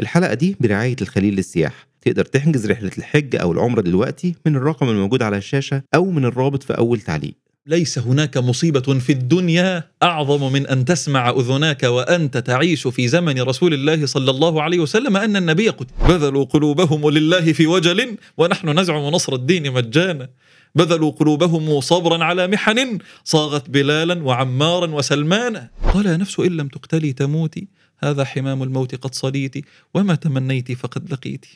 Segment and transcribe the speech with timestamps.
[0.00, 1.86] الحلقة دي برعاية الخليل للسياحة.
[2.00, 6.62] تقدر تحجز رحلة الحج أو العمرة دلوقتي من الرقم الموجود على الشاشة أو من الرابط
[6.62, 7.34] في أول تعليق.
[7.66, 9.84] ليس هناك مصيبة في الدنيا.
[10.02, 15.16] أعظم من أن تسمع أذناك وأنت تعيش في زمن رسول الله صلى الله عليه وسلم
[15.16, 20.28] أن النبي قد بذلوا قلوبهم لله في وجل ونحن نزعم نصر الدين مجانا.
[20.74, 25.68] بذلوا قلوبهم صبرا على محن صاغت بلالا وعمارا وسلمانا.
[25.92, 27.68] قال يا نفس إن لم تقتلي تموتي.
[27.98, 31.46] هذا حمام الموت قد صليت وما تمنيت فقد لقيت.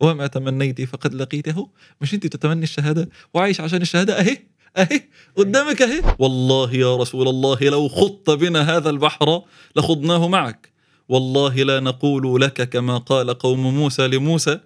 [0.00, 1.68] وما تمنيت فقد لقيته.
[2.00, 4.38] مش أنت تتمني الشهادة؟ وعايش عشان الشهادة؟ أهي
[4.76, 5.02] أهي
[5.36, 6.02] قدامك أهي.
[6.18, 9.42] والله يا رسول الله لو خضت بنا هذا البحر
[9.76, 10.72] لخضناه معك.
[11.08, 14.60] والله لا نقول لك كما قال قوم موسى لموسى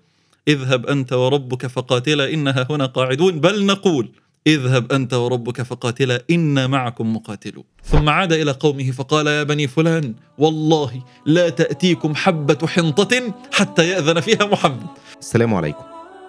[0.49, 3.41] اذهب أنت وربك فقاتلا إنها هنا قاعدون.
[3.41, 4.11] بل نقول
[4.48, 7.65] اذهب انت وربك فقاتلا أنا معكم مقاتلون.
[7.84, 14.21] ثم عاد إلى قومه فقال يا بني فلان والله لا تأتيكم حبة حنطة حتى يأذن
[14.21, 14.87] فيها محمد.
[15.21, 15.84] السلام عليكم.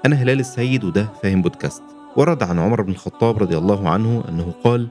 [0.05, 1.83] أنا هلال السيد وده فاهم بودكاست.
[2.17, 4.87] ورد عن عمر بن الخطاب رضي الله عنه أنه قال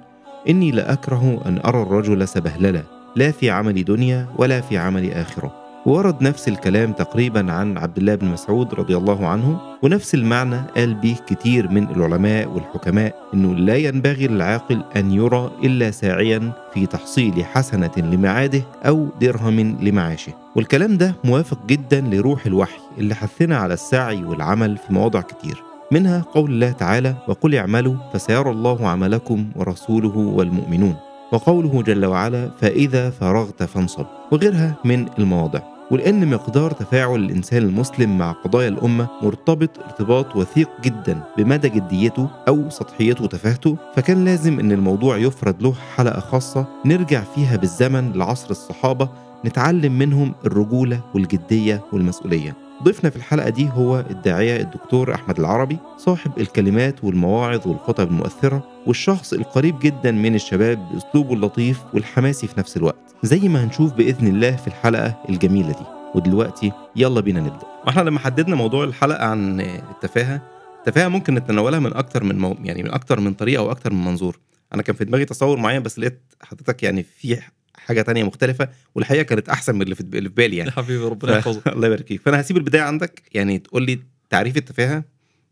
[0.48, 2.82] إني لأكره أن أرى الرجل سبهللا
[3.16, 5.67] لا في عمل دنيا ولا في عمل آخرة.
[5.86, 10.94] ورد نفس الكلام تقريبا عن عبد الله بن مسعود رضي الله عنه ونفس المعنى قال
[10.94, 17.44] به كتير من العلماء والحكماء إنه لا ينبغي للعاقل أن يرى إلا ساعيا في تحصيل
[17.44, 20.32] حسنة لمعاده أو درهم لمعاشه.
[20.56, 25.62] والكلام ده موافق جدا لروح الوحي اللي حثنا على السعي والعمل في مواضع كتير.
[25.92, 30.94] منها قول الله تعالى وقل اعملوا فسيرى الله عملكم ورسوله والمؤمنون
[31.32, 34.06] وقوله جل وعلا فإذا فرغت فانصب.
[34.32, 35.60] وغيرها من المواضع.
[35.90, 42.70] ولأن مقدار تفاعل الإنسان المسلم مع قضايا الأمة مرتبط ارتباط وثيق جدا بمدى جديته أو
[42.70, 49.08] سطحيته وتفاهته فكان لازم إن الموضوع يفرد له حلقة خاصة نرجع فيها بالزمن لعصر الصحابة
[49.44, 52.67] نتعلم منهم الرجولة والجدية والمسؤولية.
[52.82, 59.32] ضيفنا في الحلقة دي هو الداعية الدكتور أحمد العربي صاحب الكلمات والمواعظ والخطب المؤثرة والشخص
[59.32, 63.14] القريب جدا من الشباب بأسلوبه اللطيف والحماسي في نفس الوقت.
[63.22, 65.84] زي ما هنشوف بإذن الله في الحلقة الجميلة دي.
[66.14, 67.66] ودلوقتي يلا بينا نبدأ.
[67.86, 70.42] وإحنا لما حددنا موضوع الحلقة عن التفاهة
[70.78, 72.56] التفاهة ممكن نتناولها من أكتر من مو...
[72.62, 74.38] يعني من أكتر من طريقة أو أكتر من منظور.
[74.74, 77.38] أنا كان في دماغي تصور معين بس لقيت حضرتك يعني في
[77.88, 80.70] حاجة تانية مختلفة والحقيقة كانت أحسن من اللي في بالي يعني.
[80.70, 81.68] حبيبي ربنا يحفظك.
[81.74, 84.00] الله يبارك فيك فأنا هسيب البداية عندك يعني تقول لي
[84.30, 85.04] تعريف التفاهة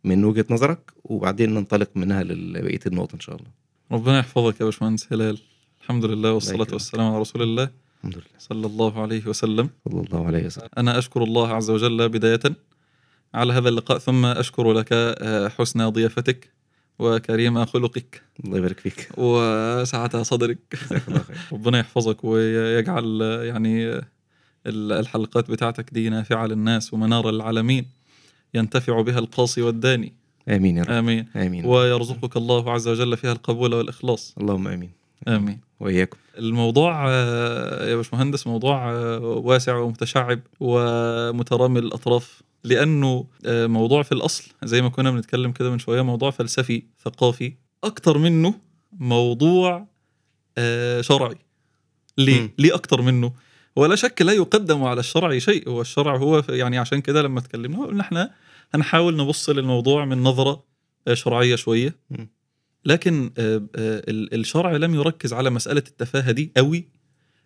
[0.04, 3.48] من وجهة نظرك وبعدين ننطلق منها لبقية النقط إن شاء الله.
[3.92, 5.38] ربنا يحفظك يا باشمهندس هلال.
[5.82, 6.72] الحمد لله والصلاة يكرمك.
[6.72, 8.24] والسلام على رسول الله الحمد لله.
[8.38, 9.70] صلى الله عليه وسلم.
[9.88, 10.68] صلى الله عليه وسلم.
[10.78, 12.40] أنا أشكر الله عز وجل بداية
[13.34, 16.55] على هذا اللقاء ثم أشكر لك آه، حسن ضيافتك.
[16.98, 18.22] وكريم خلقك.
[18.44, 19.08] الله يبارك فيك.
[19.16, 20.58] وسعة صدرك.
[21.52, 23.86] ربنا يحفظك ويجعل يعني
[24.66, 27.86] ال- الحلقات بتاعتك دي نافعة للناس ومنارة للعالمين.
[28.54, 30.12] ينتفع بها القاصي والداني.
[30.48, 30.90] آمين يا رب.
[30.90, 31.26] آمين.
[31.36, 31.66] آمين.
[31.66, 34.34] ويرزقك الله عز وجل فيها القبول والإخلاص.
[34.40, 34.90] اللهم آمين.
[35.28, 35.60] آمين.
[35.80, 36.16] وإياكم.
[36.38, 37.10] الموضوع
[37.90, 42.42] يا باشمهندس موضوع واسع ومتشعب ومترامي الأطراف.
[42.66, 47.52] لأنه آه، موضوع في الأصل زي ما كنا بنتكلم كده من شوية موضوع فلسفي ثقافي
[47.84, 48.54] أكتر منه
[48.92, 49.86] موضوع
[50.58, 51.36] آه، شرعي
[52.18, 52.50] ليه؟ مم.
[52.58, 53.32] ليه أكتر منه؟
[53.76, 57.84] ولا شك لا يقدم على الشرع شيء هو الشرع هو يعني عشان كده لما اتكلمنا
[57.86, 58.30] قلنا إحنا
[58.74, 60.64] هنحاول نبص للموضوع من نظرة
[61.08, 62.28] آه، شرعية شوية مم.
[62.84, 66.88] لكن ال- الشرع لم يركز على مسألة التفاهة دي قوي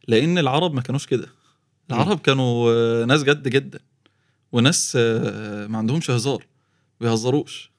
[0.08, 1.26] لأن العرب ما كانوش كده
[1.90, 3.78] العرب كانوا ناس جد جدا
[4.52, 6.46] وناس آه، ما عندهمش هزار
[7.00, 7.70] بيهزروش.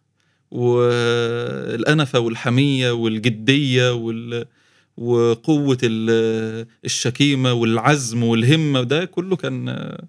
[0.52, 4.46] والأنفة والحمية والجدية وال
[4.98, 10.04] وقوة ال- الشكيمة والعزم والهمة ده كله كان آه،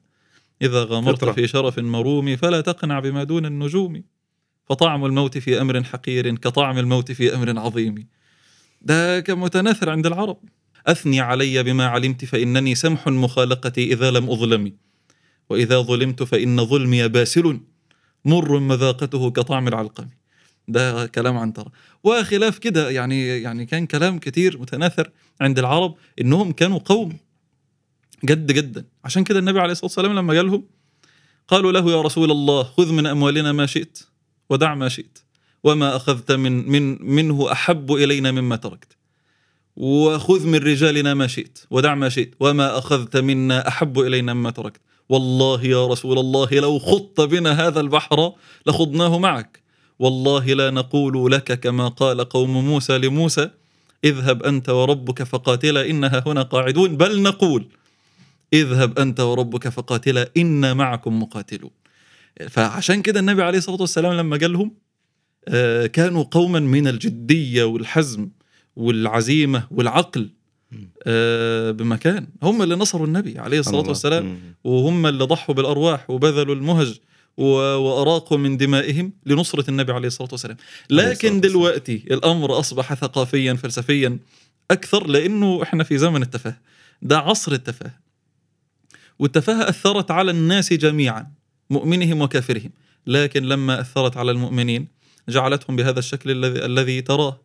[0.62, 1.32] إذا غامرت فطرة.
[1.32, 4.02] في شرف مروم فلا تقنع بما دون النجوم.
[4.68, 8.06] فطعم الموت في أمر حقير كطعم الموت في أمر عظيم.
[8.82, 10.38] ده كان متناثر عند العرب.
[10.86, 14.72] أثني علي بما علمت فإنني سمح مخالقتي إذا لم أظلم.
[15.52, 17.60] وإذا ظلمت فإن ظلمي باسل
[18.24, 20.06] مر مذاقته كطعم العلقم.
[20.68, 21.72] ده كلام عنترة
[22.04, 25.10] وخلاف كده يعني يعني كان كلام كتير متناثر
[25.40, 27.16] عند العرب إنهم كانوا قوم
[28.24, 28.84] جد جدا.
[29.04, 30.64] عشان كده النبي عليه الصلاة والسلام لما جالهم
[31.48, 33.98] قالوا له يا رسول الله خذ من أموالنا ما شئت
[34.50, 35.18] ودع ما شئت
[35.64, 38.96] وما أخذت من من منه أحب إلينا مما تركت.
[39.76, 44.80] وخذ من رجالنا ما شئت ودع ما شئت وما أخذت منا أحب إلينا مما تركت.
[45.12, 48.32] والله يا رسول الله لو خضت بنا هذا البحر
[48.66, 49.62] لخضناه معك.
[49.98, 53.50] والله لا نقول لك كما قال قوم موسى لموسى
[54.04, 56.96] اذهب أنت وربك فقاتلا إنها هنا قاعدون.
[56.96, 57.68] بل نقول
[58.52, 61.70] اذهب أنت وربك فقاتلا أنا معكم مقاتلون.
[62.48, 64.74] فعشان كده النبي عليه الصلاة والسلام لما جالهم
[65.48, 68.30] آه، كانوا قوما من الجدية والحزم
[68.76, 70.30] والعزيمة والعقل.
[71.72, 72.26] بمكان.
[72.42, 73.88] هم اللي نصروا النبي عليه الصلاة الله.
[73.88, 74.38] والسلام.
[74.64, 76.98] وهم اللي ضحوا بالأرواح وبذلوا المهج
[77.36, 77.44] و-
[77.76, 80.56] وأراقوا من دمائهم لنصرة النبي عليه الصلاة والسلام.
[80.90, 81.40] الصلاة لكن.
[81.40, 84.18] دلوقتي الأمر أصبح ثقافيا فلسفيا
[84.70, 86.56] أكثر لأنه إحنا في زمن التفاهة.
[87.02, 87.94] ده عصر التفاهة.
[89.18, 91.26] والتفاهة أثرت على الناس جميعا
[91.70, 92.70] مؤمنهم وكافرهم.
[93.06, 94.88] لكن لما أثرت على المؤمنين
[95.28, 97.40] جعلتهم بهذا الشكل الذي الذي تراه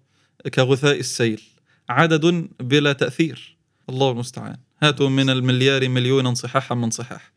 [0.54, 1.42] كغثاء السيل.
[1.90, 3.58] عدد بلا تأثير.
[3.90, 4.58] الله المستعان.
[4.84, 7.34] هاتوا من المليار مليونا صحاحا من صحاح.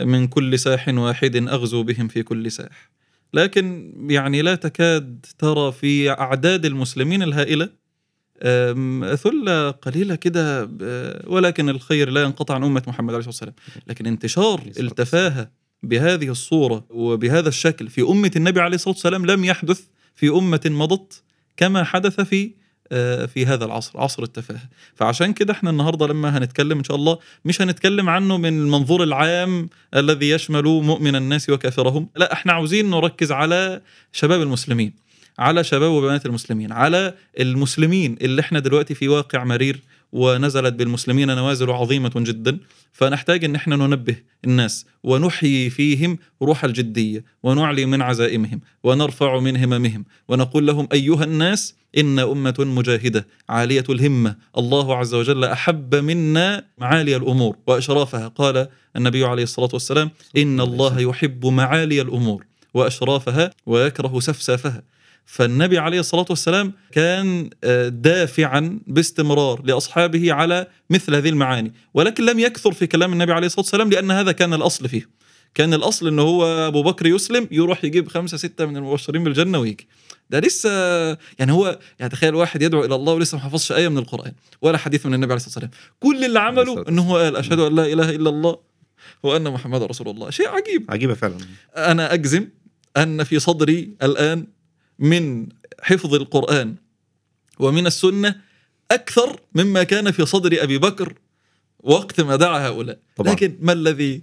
[0.00, 2.90] من كل ساح واحد أغزو بهم في كل ساح.
[3.34, 7.68] لكن يعني لا تكاد ترى في أعداد المسلمين الهائلة
[9.16, 13.82] ثلة قليلة كده ب- ولكن الخير لا ينقطع عن أمة محمد عليه الصلاة والسلام.
[13.86, 15.50] لكن انتشار التفاهة
[15.82, 19.80] بهذه الصورة وبهذا الشكل في أمة النبي عليه الصلاة والسلام لم يحدث
[20.14, 21.22] في أمة مضت
[21.56, 22.54] كما حدث في
[23.26, 24.68] في هذا العصر عصر التفاهة.
[24.94, 29.68] فعشان كده إحنا النهارده لما هنتكلم إن شاء الله مش هنتكلم عنه من المنظور العام
[29.96, 32.08] الذي يشمل مؤمن الناس وكافرهم.
[32.16, 33.80] لا إحنا عاوزين نركز على
[34.12, 34.92] شباب المسلمين
[35.38, 39.80] على شباب وبنات المسلمين على المسلمين اللي إحنا دلوقتي في واقع مرير
[40.12, 42.58] ونزلت بالمسلمين نوازل عظيمة جدا.
[42.92, 50.04] فنحتاج إن إحنا ننبه الناس ونحيي فيهم روح الجدية ونعلي من عزائمهم ونرفع من هممهم
[50.28, 54.36] ونقول لهم أيها الناس إن أمة مجاهدة عالية الهمة.
[54.58, 58.28] الله عز وجل أحب منا معالي الأمور وأشرافها.
[58.28, 62.44] قال النبي عليه الصلاة والسلام إن الله يحب معالي الأمور
[62.74, 64.82] وأشرافها ويكره سفسافها.
[65.26, 71.72] فالنبي عليه الصلاة والسلام كان آه، دافعا باستمرار لأصحابه على مثل هذه المعاني.
[71.94, 75.08] ولكن لم يكثر في كلام النبي عليه الصلاة والسلام لأن هذا كان الأصل فيه.
[75.54, 79.88] كان الأصل ان هو أبو بكر يسلم يروح يجيب خمسة ستة من المبشرين بالجنة ويجي.
[80.30, 80.70] ده لسه
[81.38, 84.32] يعني هو يعني تخيل واحد يدعو إلى الله ولسه ما حفظش آية من القرآن
[84.62, 85.88] ولا حديث من النبي عليه الصلاة والسلام.
[86.00, 88.58] كل اللي عمله الصلاة إنه هو قال أشهد أن لا إله إلا الله
[89.22, 90.30] وأن محمد رسول الله.
[90.30, 90.90] شيء عجيب.
[90.90, 91.36] عجيبة فعلا.
[91.76, 92.48] أنا أجزم
[92.96, 94.46] أن في صدري الآن
[94.98, 95.46] من
[95.82, 96.74] حفظ القرآن
[97.58, 98.40] ومن السنة
[98.90, 101.14] أكثر مما كان في صدر أبي بكر
[101.80, 102.98] وقت ما دعا هؤلاء.
[103.16, 103.32] طبعا.
[103.32, 104.22] لكن ما الذي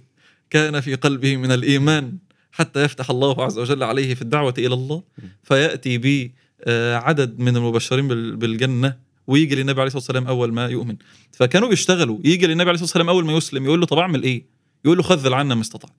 [0.50, 2.18] كان في قلبه من الإيمان
[2.52, 5.02] حتى يفتح الله عز وجل عليه في الدعوة إلى الله؟
[5.42, 6.30] فيأتي ب
[6.64, 8.96] آه، عدد من المبشرين بال- بالجنة
[9.26, 10.96] ويجي للنبي عليه الصلاة والسلام أول ما يؤمن.
[11.32, 12.18] فكانوا بيشتغلوا.
[12.24, 14.44] يجي للنبي عليه الصلاة والسلام أول ما يسلم يقول له طب أعمل إيه؟
[14.84, 15.92] يقول له خذل عنا ما استطعت.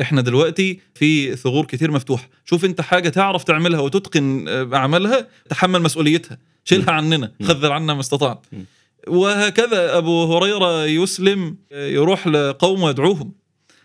[0.00, 5.82] إحنا دلوقتي في ثغور كتير مفتوحه شوف انت حاجة تعرف تعملها وتتقن آه، اعمالها تحمل
[5.82, 6.38] مسؤوليتها.
[6.64, 7.32] شيلها عننا.
[7.42, 8.46] خذل عنا ما استطعت.
[9.08, 13.32] وهكذا أبو هريرة يسلم آه، يروح لقوم ويدعوهم.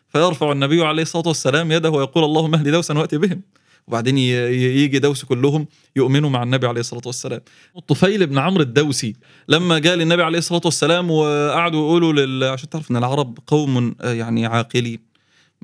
[0.10, 3.42] فيرفع النبي عليه الصلاة والسلام يده ويقول اللهم اهد دوسا واتي بهم.
[3.88, 7.42] وبعدين يجي دوس كلهم يؤمنوا مع النبي عليه الصلاة والسلام.
[7.78, 9.16] الطفيل بن عمرو الدوسي
[9.48, 12.44] لما جاء للنبي عليه الصلاة والسلام وقعدوا يقولوا لل...
[12.44, 15.11] عشان تعرف إن العرب قوم آه، يعني عاقلين.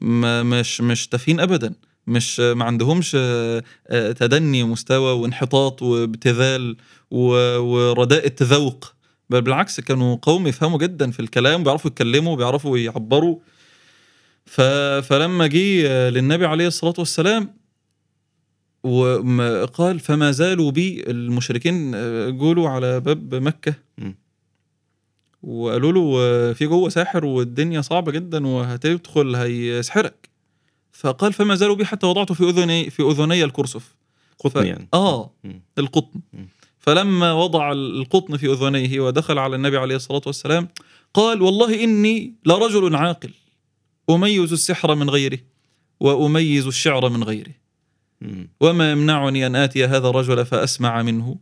[0.02, 1.74] مش مش تافهين ابدا
[2.08, 6.78] مش ما عندهمش آه، آه، تدني مستوى وانحطاط وابتذال
[7.12, 8.94] ورداء التذوق
[9.30, 13.40] بل بالعكس كانوا قوم يفهموا جدا في الكلام بيعرفوا يتكلموا بيعرفوا يعبروا.
[15.02, 17.54] فلما جه آه، للنبي عليه الصلاة والسلام
[18.84, 21.92] وقال فما زالوا بي المشركين
[22.38, 23.74] جولوا على باب مكة.
[25.48, 30.30] وقالوا له آه، في جوه ساحر والدنيا صعبة جدا وهتدخل هيسحرك.
[30.92, 33.96] فقال فما زالوا بي حتى وضعته في أذني في أذني الكرسف
[34.40, 34.88] قطن ف- يعني.
[34.94, 35.34] آه.
[35.78, 36.20] القطن.
[36.80, 40.68] فلما وضع القطن في أذنيه ودخل على النبي عليه الصلاة والسلام
[41.14, 43.32] قال والله إني لرجل عاقل
[44.10, 45.40] أميز السحر من غيره
[46.00, 47.54] وأميز الشعر من غيره.
[48.62, 51.36] وما يمنعني أن آتي هذا الرجل فأسمع منه.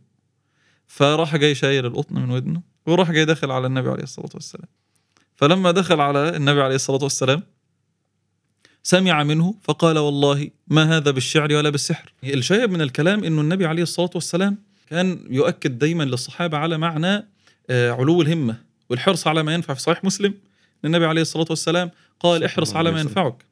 [0.86, 2.75] فراح جاي شايل القطن من ودنه.
[2.86, 4.68] وراح جاي داخل على النبي عليه الصلاة والسلام.
[5.36, 7.42] فلما دخل على النبي عليه الصلاة والسلام
[8.82, 12.12] سمع منه فقال والله ما هذا بالشعر ولا بالسحر.
[12.24, 14.58] الشاهد من الكلام إنه النبي عليه الصلاة والسلام
[14.90, 17.28] كان يؤكد دايما للصحابة على معنى
[17.70, 18.56] آه، علو الهمة
[18.90, 20.34] والحرص على ما ينفع في صحيح مسلم.
[20.84, 21.90] النبي عليه الصلاة والسلام
[22.20, 23.00] قال احرص على ما.
[23.00, 23.44] ينفعك.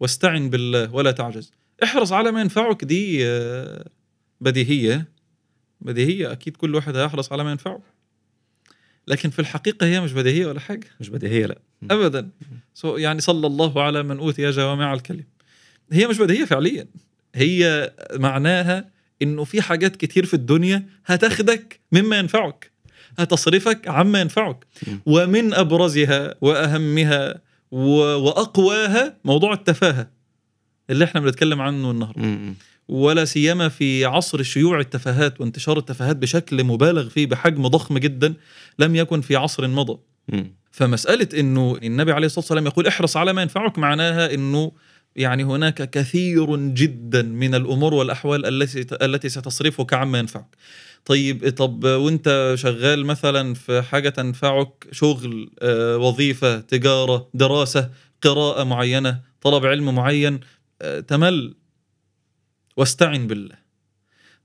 [0.00, 1.52] واستعن بالله ولا تعجز.
[1.82, 3.84] احرص على ما ينفعك دي آه،
[4.40, 5.08] بديهية.
[5.80, 7.80] بديهية أكيد كل واحد هيحرص على ما ينفعه.
[9.10, 10.86] لكن في الحقيقة هي مش بديهية ولا حاجة.
[11.00, 11.58] مش بديهية لا.
[11.82, 11.88] مم.
[11.92, 12.28] أبدا.
[12.74, 15.24] سو- يعني صلى الله على من أوتي جوامع الكلم.
[15.92, 16.86] هي مش بديهية فعليا.
[17.34, 18.90] هي معناها
[19.22, 22.70] إنه في حاجات كتير في الدنيا هتاخدك مما ينفعك
[23.18, 24.66] هتصرفك عما ينفعك.
[25.06, 27.40] ومن أبرزها وأهمها
[27.70, 30.10] وأقواها موضوع التفاهة
[30.90, 32.22] اللي إحنا بنتكلم عنه النهارده.
[32.90, 38.34] ولا سيما في عصر شيوع التفاهات وانتشار التفاهات بشكل مبالغ فيه بحجم ضخم جدا
[38.78, 39.98] لم يكن في عصر مضى.
[40.28, 40.54] مم.
[40.72, 44.72] فمسألة أنه النبي عليه الصلاة والسلام يقول احرص على ما ينفعك معناها أنه
[45.16, 50.56] يعني هناك كثير جدا من الأمور والأحوال التي التي ستصرفك عما ينفعك.
[51.04, 57.90] طيب طب وأنت شغال مثلا في حاجة تنفعك؟ شغل آه، وظيفة تجارة دراسة
[58.22, 60.40] قراءة معينة طلب علم معين
[60.82, 61.54] آه، تمل
[62.76, 63.56] واستعن بالله.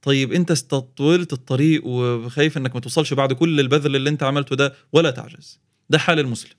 [0.01, 4.73] طيب انت استطولت الطريق وخايف انك ما توصلش بعد كل البذل اللي انت عملته ده
[4.93, 5.59] ولا تعجز.
[5.89, 6.53] ده حال المسلم.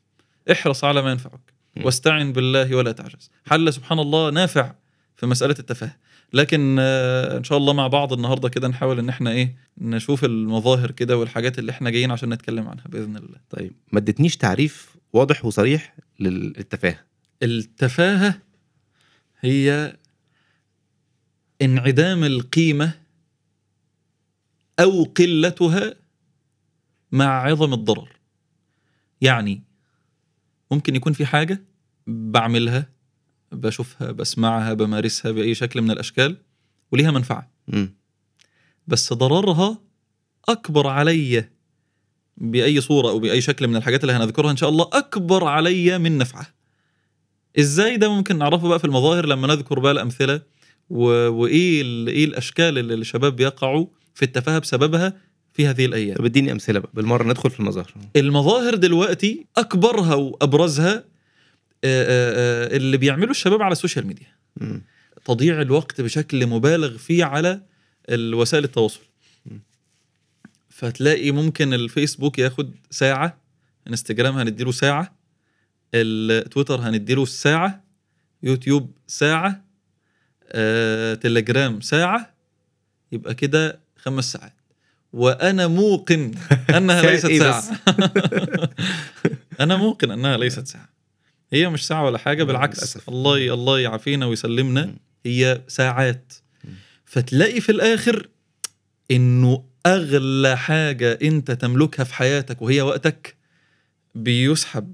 [0.53, 1.53] احرص على ما ينفعك.
[1.85, 3.31] واستعن بالله ولا تعجز.
[3.47, 4.75] حل سبحان الله نافع
[5.17, 5.97] في مسألة التفاهة
[6.33, 10.91] لكن آه، إن شاء الله مع بعض النهارده كده نحاول إن إحنا إيه نشوف المظاهر
[10.91, 13.39] كده والحاجات اللي إحنا جايين عشان نتكلم عنها بإذن الله.
[13.51, 17.05] طيب ما ادتنيش تعريف واضح وصريح للتفاهة.
[17.43, 18.41] التفاهة
[19.41, 19.97] هي
[21.63, 22.93] انعدام القيمة
[24.81, 25.95] أو قلتها
[27.13, 28.09] مع عظم الضرر
[29.21, 29.63] يعني
[30.71, 31.63] ممكن يكون في حاجة
[32.07, 32.89] بعملها
[33.53, 36.37] بشوفها بسمعها بمارسها بأي شكل من الأشكال
[36.93, 37.95] وليها منفعة مم.
[38.87, 39.79] بس ضررها
[40.49, 41.49] أكبر علي
[42.37, 46.19] بأي صورة أو بأي شكل من الحاجات اللي هنذكرها إن شاء الله أكبر علي من
[46.19, 46.55] نفعها
[47.59, 50.41] إزاي ده ممكن نعرفه بقى في المظاهر لما نذكر بقى الأمثلة.
[50.91, 51.83] وإيه.
[52.09, 55.13] إيه الأشكال اللي الشباب بيقعوا في التفاهه بسببها
[55.55, 60.95] في هذه الأيام طب اديني أمثلة بقى بالمرة ندخل في المظاهر المظاهر دلوقتي أكبرها وأبرزها
[60.95, 61.05] آه،
[61.85, 64.27] آه، آه، اللي بيعملوا الشباب على السوشيال ميديا
[64.57, 64.83] مم.
[65.25, 67.61] تضييع الوقت بشكل مبالغ فيه على
[68.11, 69.01] وسائل التواصل
[69.47, 69.55] م.
[70.69, 73.39] فتلاقي ممكن الفيسبوك ياخد ساعة
[73.89, 75.17] انستجرام هنديله ساعة
[75.95, 77.85] التويتر هنديله ساعة
[78.43, 79.66] يوتيوب ساعة
[80.53, 82.35] آه، تليجرام ساعة
[83.13, 84.53] يبقى كده خمس ساعات
[85.13, 86.33] وأنا موقن
[86.77, 87.79] أنها ساعة ليست ساعة بس؟
[89.61, 90.89] أنا موقن أنها ليست ساعة
[91.53, 93.09] هي مش ساعة ولا حاجة بالعكس للأسف.
[93.09, 94.95] الله ي- الله يعافينا ويسلمنا.
[95.27, 96.33] هي ساعات.
[97.05, 98.29] فتلاقي في الآخر
[99.11, 103.35] إنه أغلى حاجة أنت تملكها في حياتك وهي وقتك
[104.15, 104.93] بيسحب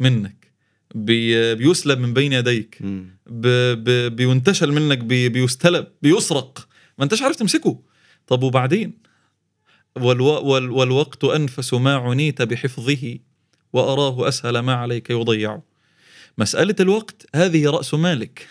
[0.00, 0.47] منك
[0.94, 2.78] بي بيسلب من بين يديك.
[2.80, 3.18] مم.
[3.26, 3.46] ب
[3.84, 6.68] ب بينتشل منك بي بيستلب بيسرق.
[6.98, 7.80] ما انتش عارف تمسكه.
[8.26, 8.98] طب وبعدين؟
[9.96, 13.18] والو وال والوقت أنفس ما عنيت بحفظه
[13.72, 15.60] وأراه أسهل ما عليك يضيع.
[16.38, 18.46] مسألة الوقت هذه رأس مالك.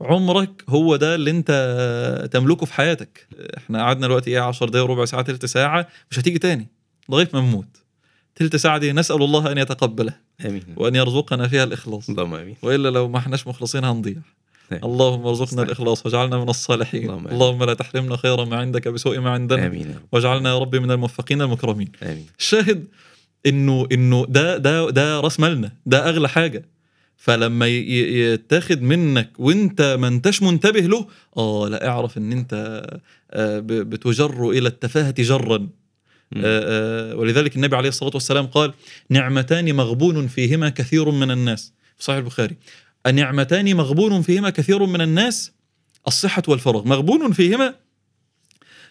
[0.00, 3.28] عمرك هو ده اللي انت تملكه في حياتك.
[3.56, 6.68] إحنا قعدنا دلوقتي إيه 10 دقايق ربع ساعة تلت ساعة مش هتيجي تاني.
[7.08, 7.81] لغاية ما نموت.
[8.34, 10.62] تلت ساعة دي نسأل الله أن يتقبلها آمين.
[10.76, 12.10] وأن يرزقنا فيها الإخلاص.
[12.10, 12.56] اللهم آمين.
[12.62, 14.16] وإلا لو ما احناش مخلصين هنضيع.
[14.70, 14.80] نعم.
[14.84, 15.64] اللهم ارزقنا صحيح.
[15.66, 17.02] الإخلاص واجعلنا من الصالحين.
[17.02, 17.32] اللهم آمين.
[17.32, 19.66] اللهم لا تحرمنا خير ما عندك بسوء ما عندنا.
[19.66, 19.86] رب.
[20.12, 21.92] واجعلنا يا رب من الموفقين المكرمين.
[22.02, 22.26] آمين.
[22.38, 22.84] الشاهد
[23.46, 25.72] إنه إنه ده ده ده راس مالنا.
[25.86, 26.64] ده أغلى حاجة.
[27.16, 32.82] فلما يتاخد منك وانت ما انتش منتبه له آه لا اعرف إن أنت
[33.30, 35.68] آه، بتجر إلى التفاهة جرا.
[37.18, 38.72] ولذلك النبي عليه الصلاة والسلام قال
[39.10, 41.72] نعمتان مغبون فيهما كثير من الناس.
[41.96, 42.56] في صحيح البخاري.
[43.06, 45.52] النعمتان مغبون فيهما كثير من الناس؟
[46.06, 46.88] الصحة والفراغ.
[46.88, 47.74] مغبون فيهما؟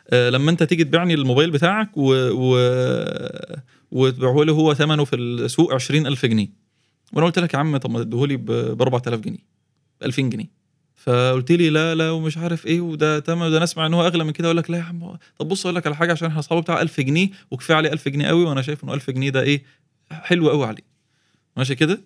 [0.10, 2.14] آه، لما أنت تيجي تبيعني الموبايل بتاعك و...
[2.32, 2.58] و...
[3.92, 6.48] وتبيعه لي هو ثمنه في السوق 20000 جنيه.
[7.14, 9.46] وأنا قلت لك يا عم طب ما تديهولي ب 4000 جنيه
[10.02, 10.61] ب 2000 جنيه.
[11.04, 14.24] فقلت لي لا لا ومش عارف إيه وده تمام ده أنا أسمع إن هو أغلى
[14.24, 16.40] من كده أقول لك لا يا عم طب بص أقول لك على حاجة عشان إحنا
[16.40, 19.42] أصحابه بتاع 1000 جنيه وكفاية عليه 1000 جنيه قوي وأنا شايف إنه 1000 جنيه ده
[19.42, 19.64] إيه
[20.12, 20.84] حلو قوي عليه.
[21.58, 22.02] ماشي كده؟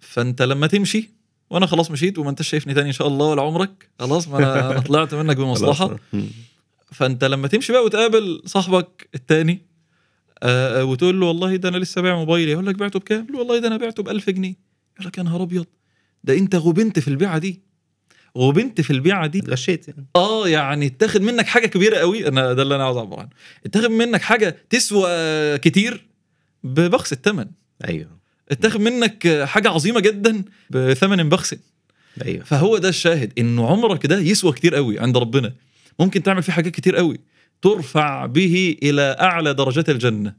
[0.00, 1.10] فأنت لما تمشي
[1.50, 4.70] وأنا خلاص مشيت وما أنتش شايفني تاني إن شاء الله ولا عمرك خلاص ما أنا
[4.70, 5.96] أنا طلعت منك بمصلحة.
[6.92, 9.62] فأنت لما تمشي بقى وتقابل صاحبك التاني
[10.42, 13.58] آه آه، وتقول له والله ده أنا لسه بايع موبايلي يقول لك بعته بكام؟ والله
[13.58, 14.54] ده أنا بعته ب 1000 جنيه.
[14.96, 15.66] يقول لك يا نهار أبيض
[16.24, 17.67] ده أنت غبنت في البيعة دي.
[18.38, 20.06] غبنت في البيعة دي غشيت يعني.
[20.16, 22.28] آه يعني اتاخد منك حاجة كبيرة قوي.
[22.28, 23.28] أنا ده اللي أنا عاوز أعبر عنه.
[23.66, 25.08] اتاخد منك حاجة تسوى
[25.58, 26.06] كتير
[26.64, 27.46] ببخس الثمن
[27.88, 28.18] أيوه.
[28.50, 31.56] اتاخد منك حاجة عظيمة جدا بثمن بخس.
[32.24, 32.44] أيوه.
[32.44, 35.52] فهو ده الشاهد انه عمرك ده يسوى كتير قوي عند ربنا.
[36.00, 37.20] ممكن تعمل فيه حاجات كتير قوي.
[37.62, 40.34] ترفع به إلى أعلى درجات الجنة.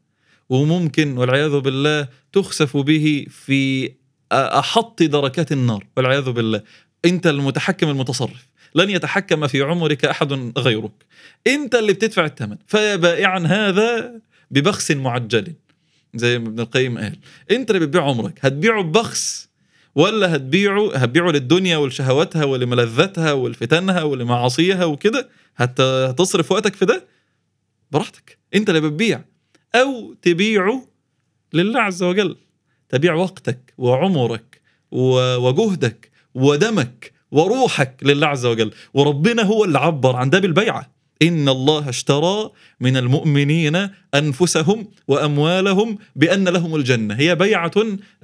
[0.49, 3.91] وممكن والعياذ بالله تخسف به في
[4.31, 5.87] أحط دركات النار.
[5.97, 6.61] والعياذ بالله.
[7.05, 8.47] انت المتحكم المتصرف.
[8.75, 10.91] لن يتحكم في عمرك أحد غيرك.
[11.47, 12.57] انت اللي بتدفع الثمن.
[12.67, 15.53] فيا بائعا هذا ببخس معجل.
[16.15, 17.17] زي ما ابن القيم قال.
[17.51, 18.39] انت اللي بتبيع عمرك.
[18.45, 19.49] هتبيعه ببخس
[19.95, 27.07] ولا هتبيعه هتبيعه للدنيا ولشهواتها ولملذاتها ولفتنها ولمعاصيها وكده؟ هت- هتصرف وقتك في ده؟
[27.91, 28.37] براحتك.
[28.55, 29.21] انت اللي بتبيع.
[29.75, 30.87] أو تبيعه
[31.53, 32.35] لله عز وجل.
[32.89, 38.71] تبيع وقتك وعمرك وجهدك ودمك وروحك لله عز وجل.
[38.93, 46.49] وربنا هو اللي عبر عن ده بالبيعه إن الله اشترى من المؤمنين أنفسهم وأموالهم بأن
[46.49, 47.13] لهم الجنة.
[47.13, 47.71] هي بيعة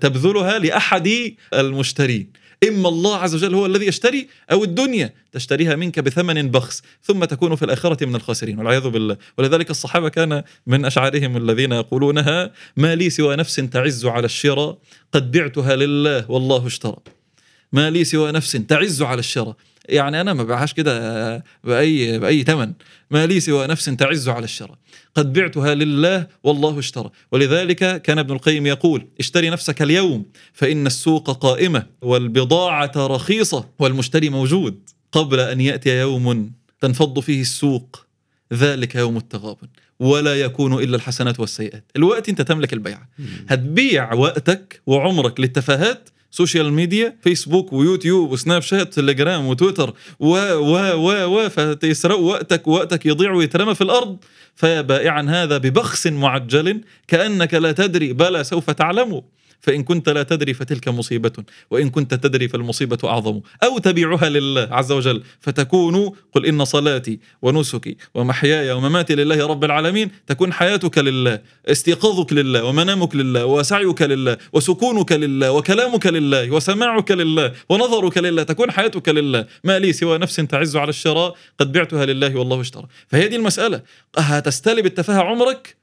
[0.01, 1.09] تبذلها لأحد
[1.53, 2.45] المشترين.
[2.67, 7.55] إما الله عز وجل هو الذي يشتري أو الدنيا تشتريها منك بثمن بخس ثم تكون
[7.55, 8.59] في الآخرة من الخاسرين.
[8.59, 9.17] والعياذ بالله.
[9.37, 14.77] ولذلك الصحابة كان من أشعارهم الذين يقولونها ما لي سوى نفس تعز على الشراء
[15.11, 16.97] قد بعتها لله والله اشترى.
[17.73, 19.55] ما لي سوى نفس تعز على الشراء
[19.89, 22.73] يعني أنا ما ببيعهاش كده بأي بأي ثمن
[23.11, 24.77] ما لي سوى نفس تعز على الشراء
[25.15, 27.09] قد بعتها لله والله اشترى.
[27.31, 34.79] ولذلك كان ابن القيم يقول اشتري نفسك اليوم فإن السوق قائمة والبضاعة رخيصة والمشتري موجود
[35.11, 38.05] قبل أن يأتي يوم تنفض فيه السوق
[38.53, 39.67] ذلك يوم التغابن
[39.99, 41.91] ولا يكون إلا الحسنات والسيئات.
[41.95, 43.09] الوقت أنت تملك البيعة.
[43.47, 51.25] هتبيع وقتك وعمرك للتفاهات social media فيسبوك ويوتيوب وسناب شات تليجرام وتويتر و و و
[51.25, 54.17] و فتسرقوا وقتك ووقتك يضيع ويترمى في الأرض.
[54.55, 59.21] فيا بائعا هذا ببخس معجل كأنك لا تدري بلى سوف تعلم
[59.65, 61.31] فإن كنت لا تدري فتلك مصيبة
[61.71, 63.41] وإن كنت تدري فالمصيبة أعظم.
[63.63, 70.11] أو تبيعها لله عز وجل فتكون قل إن صلاتي ونسكي ومحياي ومماتي لله رب العالمين
[70.27, 77.53] تكون حياتك لله استيقاظك لله ومنامك لله وسعيك لله وسكونك لله وكلامك لله وسماعك لله
[77.69, 79.45] ونظرك لله تكون حياتك لله.
[79.63, 82.87] ما لي سوى نفس تعز على الشراء قد بعتها لله والله اشترى.
[83.07, 83.81] فهي دي المسألة.
[84.17, 85.75] هتستلب التفاهة عمرك؟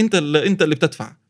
[0.00, 1.27] أنت اللي أنت اللي بتدفع.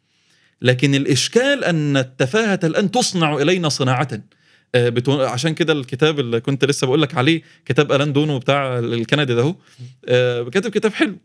[0.63, 4.09] لكن الإشكال أن التفاهة الآن تصنع إلينا صناعة.
[4.75, 5.23] آه، بتو...
[5.23, 9.43] عشان كده الكتاب اللي كنت لسه بقول لك عليه كتاب ألان دونو بتاع الكندي ده
[9.43, 9.55] هو
[10.09, 11.17] آه، كاتب كتاب حلو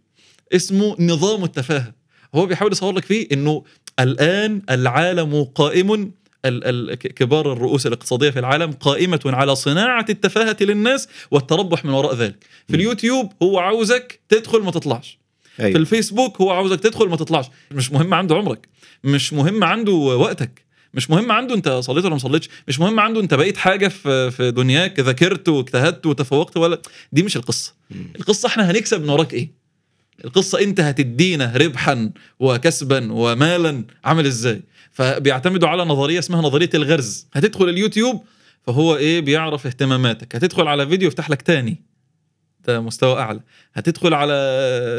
[0.55, 1.93] اسمه نظام التفاهة.
[2.35, 3.63] هو بيحاول يصور لك فيه إنه
[3.99, 6.11] الآن العالم قائم ال-
[6.45, 12.15] ال- ك- كبار الرؤوس الاقتصادية في العالم قائمة على صناعة التفاهة للناس والتربح من وراء
[12.15, 12.45] ذلك.
[12.67, 12.75] في.
[12.75, 15.19] اليوتيوب هو عاوزك تدخل ما تطلعش.
[15.55, 15.77] في أيوة.
[15.79, 17.45] الفيسبوك هو عاوزك تدخل ما تطلعش.
[17.71, 18.67] مش مهم عنده عمرك.
[19.03, 20.63] مش مهم عنده وقتك.
[20.93, 22.49] مش مهم عنده انت صليت ولا ما صليتش.
[22.67, 26.81] مش مهم عنده انت بقيت حاجة في في دنياك ذاكرت واجتهدت وتفوقت ولا.
[27.11, 27.73] دي مش القصة.
[28.15, 29.51] القصة إحنا هنكسب من وراك إيه؟
[30.25, 34.61] القصة انت هتدينا ربحا وكسبا ومالا عامل إزاي؟
[34.91, 37.27] فبيعتمدوا على نظرية اسمها نظرية الغرز.
[37.33, 38.23] هتدخل اليوتيوب
[38.67, 40.35] فهو إيه؟ بيعرف اهتماماتك.
[40.35, 41.81] هتدخل على فيديو يفتح لك تاني.
[42.67, 43.39] ده مستوى أعلى.
[43.73, 44.33] هتدخل على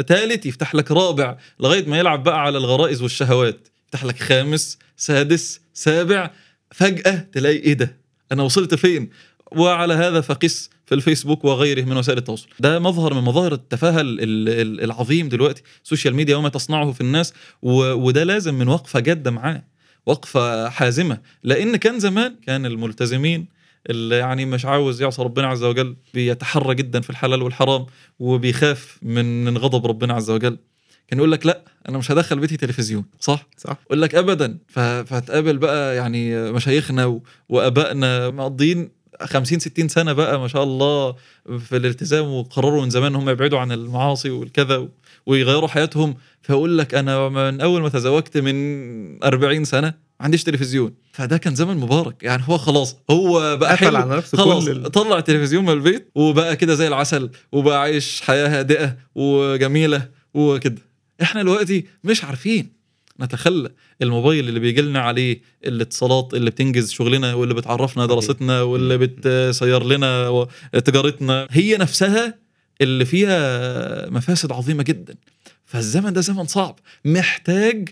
[0.09, 1.37] ثالث يفتح لك رابع.
[1.61, 3.69] لغاية ما يلعب بقى على الغرائز والشهوات.
[3.95, 6.31] يفتح لك خامس سادس سابع
[6.71, 7.97] فجأة تلاقي إيه ده؟
[8.33, 9.11] أنا وصلت فين؟
[9.53, 12.47] وعلى هذا فقس في الفيسبوك وغيره من وسائل التواصل.
[12.61, 15.63] ده مظهر من مظاهر التفاهة ال- ال- العظيم دلوقتي.
[15.85, 19.63] ال social media وما تصنعه في الناس وده لازم من وقفة جادة معاه
[20.07, 21.19] وقفة حازمة.
[21.43, 23.47] لأن كان زمان كان الملتزمين
[23.91, 27.87] اللي يعني مش عاوز يعصى ربنا عز وجل بيتحرى جدا في الحلال والحرام
[28.19, 30.59] وبيخاف من غضب ربنا عز وجل.
[31.15, 33.77] كان يقول لك لا أنا مش هدخل بيتي تلفزيون صح؟ صح.
[33.87, 34.59] يقول لك ابدا.
[34.69, 38.89] ف- فتقابل بقى يعني مشايخنا وآبائنا مقضين
[39.23, 41.15] 50 60 سنة بقى ما شاء الله
[41.59, 44.89] في الالتزام وقرروا من زمان إن هم يبعدوا عن المعاصي والكذا
[45.27, 46.15] ويغيروا حياتهم.
[46.43, 50.95] فيقول لك أنا من أول ما تزوجت من 40 سنة ما عنديش تلفزيون.
[51.13, 52.23] فده كان زمن مبارك.
[52.23, 53.97] يعني هو خلاص هو بقى حلو.
[53.97, 58.49] على نفسه خلاص كل طلع التلفزيون من البيت وبقى كده زي العسل وبقى عايش حياة
[58.59, 60.83] هادئة وجميلة وكده.
[61.23, 62.85] إحنا دلوقتي مش عارفين.
[63.21, 63.71] نتخلى
[64.03, 70.47] الموبايل اللي بيجي لنا عليه الاتصالات اللي بتنجز شغلنا واللي بتعرفنا دراستنا واللي بتسير لنا
[70.85, 71.49] تجارتنا.
[71.51, 72.39] هي نفسها
[72.81, 75.15] اللي فيها مفاسد عظيمة جدا.
[75.65, 76.79] فالزمن ده زمن صعب.
[77.05, 77.89] محتاج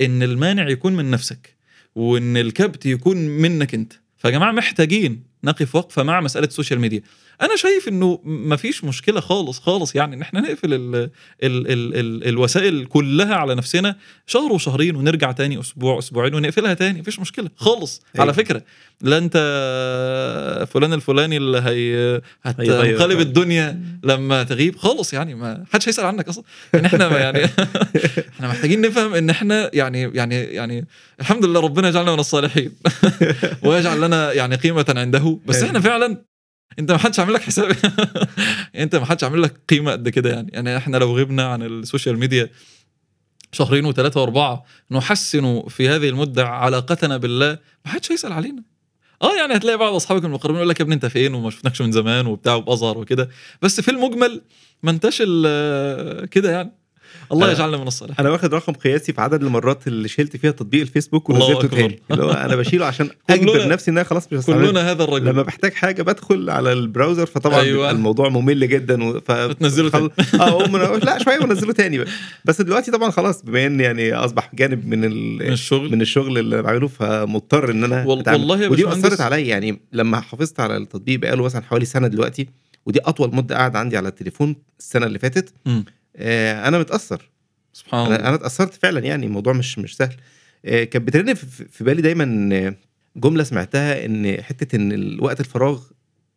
[0.00, 1.56] إن المانع يكون من نفسك
[1.94, 3.92] وإن الكبت يكون منك أنت.
[4.18, 7.02] فيا جماعة محتاجين نقف وقفة مع مسألة ال social media.
[7.42, 9.94] أنا شايف إنه مفيش مشكلة خالص خالص.
[9.94, 11.10] يعني إن إحنا نقفل ال ال
[11.42, 13.96] ال ال الوسائل كلها على نفسنا
[14.26, 18.02] شهر وشهرين ونرجع تاني أسبوع أسبوعين ونقفلها تاني مفيش مشكلة خالص.
[18.14, 18.22] أيوة.
[18.22, 18.62] على فكرة
[19.02, 19.36] لا أنت
[20.72, 22.20] فلان الفلاني اللي هي.
[22.42, 24.76] هتنقلب الدنيا لما تغيب.
[24.76, 26.44] خالص يعني ما حدش هيسأل عنك أصلا.
[26.74, 27.44] يعني إحنا ما يعني
[28.34, 30.86] إحنا محتاجين نفهم إن إحنا يعني يعني يعني
[31.20, 32.72] الحمد لله ربنا يجعلنا من الصالحين.
[33.64, 35.38] ويجعل لنا يعني قيمة عنده.
[35.46, 36.24] بس إحنا فعلا
[36.78, 37.76] انت ما حدش عامل لك حساب؟
[38.76, 40.50] انت ما حدش عامل لك قيمة قد كده يعني.
[40.52, 42.50] يعني إحنا لو غبنا عن السوشيال ميديا
[43.52, 48.62] شهرين وثلاثة وأربعة نحسن في هذه المدة علاقتنا بالله ما حدش هيسأل علينا.
[49.22, 51.92] آه يعني هتلاقي بعض أصحابك المقربين يقول لك يا ابني انت فين وما شفناكش من
[51.92, 53.28] زمان وبتاع وبأزهر وكده.
[53.62, 54.42] بس في المجمل
[54.82, 55.18] ما انتش
[56.30, 56.77] كده يعني.
[57.32, 60.80] الله يجعلنا من الصالحين أنا واخد رقم قياسي في عدد المرات اللي شلت فيها تطبيق
[60.80, 61.68] الفيسبوك ونزلته.
[61.68, 65.26] تاني اللي هو أنا بشيله عشان أجبر نفسي إن أنا خلاص مش كلنا هذا الرجل
[65.26, 67.90] لما بحتاج حاجة بدخل على البراوزر فطبعا أيوة.
[67.90, 69.20] الموضوع ممل جدا و...
[69.20, 69.32] ف...
[69.32, 70.10] بتنزله خل...
[70.40, 70.80] آه من...
[71.08, 72.08] لا شوية ونزله تاني بقى
[72.44, 75.34] بس دلوقتي طبعا خلاص بما إن يعني أصبح جانب من ال...
[75.34, 78.28] من الشغل من الشغل اللي بعمله فمضطر إن أنا وال-.
[78.28, 82.48] والله يا ودي أثرت عليا يعني لما حافظت على التطبيق بقاله مثلا حوالي سنة دلوقتي
[82.86, 85.84] ودي أطول مدة قاعد عندي على التليفون السنة اللي فاتت مم.
[86.18, 87.30] آه أنا متأثر.
[87.72, 88.16] سبحان الله.
[88.16, 90.14] أنا اتأثرت فعلا يعني الموضوع مش مش سهل.
[90.64, 92.74] آه، كانت بترن في بالي دايما
[93.16, 95.82] جملة سمعتها إن حتة إن ال- وقت الفراغ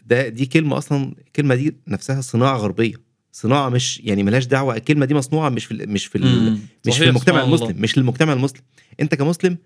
[0.06, 2.94] ده دي كلمة أصلا الكلمة دي نفسها صناعة غربية.
[3.32, 6.60] صناعة مش يعني ملهاش دعوة الكلمة دي مصنوعة مش في مش في مم.
[6.88, 7.48] مش في المجتمع الله.
[7.58, 7.82] المسلم.
[7.82, 8.62] مش للمجتمع المسلم.
[9.00, 9.58] أنت كمسلم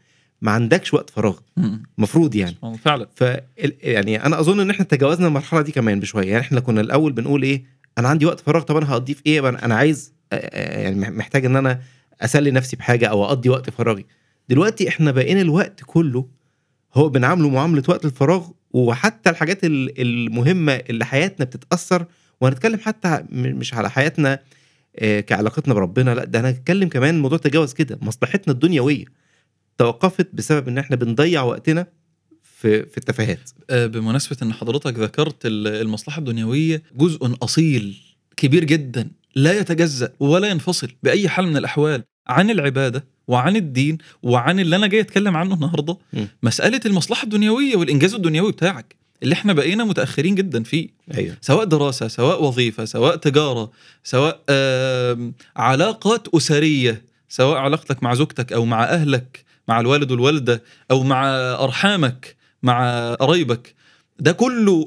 [0.41, 1.37] ما عندكش وقت فراغ.
[1.57, 1.83] مم.
[1.97, 2.55] مفروض يعني.
[2.83, 3.07] فعلا.
[3.15, 3.23] ف
[3.83, 6.27] يعني أنا أظن إن إحنا تجاوزنا المرحلة دي كمان بشوية.
[6.27, 7.63] يعني إحنا كنا الأول بنقول إيه؟
[7.97, 11.55] أنا عندي وقت فراغ طب أنا هقضيه في إيه؟ أنا عايز يعني مح- محتاج إن
[11.55, 11.81] أنا
[12.21, 14.05] أسلي نفسي بحاجة أو أقضي وقت فراغي.
[14.49, 16.27] دلوقتي إحنا بقينا الوقت كله
[16.93, 22.05] هو بنعامله معاملة وقت الفراغ وحتى الحاجات ال- المهمة اللي حياتنا بتتأثر
[22.41, 24.39] وهنتكلم حتى مش على حياتنا
[25.27, 29.05] كعلاقتنا بربنا لأ ده أنا هتكلم كمان موضوع تجاوز كده مصلحتنا الدنيوية
[29.77, 31.87] توقفت بسبب إن إحنا بنضيع وقتنا
[32.61, 33.49] في في التفاهات.
[33.69, 37.97] آه، بمناسبة إن حضرتك ذكرت ال- المصلحة الدنيوية جزء أصيل
[38.37, 44.59] كبير جدا لا يتجزأ ولا ينفصل بأي حال من الأحوال عن العبادة وعن الدين وعن
[44.59, 46.25] اللي أنا جاي أتكلم عنه النهاردة م.
[46.43, 50.89] مسألة المصلحة الدنيوية والإنجاز الدنيوي بتاعك اللي إحنا بقينا متأخرين جدا فيه.
[51.17, 51.37] أيوه.
[51.41, 53.71] سواء دراسة سواء وظيفة سواء تجارة
[54.03, 61.03] سواء آم، علاقات أسرية سواء علاقتك مع زوجتك أو مع أهلك مع الوالد والوالدة أو
[61.03, 61.25] مع
[61.63, 62.35] أرحامك
[62.69, 63.75] مع قرايبك.
[64.19, 64.85] ده كله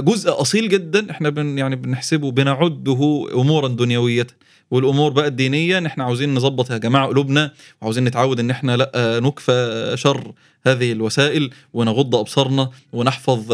[0.00, 4.26] جزء أصيل جدا إحنا بن يعني بنحسبه بنعده أمورا دنيوية.
[4.70, 9.20] والأمور بقى الدينيه ان إحنا عاوزين نظبط يا جماعة قلوبنا وعاوزين نتعود إن إحنا لأ
[9.20, 10.32] نكفى شر
[10.66, 13.52] هذه الوسائل ونغض أبصارنا ونحفظ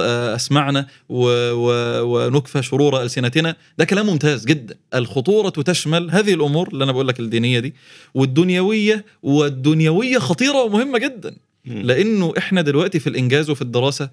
[1.09, 3.57] و- ونكفى شرور ألسنتنا.
[3.79, 4.75] ده كلام ممتاز جدا.
[4.95, 7.75] الخطورة تشمل هذه الأمور اللي أنا بقول لك الدينية دي
[8.15, 11.37] والدنيوية والدنيوية خطيرة ومهمة جدا.
[11.67, 14.11] لأنه إحنا دلوقتي في الإنجاز وفي الدراسة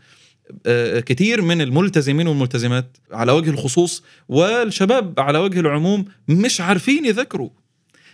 [0.66, 7.50] آه، كتير من الملتزمين والملتزمات على وجه الخصوص والشباب على وجه العموم مش عارفين يذاكروا.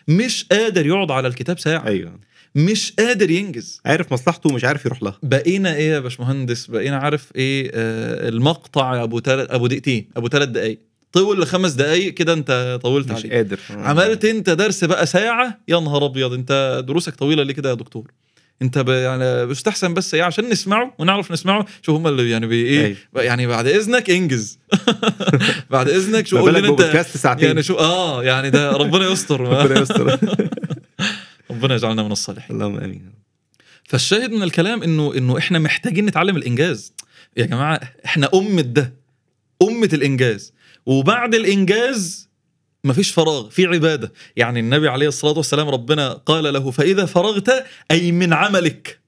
[0.08, 1.88] مش قادر يقعد على الكتاب ساعة.
[1.88, 2.20] أيوه.
[2.56, 3.82] مش قادر ينجز.
[3.86, 5.18] عارف مصلحته ومش عارف يروح لها.
[5.24, 10.50] بقينا إيه يا باشمهندس؟ بقينا عارف إيه آه المقطع أبو تلت أبو دقيقتين أبو ثلاث
[10.50, 10.80] دقائق
[11.12, 13.36] طول لخمس دقائق كده أنت طولت مش عليه.
[13.36, 13.60] قادر.
[13.70, 18.12] عملت أنت درس بقى ساعة؟ يا نهار أبيض أنت دروسك طويلة ليه كده يا دكتور؟
[18.62, 18.90] انت ب...
[18.90, 22.98] يعني بستحسن بس إيه عشان نسمعه ونعرف نسمعه شو هم اللي يعني بي إيه أيوة.
[23.16, 24.60] يعني بعد إذنك انجز.
[25.72, 27.48] بعد إذنك شو قول لنا أنت؟ بودكاست ساعتين.
[27.48, 29.42] يعني شو آه يعني ده ربنا يستر.
[29.64, 30.20] ربنا يستر.
[31.52, 32.56] ربنا يجعلنا من الصالحين.
[32.56, 33.12] اللهم آمين.
[33.84, 36.94] فالشاهد من الكلام انه إنه إحنا محتاجين نتعلم الإنجاز.
[37.38, 38.94] يا جماعة إحنا أمة ده.
[39.62, 40.54] أمة الإنجاز.
[40.86, 42.27] وبعد الإنجاز
[42.88, 44.14] مفيش فراغ في عبادة.
[44.36, 49.00] يعني النبي عليه الصلاة والسلام ربنا قال له فإذا فرغت أي من عملك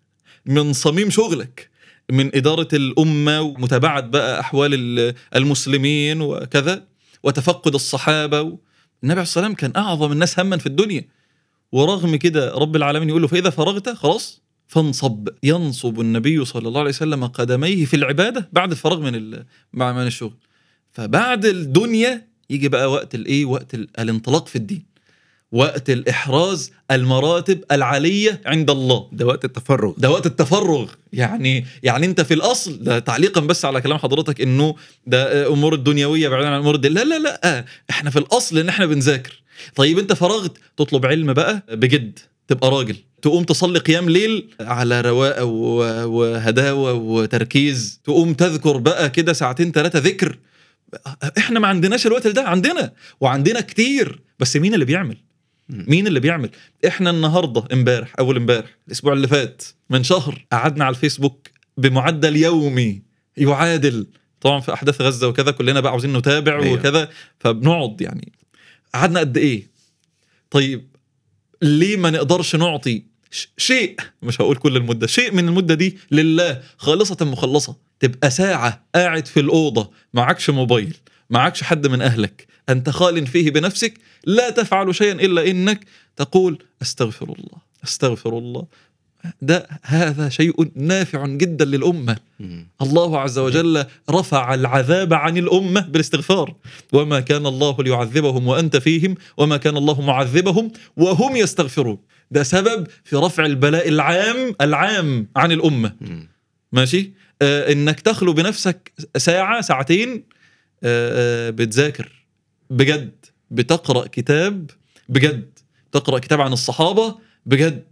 [0.46, 1.70] من صميم شغلك
[2.12, 6.84] من إدارة الأمة ومتابعة بقى أحوال ال- المسلمين وكذا
[7.24, 8.60] وتفقد الصحابة النبي
[9.04, 11.08] عليه الصلاة والسلام كان أعظم الناس هما في الدنيا.
[11.72, 15.30] ورغم كده رب العالمين يقول له فإذا فرغت خلاص فانصب.
[15.44, 20.34] ينصب النبي صلى الله عليه وسلم قدميه في العبادة بعد الفراغ من مع من الشغل.
[20.92, 24.90] فبعد الدنيا يجي بقى وقت الإيه؟ وقت ال- الانطلاق في الدين.
[25.52, 29.08] وقت الإحراز المراتب العالية عند الله.
[29.12, 29.94] ده وقت التفرغ.
[29.98, 30.92] ده وقت التفرغ.
[31.14, 34.76] يعني يعني أنت في الأصل ده تعليقا بس على كلام حضرتك إنه
[35.08, 37.66] ده أمور الدنيوية بعيدا عن الأمور دي لا لا لا.
[37.90, 39.42] إحنا في الأصل إن إحنا بنذاكر.
[39.76, 42.20] طيب أنت فرغت تطلب علم بقى بجد.
[42.48, 42.96] تبقى راجل.
[43.22, 45.46] تقوم تصلي قيام ليل على رواقة
[46.06, 48.02] وهداوة وتركيز.
[48.04, 50.38] تقوم تذكر بقى كده ساعتين ثلاثة ذكر.
[51.38, 54.22] إحنا ما عندناش الوقت ده عندنا وعندنا كتير.
[54.40, 55.18] بس مين اللي بيعمل؟
[55.70, 56.50] مين اللي بيعمل؟
[56.88, 61.48] إحنا النهارده امبارح أول امبارح الأسبوع اللي فات من شهر قعدنا على الفيسبوك
[61.78, 63.02] بمعدل يومي
[63.38, 64.08] يعادل.
[64.42, 66.64] طبعا في أحداث غزة وكذا كلنا بقى عاوزين نتابع أيوة.
[66.64, 66.80] أيوة.
[66.80, 68.32] وكذا فبنقعد يعني.
[68.94, 69.68] قعدنا قد إيه؟
[70.52, 70.88] طيب
[71.62, 73.04] ليه ما نقدرش نعطي
[73.58, 77.76] شيء مش هقول كل المدة شيء من المدة دي لله خالصة مخلصة.
[78.00, 80.98] تبقى ساعة قاعد في الأوضة معكش موبايل
[81.30, 83.94] معكش حد من أهلك أنت خال فيه بنفسك
[84.26, 88.66] لا تفعل شيئا إلا إنك تقول أستغفر الله أستغفر الله
[89.42, 92.18] ده هذا شيء نافع جدا للأمة.
[92.40, 92.68] مم.
[92.82, 96.56] الله عز وجل رفع العذاب عن الأمة بالاستغفار.
[96.94, 101.98] وما كان الله ليعذبهم وأنت فيهم وما كان الله معذبهم وهم يستغفرون.
[102.32, 105.96] ده سبب في رفع البلاء العام العام عن الأمة.
[106.02, 106.28] مم.
[106.72, 110.24] ماشي؟ آه إنك تخلو بنفسك ساعة ساعتين
[110.84, 112.26] آه آه بتذاكر.
[112.70, 113.26] بجد.
[113.52, 114.72] بتقرأ كتاب.
[115.10, 115.50] بجد.
[115.92, 117.29] تقرأ كتاب عن الصحابة.
[117.46, 117.84] بجد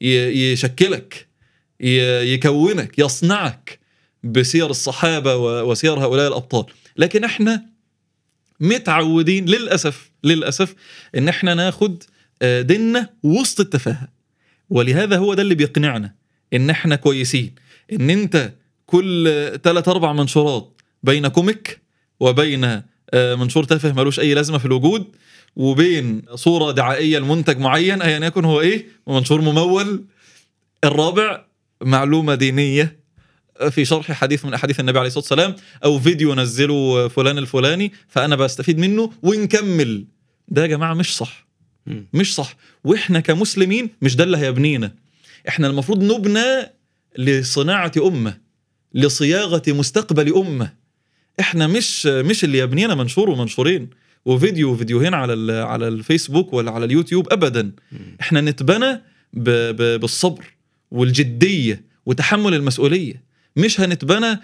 [0.00, 1.26] يشكلك
[1.80, 3.78] يكونك يصنعك
[4.24, 6.64] بسير الصحابة وسير هؤلاء الأبطال.
[6.96, 7.66] لكن إحنا
[8.60, 10.74] متعودين للأسف للأسف
[11.16, 12.02] إن إحنا ناخد
[12.42, 14.08] آه، ديننا وسط التفاهة.
[14.70, 16.14] ولهذا هو ده اللي بيقنعنا
[16.52, 17.54] إن إحنا كويسين.
[17.92, 18.52] إن أنت
[18.86, 21.80] كل ثلاث أربع منشورات بين كوميك
[22.20, 22.64] وبين
[23.14, 25.16] آه، منشور تافه ملوش أي لازمة في الوجود
[25.56, 30.04] وبين صورة دعائية لمنتج معين ايا يكن هو إيه؟ ومنشور ممول.
[30.84, 31.44] الرابع
[31.82, 33.02] معلومة دينية.
[33.70, 38.36] في شرح حديث من أحاديث النبي عليه الصلاة والسلام أو فيديو نزله فلان الفلاني فأنا
[38.36, 40.04] بستفيد منه ونكمل.
[40.48, 41.46] ده يا جماعة مش صح.
[42.12, 42.56] مش صح.
[42.84, 44.94] وإحنا كمسلمين مش ده اللي هيبنينا.
[45.48, 46.72] إحنا المفروض نبنى
[47.18, 48.38] لصناعة أمة
[48.94, 50.72] لصياغة مستقبل أمة.
[51.40, 53.90] إحنا مش مش اللي يبنينا منشور ومنشورين.
[54.24, 57.72] وفيديو وفيديوهين على على الفيسبوك ولا على اليوتيوب ابدا.
[58.20, 60.44] إحنا نتبنى بالصبر
[60.90, 63.32] والجدية وتحمل المسؤولية.
[63.56, 64.40] مش هنتبنى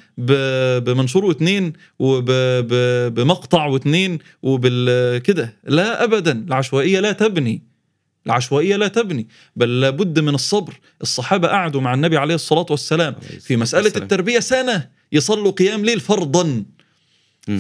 [0.79, 5.57] بمنشور واتنين وبمقطع واتنين وبال كده.
[5.64, 6.45] لا ابدا.
[6.49, 7.62] العشوائية لا تبني.
[8.27, 9.29] العشوائية لا تبني.
[9.57, 10.81] بل لابد من الصبر.
[11.03, 13.93] الصحابة قعدوا مع النبي عليه الصلاة والسلام في مسألة.
[13.97, 16.64] التربية سنة يصلوا قيام ليل فرضا.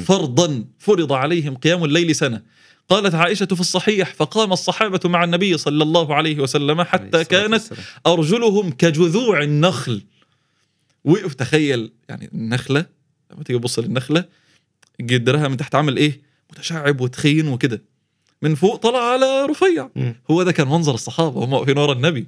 [0.06, 2.42] فرضا فرض عليهم قيام الليل سنة.
[2.88, 7.62] قالت عائشة في الصحيح فقام الصحابة مع النبي صلى الله عليه وسلم حتى كانت.
[8.06, 10.02] أرجلهم كجذوع النخل.
[11.04, 12.86] وقف تخيل يعني النخلة
[13.32, 14.24] لما تيجي تبص للنخلة
[15.00, 16.20] جدرها من تحت عامل إيه؟
[16.50, 17.82] متشعب وتخين وكده.
[18.42, 19.90] من فوق طلع على رفيع.
[20.30, 22.26] هو ده كان منظر الصحابة هم واقفين ورا النبي.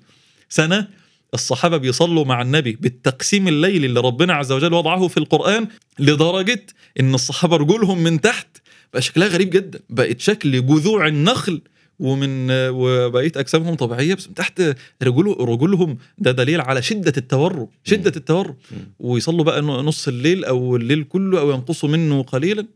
[0.48, 0.88] سنة
[1.34, 6.66] الصحابة بيصلوا مع النبي بالتقسيم الليلي اللي ربنا عز وجل وضعه في القرآن لدرجة
[7.00, 8.46] إن الصحابة رجولهم من تحت
[8.92, 11.60] بقى شكلها غريب جدا بقت شكل جذوع النخل
[11.98, 14.62] ومن وبقيت أجسامهم طبيعية بس من تحت
[15.02, 18.54] رجول رجولهم ده دليل على شدة التورم شدة التورم.
[18.98, 22.66] ويصلوا بقى نص الليل أو الليل كله أو ينقصوا منه قليلا.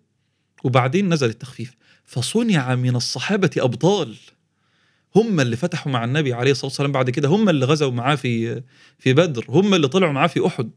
[0.64, 1.74] وبعدين نزل التخفيف.
[2.04, 4.14] فصنع من الصحابة أبطال.
[5.16, 7.28] هم اللي فتحوا مع النبي عليه الصلاة والسلام بعد كده.
[7.28, 8.62] هم اللي غزوا معاه في
[8.98, 9.44] في بدر.
[9.48, 10.70] هم اللي طلعوا معاه في أحد.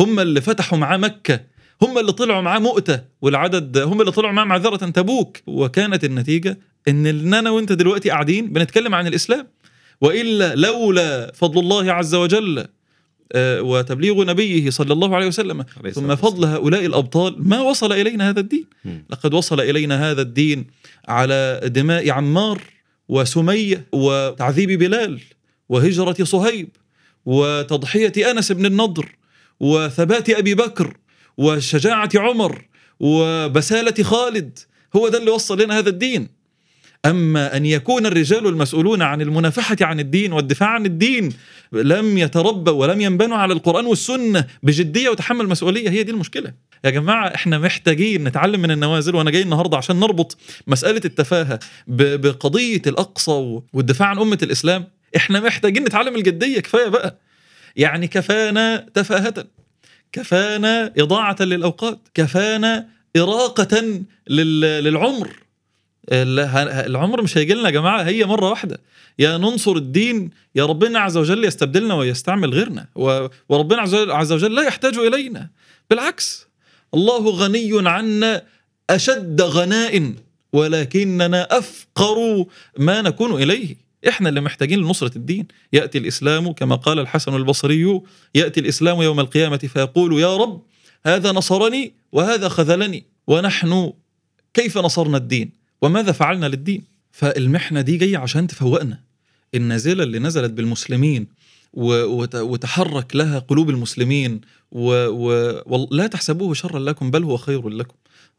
[0.00, 1.40] هم اللي فتحوا معاه مكة.
[1.82, 3.00] هم اللي طلعوا معاه مؤتة.
[3.22, 5.36] والعدد هم اللي طلعوا معاه معذرة تبوك.
[5.46, 9.46] وكانت النتيجة إن أنا وأنت دلوقتي قاعدين بنتكلم عن الإسلام.
[10.00, 12.66] وإلا لولا فضل الله عز وجل
[13.32, 18.40] آه، وتبليغ نبيه صلى الله عليه وسلم ثم فضل هؤلاء الأبطال ما وصل إلينا هذا
[18.40, 18.66] الدين.
[19.10, 20.66] لقد وصل إلينا هذا الدين
[21.08, 22.60] على دماء عمار.
[23.08, 25.20] وسمية وتعذيب بلال
[25.68, 26.68] وهجرة صهيب
[27.26, 29.16] وتضحية أنس بن النضر
[29.60, 30.96] وثبات أبي بكر
[31.36, 32.64] وشجاعة عمر
[33.00, 34.58] وبسالة خالد
[34.96, 36.28] هو ده اللي وصل لنا هذا الدين.
[37.06, 41.32] أما أن يكون الرجال المسؤولون عن المنافحة عن الدين والدفاع عن الدين
[41.72, 46.52] لم يتربوا ولم ينبنوا على القرآن والسنة بجدية وتحمل مسؤولية هي دي المشكلة.
[46.84, 50.36] يا جماعة إحنا محتاجين نتعلم من النوازل وأنا جاي النهارده عشان نربط
[50.66, 54.84] مسألة التفاهة ب- بقضية الأقصى و- والدفاع عن أمة الإسلام.
[55.16, 57.18] إحنا محتاجين نتعلم الجدية كفاية بقى.
[57.76, 59.34] يعني كفانا تفاهة
[60.12, 62.86] كفانا إضاعة للأوقات كفانا
[64.28, 65.28] لل- للعمر.
[66.12, 68.80] العمر مش هيجي لنا يا جماعة هي مرة واحدة.
[69.18, 72.86] يا ننصر الدين يا ربنا عز وجل يستبدلنا ويستعمل غيرنا
[73.48, 73.82] وربنا
[74.14, 75.50] عز وجل- لا يحتاج إلينا.
[75.90, 76.46] بالعكس
[76.94, 78.42] الله غني عنا
[78.90, 80.12] أشد غناء
[80.52, 82.44] ولكننا أفقر
[82.78, 83.76] ما نكون إليه.
[84.08, 85.46] إحنا اللي محتاجين لنصرة الدين.
[85.72, 88.00] يأتي الإسلام كما قال الحسن البصري
[88.34, 90.62] يأتي الإسلام يوم القيامة فيقول يا رب
[91.06, 93.92] هذا نصرني وهذا خذلني ونحن
[94.54, 99.00] كيف نصرنا الدين؟ وماذا فعلنا للدين؟ فالمحنة دي جاية عشان تفوقنا.
[99.54, 101.26] النازلة اللي نزلت بالمسلمين
[101.72, 104.40] و- وت- وتحرك لها قلوب المسلمين
[104.72, 107.94] ولا تحسبوه شرا لكم بل هو خير لكم.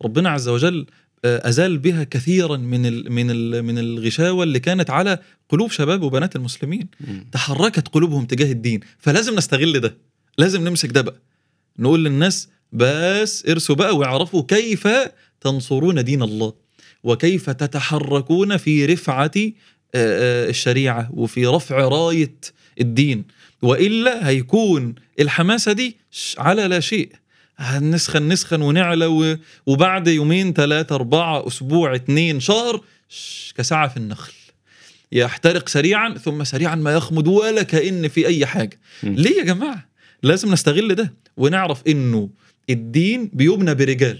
[0.05, 0.85] ربنا عز وجل
[1.25, 6.01] آه، أزال بها كثيرا من ال من ال من الغشاوة اللي كانت على قلوب شباب
[6.03, 6.87] وبنات المسلمين.
[7.07, 7.25] مم.
[7.31, 8.79] تحركت قلوبهم تجاه الدين.
[8.99, 9.97] فلازم نستغل ده.
[10.37, 11.19] لازم نمسك ده بقى.
[11.79, 14.87] نقول للناس بس ارسوا بقى ويعرفوا كيف
[15.41, 16.53] تنصرون دين الله.
[17.05, 19.45] وكيف تتحركون في رفعة آه،
[19.95, 22.35] آه، الشريعة وفي رفع راية
[22.81, 23.25] الدين.
[23.61, 25.97] وإلا هيكون الحماسة دي
[26.37, 27.11] على لا شيء.
[27.57, 32.81] هنسخن نسخن ونعلى وبعد يومين ثلاثة أربعة أسبوع اتنين شهر
[33.57, 34.33] كسعة في النخل.
[35.11, 38.79] يحترق سريعا ثم سريعا ما يخمد ولا كأن في أي حاجة.
[39.03, 39.89] ليه يا جماعة؟
[40.23, 42.29] لازم نستغل ده ونعرف إنه
[42.69, 44.19] الدين بيبنى برجال.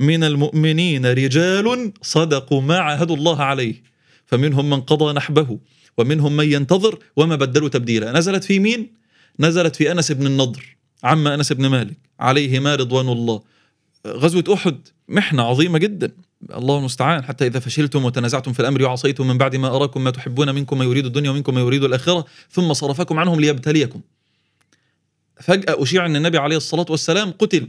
[0.00, 3.82] من المؤمنين رجال صدقوا ما عاهدوا الله عليه.
[4.26, 5.58] فمنهم من قضى نحبه
[5.96, 8.12] ومنهم من ينتظر وما بدلوا تبديلا.
[8.12, 8.92] نزلت في مين؟
[9.40, 13.42] نزلت في أنس بن النضر عم أنس بن مالك عليهما رضوان الله.
[14.06, 14.78] غزوة أحد
[15.08, 16.12] محنة عظيمة جدا.
[16.54, 17.24] الله المستعان.
[17.24, 20.84] حتى إذا فشلتم وتنازعتم في الأمر وعصيتم من بعد ما أراكم ما تحبون منكم ما
[20.84, 24.00] يريد الدنيا ومنكم ما يريد الآخرة ثم صرفكم عنهم ليبتليكم.
[25.40, 27.68] فجأة أشيع أن النبي عليه الصلاة والسلام قتل.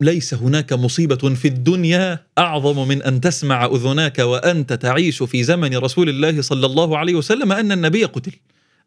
[0.00, 6.08] ليس هناك مصيبة في الدنيا أعظم من أن تسمع أذناك وأنت تعيش في زمن رسول
[6.08, 8.32] الله صلى الله عليه وسلم أن النبي قتل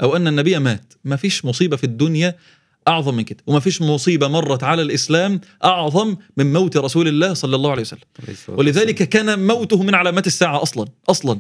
[0.02, 0.94] أو أن النبي مات.
[1.04, 2.36] ما فيش مصيبة في الدنيا
[2.88, 3.38] أعظم من كده.
[3.48, 8.00] وما فيش مصيبة مرت على الإسلام أعظم من موت رسول الله صلى الله عليه وسلم.
[8.48, 10.88] ولذلك كان موته من علامات الساعة أصلا.
[11.10, 11.40] أصلا.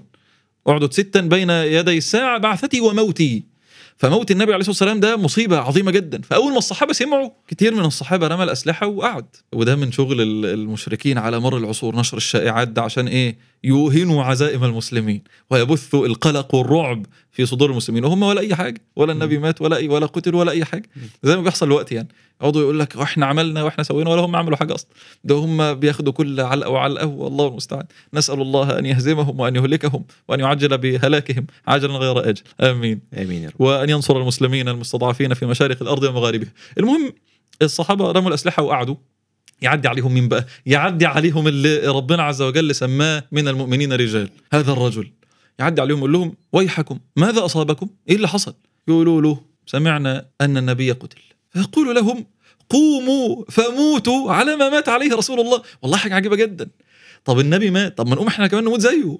[0.69, 3.56] أعدد ستا بين يدي الساعة بعثتي وموتي.
[3.97, 6.21] فموت النبي عليه الصلاة والسلام ده مصيبة عظيمة جدا.
[6.21, 9.25] فأول ما الصحابة سمعوا كتير من الصحابة رمى الأسلحة وقعد.
[9.53, 14.63] وده من شغل ال- المشركين على مر العصور نشر الشائعات ده عشان إيه؟ يوهنوا عزائم
[14.63, 18.05] المسلمين ويبثوا القلق والرعب في صدور المسلمين.
[18.05, 20.89] وهم ولا أي حاجة ولا النبي مات ولا أي ولا قتل ولا أي حاجة.
[21.23, 22.07] زي ما بيحصل الوقت يعني.
[22.41, 24.89] يقعدوا يقول لك إحنا عملنا وإحنا سوينا ولا هم عملوا حاجة أصلا.
[25.23, 27.83] ده هم بياخدوا كل علقة وعلقة والله المستعان.
[28.13, 32.41] نسأل الله أن يهزمهم وأن يهلكهم وأن يعجل بهلاكهم عاجلا غير أجل.
[32.61, 33.01] آمين.
[33.13, 33.61] آمين يا رب.
[33.61, 36.49] وأن ينصر المسلمين المستضعفين في مشارق الأرض ومغاربها.
[36.77, 37.13] المهم
[37.61, 38.95] الصحابة رموا الأسلحة وقعدوا.
[39.61, 44.29] يعدي عليهم مين بقى؟ يعدي عليهم اللي ربنا عز وجل سماه من المؤمنين رجال.
[44.53, 45.11] هذا الرجل.
[45.59, 48.53] يعدي عليهم يقول لهم ويحكم ماذا أصابكم؟ إيه اللي حصل؟
[48.87, 51.21] يقولوا له سمعنا أن النبي قتل.
[51.53, 52.25] فيقول لهم
[52.69, 55.61] قوموا فموتوا على ما مات عليه رسول الله.
[55.81, 56.69] والله حاجة عجيبة جدا.
[57.25, 59.17] طب النبي مات طب ما نقوم إحنا كمان نموت زيه.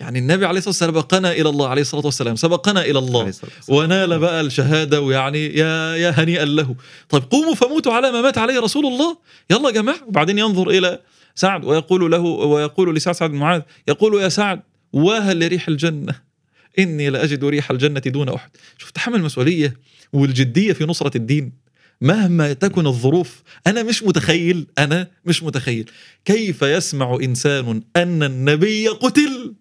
[0.00, 3.32] يعني النبي عليه الصلاة والسلام سبقنا إلى الله عليه الصلاة والسلام سبقنا إلى الله.
[3.68, 6.74] ونال بقى الشهادة ويعني يا يا هنيئا له.
[7.08, 9.16] طيب قوموا فموتوا على ما مات عليه رسول الله.
[9.50, 10.00] يلا يا جماعة.
[10.06, 11.00] وبعدين ينظر إلى
[11.34, 16.29] سعد ويقول له ويقول لسعد سعد بن معاذ يقول يا سعد واهل لريح الجنة؟
[16.78, 18.50] إني لاجد ريح الجنة دون أحد.
[18.78, 19.76] شوف تحمل المسؤوليه
[20.12, 21.52] والجدية في نصرة الدين.
[22.00, 25.90] مهما تكن الظروف أنا مش متخيل أنا مش متخيل.
[26.24, 29.54] كيف يسمع إنسان أن النبي قتل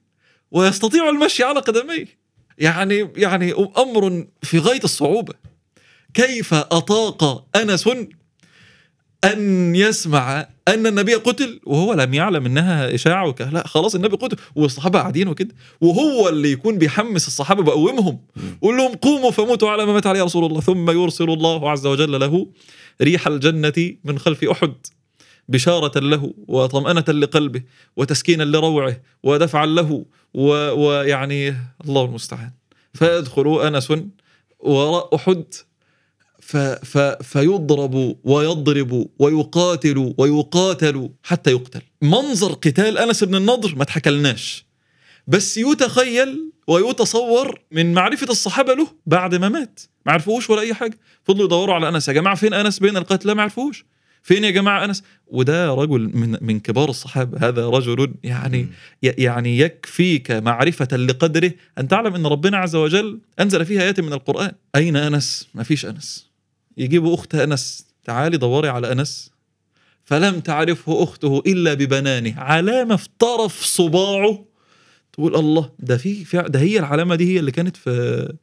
[0.52, 2.06] ويستطيع المشي على قدميه؟
[2.58, 5.34] يعني يعني أمر في غاية الصعوبة.
[6.14, 7.90] كيف أطاق أنس
[9.24, 14.38] أن يسمع أن النبي قتل وهو لم يعلم إنها إشاعة وكده لا خلاص النبي قتل
[14.56, 18.20] والصحابة قاعدين وكده وهو اللي يكون بيحمس الصحابة بقومهم
[18.62, 22.20] قول لهم قوموا فموتوا على ما مات عليه رسول الله ثم يرسل الله عز وجل
[22.20, 22.48] له
[23.02, 24.74] ريح الجنة من خلف أحد
[25.50, 27.62] بشارة له وطمأنة لقلبه
[27.98, 31.56] وتسكينا لروعه ودفعا له ويعني
[31.86, 32.52] الله المستعان.
[32.94, 33.94] فيدخل أنس
[34.60, 35.44] وراء أحد
[36.50, 41.82] ف ف فيضرب ويضرب ويقاتل ويقاتل حتى يقتل.
[42.02, 44.66] منظر قتال أنس بن النضر ما اتحكلناش.
[45.28, 49.80] بس يتخيل ويتصور من معرفة الصحابة له بعد ما مات.
[50.06, 51.00] ما عرفوش ولا أي حاجة.
[51.24, 52.08] فضلوا يدوروا على أنس.
[52.08, 53.86] يا جماعة فين أنس بين القتلى ما عرفوش
[54.24, 57.48] فين يا جماعة أنس؟ وده رجل من من كبار الصحابة.
[57.48, 58.68] هذا رجل يعني.
[59.04, 61.52] ي- يعني يكفيك معرفة لقدره.
[61.78, 64.52] أن تعلم أن ربنا عز وجل أنزل فيه آيات من القرآن.
[64.76, 66.29] أين أنس؟ ما فيش أنس.
[66.80, 69.32] يجيبوا أخت أنس تعالي دوري على أنس.
[70.06, 74.46] فلم تعرفه أخته إلا ببنانه علامة في طرف صباعه.
[75.14, 78.34] تقول الله ده في ده هي العلامة دي هي اللي كانت في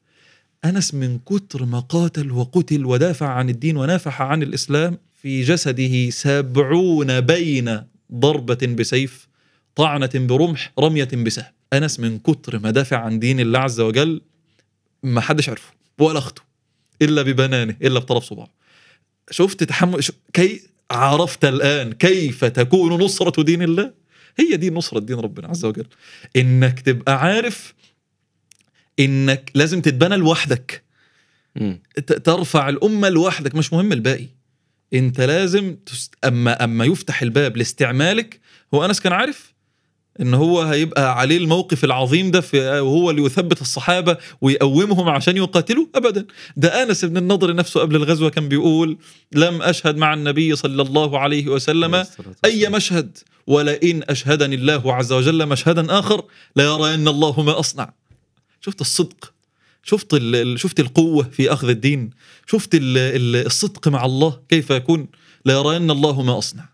[0.65, 4.99] أنس من كتر ما قاتل وقتل ودافع عن الدين ونافح عن الإسلام.
[5.15, 9.29] في جسده سبعون بين ضربة بسيف
[9.75, 11.53] طعنة برمح رمية بسهم.
[11.73, 14.21] أنس من كتر ما دافع عن دين الله عز وجل
[15.03, 16.46] ما حدش عرفه ولا أخته.
[17.03, 18.53] إلا ببنانه إلا بطرف صباعه.
[19.31, 20.01] شفت تحمل
[20.33, 23.93] كي عرفت الآن كيف تكون نصرة دين الله؟
[24.39, 25.87] هي دي نصرة دين ربنا عز وجل.
[26.37, 27.75] إنك تبقى عارف
[29.01, 30.83] إنك لازم تتبنى لوحدك.
[32.25, 34.27] ترفع الأمة لوحدك مش مهم الباقي.
[34.95, 36.15] أنت لازم تست...
[36.25, 38.41] اما أما يفتح الباب لاستعمالك
[38.75, 39.55] هو أنس كان عارف؟
[40.21, 45.87] إن هو هيبقى عليه الموقف العظيم ده في وهو اللي يثبت الصحابة ويقومهم عشان يقاتلوا؟
[45.95, 46.27] ابدا.
[46.57, 48.99] ده آنس بن النضر نفسه قبل الغزوة كان بيقول
[49.33, 52.05] لم أشهد مع النبي صلى الله عليه وسلم
[52.45, 53.19] أي مشهد.
[53.47, 56.25] ولئن أشهدني الله عز وجل مشهدا آخر
[56.57, 57.93] ليرين الله ما أصنع.
[58.61, 59.33] شفت الصدق.
[59.83, 60.23] شفت
[60.57, 62.11] شفت القوة في أخذ الدين.
[62.47, 65.07] شفت ال- ال- الصدق مع الله كيف يكون.
[65.47, 66.69] ليرين الله ما أصنع.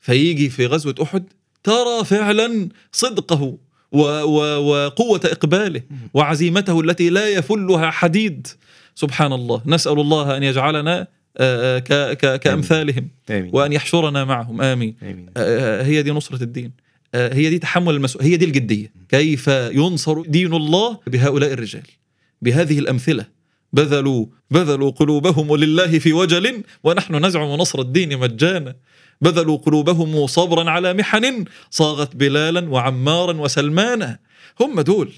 [0.00, 1.24] فيجي في غزوة أحد
[1.64, 3.58] ترى فعلا صدقه
[3.92, 4.36] و و
[4.70, 5.82] وقوة إقباله
[6.14, 8.46] وعزيمته التي لا يفلها حديد.
[8.94, 9.62] سبحان الله.
[9.66, 11.06] نسأل الله أن يجعلنا
[11.40, 13.50] آه، آه، ك- ك- كأمثالهم آمين.
[13.52, 14.62] وأن يحشرنا معهم.
[14.62, 14.96] آمين.
[15.36, 16.72] آه، هي دي نصرة الدين.
[17.14, 18.92] هي دي تحمل المسؤولية هي دي الجدية.
[19.08, 21.82] كيف ينصر دين الله بهؤلاء الرجال؟
[22.42, 23.26] بهذه الأمثلة.
[23.72, 28.76] بذلوا بذلوا قلوبهم لله في وجل ونحن نزعم نصر الدين مجانا.
[29.20, 34.18] بذلوا قلوبهم صبرا على محن صاغت بلالا وعمارا وسلمانا.
[34.60, 35.12] هم دول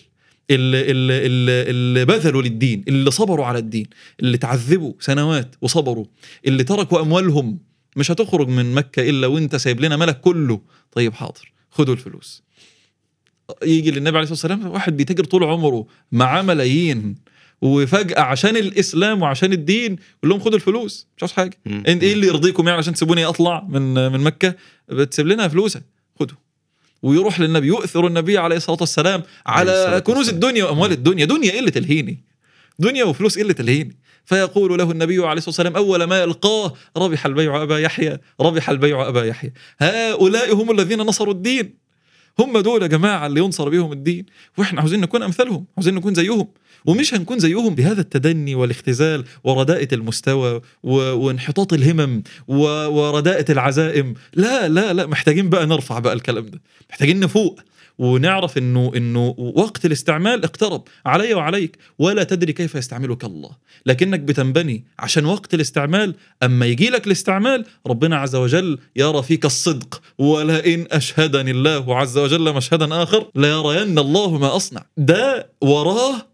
[0.51, 3.87] اللي, اللي, اللي, بذلوا للدين اللي صبروا على الدين
[4.21, 6.05] اللي تعذبوا سنوات وصبروا
[6.47, 7.59] اللي تركوا أموالهم.
[7.97, 10.61] مش هتخرج من مكة إلا وأنت سايب لنا ملك كله.
[10.93, 12.43] طيب حاضر خدوا الفلوس.
[13.63, 17.17] يجي للنبي عليه الصلاة والسلام واحد بيتاجر طول عمره معاه ملايين.
[17.63, 21.07] وفجأة عشان الإسلام وعشان الدين يقول لهم خدوا الفلوس.
[21.17, 21.59] مش عاوز حاجة.
[21.67, 21.83] مم.
[21.89, 24.55] انت إيه اللي يرضيكم يعني عشان تسيبوني أطلع من من مكة؟
[24.89, 25.83] بتسيب لنا فلوسك.
[26.21, 26.37] خدوا.
[27.03, 30.29] ويروح للنبي يؤثر النبي عليه الصلاة والسلام على كنوز.
[30.29, 31.25] الدنيا وأموال الدنيا.
[31.25, 32.25] دنيا إيه اللي تلهيني؟
[32.79, 37.27] دنيا وفلوس إيه اللي تلهيني؟ فيقول له النبي عليه الصلاة والسلام أول ما يلقاه ربح
[37.27, 39.53] البيع أبا يحيى ربح البيع أبا يحيى.
[39.81, 41.75] هؤلاء هم الذين نصروا الدين.
[42.39, 44.27] هم دول يا جماعة اللي ينصر بهم الدين.
[44.59, 46.49] وإحنا عاوزين نكون أمثالهم عاوزين نكون زيهم.
[46.87, 50.61] ومش هنكون زيهم بهذا التدني والاختزال ورداءة المستوى.
[50.83, 52.23] وانحطاط الهمم.
[52.49, 54.15] ورداءة العزائم.
[54.35, 56.61] لا لا لا محتاجين بقى نرفع بقى الكلام ده.
[56.91, 57.61] محتاجين نفوق.
[57.99, 60.83] ونعرف إنه إنه وقت الاستعمال اقترب.
[61.07, 61.79] علي وعليك.
[61.99, 63.51] ولا تدري كيف يستعملك الله.
[63.87, 66.15] لكنك بتنبني عشان وقت الاستعمال.
[66.43, 70.03] أما يجي لك الاستعمال ربنا عز وجل يرى فيك الصدق.
[70.19, 74.83] ولئن أشهدني الله عز وجل مشهدا آخر ليرين الله ما أصنع.
[74.97, 76.30] ده وراه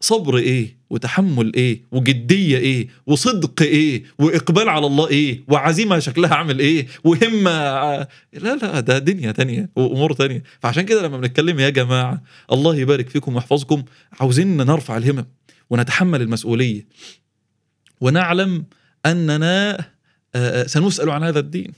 [0.00, 6.58] صبر إيه؟ وتحمل إيه؟ وجدية إيه؟ وصدق إيه؟ وإقبال على الله إيه؟ وعزيمة شكلها عامل
[6.58, 7.50] إيه؟ وهمة
[8.32, 10.42] لا لا ده دنيا تانية وأمور تانية.
[10.60, 12.22] فعشان كده لما بنتكلم يا جماعة
[12.52, 13.82] الله يبارك فيكم ويحفظكم
[14.20, 15.26] عاوزين نرفع الهمم
[15.70, 16.86] ونتحمل المسؤولية.
[18.00, 18.64] ونعلم
[19.06, 19.84] أننا آه،
[20.62, 21.72] آه، سنسأل عن هذا الدين.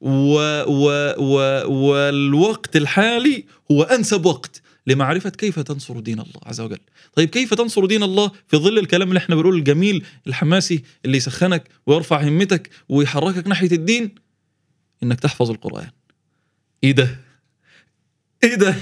[0.00, 1.38] و و و
[1.72, 4.62] والوقت الحالي هو أنسب وقت.
[4.86, 6.78] لمعرفة كيف تنصر دين الله عز وجل.
[7.14, 11.68] طيب كيف تنصر دين الله في ظل الكلام اللي إحنا بنقوله الجميل الحماسي اللي يسخنك
[11.86, 14.14] ويرفع همتك ويحركك ناحية الدين؟
[15.02, 15.90] إنك تحفظ القرآن.
[16.84, 17.16] إيه ده؟
[18.44, 18.74] إيه ده؟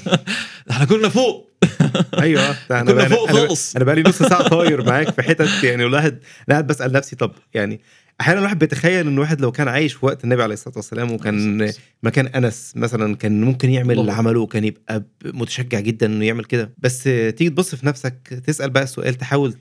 [0.70, 1.50] إحنا كنا فوق
[2.20, 3.76] أيوه أنا كنا فوق خالص.
[3.76, 6.20] أنا بقى لي نص ساعة طاير معاك في حتت يعني الواحد أنا
[6.50, 7.80] قاعد بسأل نفسي طب يعني
[8.20, 11.72] أحيانا الواحد بيتخيل إن الواحد لو كان عايش في وقت النبي عليه الصلاة والسلام وكان
[12.02, 14.12] مكان أنس مثلا كان ممكن يعمل اللي.
[14.12, 16.72] عمله وكان يبقى متشجع جدا إنه يعمل كده.
[16.78, 19.52] بس تيجي تبص في نفسك تسأل بقى السؤال تحاول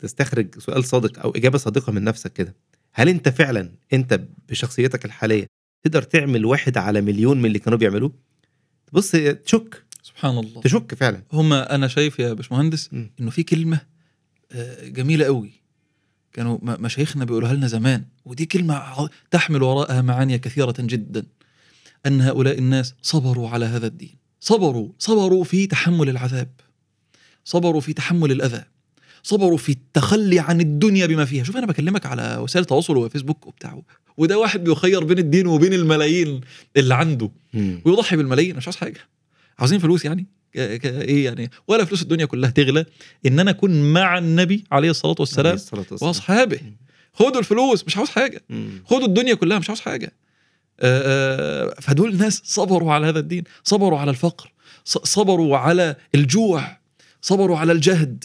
[0.00, 2.54] تستخرج سؤال صادق أو إجابة صادقة من نفسك كده.
[2.94, 5.46] هل أنت فعلا أنت بشخصيتك الحالية
[5.84, 8.12] تقدر تعمل واحد على مليون من اللي كانوا بيعملوه؟
[8.92, 9.82] بص تشك.
[10.02, 10.60] سبحان الله.
[10.60, 11.22] تشك فعلا.
[11.32, 12.90] هما أنا شايف يا باشمهندس.
[13.20, 13.80] إنه في كلمة
[14.52, 15.61] آه، جميلة قوي
[16.32, 21.26] كانوا مشايخنا بيقولوها لنا زمان ودي كلمة ع- تحمل وراءها معاني كثيرة جدا.
[22.06, 24.14] أن هؤلاء الناس صبروا على هذا الدين.
[24.40, 26.50] صبروا صبروا في تحمل العذاب.
[27.44, 28.64] صبروا في تحمل الأذى.
[29.22, 31.44] صبروا في التخلي عن الدنيا بما فيها.
[31.44, 33.82] شوف أنا بكلمك على وسائل التواصل وفيسبوك وبتاع.
[34.16, 36.40] وده واحد بيخير بين الدين وبين الملايين
[36.76, 37.30] اللي عنده.
[37.84, 38.56] ويضحي بالملايين.
[38.56, 39.00] مش عاوز حاجة.
[39.58, 42.86] عاوزين فلوس يعني؟ إيه يعني ولا فلوس الدنيا كلها تغلى
[43.26, 46.08] إن أنا أكون مع النبي عليه الصلاة عليه والسلام الصلاة والسلام.
[46.08, 46.60] وأصحابه.
[47.12, 48.42] خدوا الفلوس مش عاوز حاجة.
[48.84, 50.12] خدوا الدنيا كلها مش عاوز حاجة.
[50.80, 54.52] آه، آه، فدول ناس صبروا على هذا الدين صبروا على الفقر
[54.84, 56.78] صبروا على الجوع
[57.22, 58.24] صبروا على الجهد.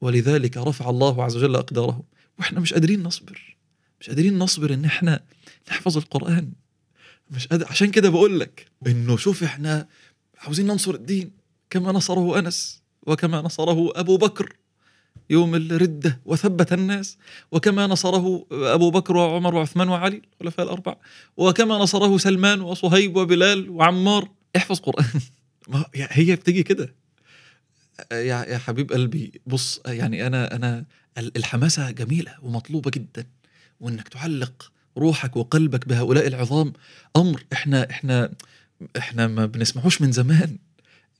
[0.00, 2.02] ولذلك رفع الله عز وجل أقدارهم.
[2.38, 3.56] وإحنا مش قادرين نصبر.
[4.00, 5.20] مش قادرين نصبر إن إحنا
[5.68, 6.52] نحفظ القرآن.
[7.30, 9.88] مش قادر عشان كده بقول لك إنه شوف إحنا
[10.38, 11.30] عاوزين ننصر الدين
[11.70, 14.56] كما نصره أنس وكما نصره أبو بكر
[15.30, 17.18] يوم الردة وثبت الناس
[17.52, 21.00] وكما نصره أبو بكر وعمر وعثمان وعلي الخلفاء الأربعة
[21.36, 24.28] وكما نصره سلمان وصهيب وبلال وعمار.
[24.56, 25.06] احفظ قرآن.
[25.68, 26.94] ما هي بتيجي كده.
[28.12, 30.84] يا يا حبيب قلبي بص يعني أنا أنا
[31.18, 33.26] الحماسة جميلة ومطلوبة جدا
[33.80, 36.72] وإنك تعلق روحك وقلبك بهؤلاء العظام.
[37.16, 38.32] أمر إحنا إحنا
[38.98, 40.56] إحنا ما بنسمعوش من زمان.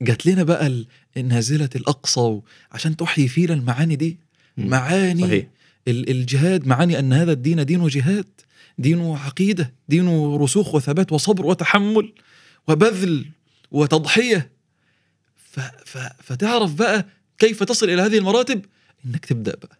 [0.03, 0.85] جات لنا بقى
[1.17, 4.19] النازلة الأقصى و- عشان تحيي فينا المعاني دي.
[4.57, 5.47] معاني صحيح.
[5.89, 8.27] ال- الجهاد معاني أن هذا الدين دين جهاد
[8.79, 12.13] دين عقيدة دين رسوخ وثبات وصبر وتحمل
[12.69, 13.27] وبذل
[13.71, 14.51] وتضحية.
[15.37, 17.07] ف ف فتعرف بقى
[17.39, 18.65] كيف تصل إلى هذه المراتب؟
[19.07, 19.79] إنك تبدأ بقى.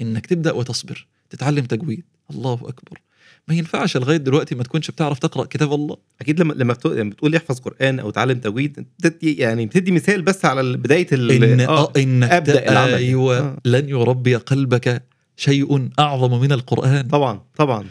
[0.00, 2.04] إنك تبدأ وتصبر تتعلم تجويد.
[2.30, 3.00] الله أكبر.
[3.48, 7.10] ما ينفعش لغاية دلوقتي ما تكونش بتعرف تقرأ كتاب الله أكيد لما لما بتقول, لما
[7.10, 11.60] بتقول احفظ قرآن أو تعلم تجويد بتدي يعني بتدي مثال بس على بداية ال إن
[11.60, 11.66] آه.
[11.68, 12.94] آه إنك أبدأ العمل.
[12.94, 13.56] أيوة آه.
[13.64, 15.02] لن يربي قلبك
[15.36, 17.86] شيء أعظم من القرآن طبعا طبعا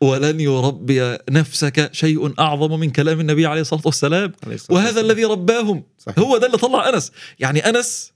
[0.00, 5.10] ولن يربي نفسك شيء أعظم من كلام النبي عليه الصلاة والسلام عليه الصلاة وهذا والسلام.
[5.10, 6.18] الذي رباهم صحيح.
[6.18, 8.12] هو ده اللي طلع أنس يعني أنس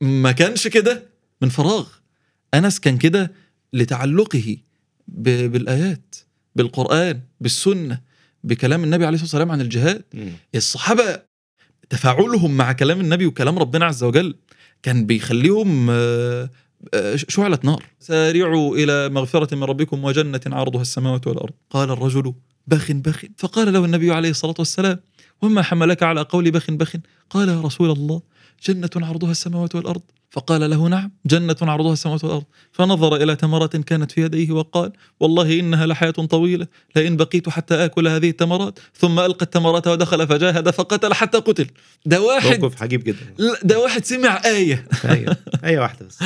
[0.00, 1.02] ما كانش كده
[1.42, 1.86] من فراغ
[2.54, 3.32] أنس كان كده
[3.72, 4.56] لتعلقه
[5.08, 6.14] ب- بالآيات
[6.56, 8.00] بالقرآن بالسنة
[8.44, 10.02] بكلام النبي عليه الصلاة والسلام عن الجهاد.
[10.14, 10.28] مم.
[10.54, 11.22] الصحابة
[11.90, 14.36] تفاعلهم مع كلام النبي وكلام ربنا عز وجل
[14.82, 16.50] كان بيخليهم آه،
[16.94, 17.84] آه، شعلة نار.
[18.00, 21.52] سارعوا إلى مغفرة من ربكم وجنة عرضها السماوات والأرض.
[21.70, 22.34] قال الرجل
[22.66, 23.24] بخ بخ.
[23.36, 24.98] فقال له النبي عليه الصلاة والسلام
[25.42, 26.92] وما حملك على قول بخ بخ.
[27.30, 28.22] قال يا رسول الله
[28.66, 30.02] جنة عرضها السماوات والأرض.
[30.36, 32.44] فقال له نعم جنة عرضها السماوات والأرض.
[32.72, 36.66] فنظر إلى تمرات كانت في يديه وقال والله إنها لحياة طويلة.
[36.96, 41.66] لئن بقيت حتى آكل هذه التمرات ثم ألقى التمرات ودخل فجاهد فقتل حتى قتل.
[42.06, 43.34] ده واحد موقف عجيب جدا.
[43.62, 44.88] ده واحد سمع آية.
[45.04, 46.18] أيوه أيوه واحدة بس.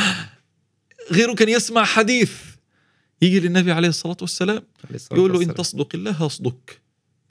[1.13, 2.33] غيره كان يسمع حديث.
[3.23, 5.55] يجي للنبي عليه الصلاة والسلام عليه الصلاة يقول له إن.
[5.55, 6.59] تصدق الله أصدق.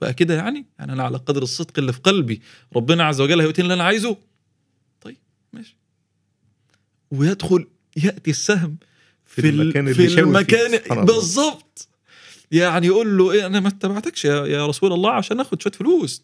[0.00, 2.42] بقى كده يعني؟ يعني أنا على قدر الصدق اللي في قلبي.
[2.76, 4.16] ربنا عز وجل هيؤتيني اللي أنا عايزه.
[5.00, 5.16] طيب
[5.52, 5.79] ماشي.
[7.10, 8.76] ويدخل يأتي السهم
[9.26, 10.20] في في, ال- المكان اللي في.
[10.20, 11.04] المكان الله.
[11.04, 11.88] بالظبط
[12.52, 16.22] يعني يقول له إيه أنا ما اتبعتكش يا, يا رسول الله عشان اخد شوية فلوس.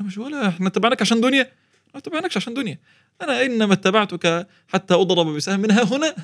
[0.00, 1.52] أنا مش ولا إحنا اتبعناك عشان دنيا.
[1.94, 2.78] ما اتبعناكش عشان دنيا.
[3.22, 6.14] أنا إنما اتبعتك حتى أضرب بسهم منها هنا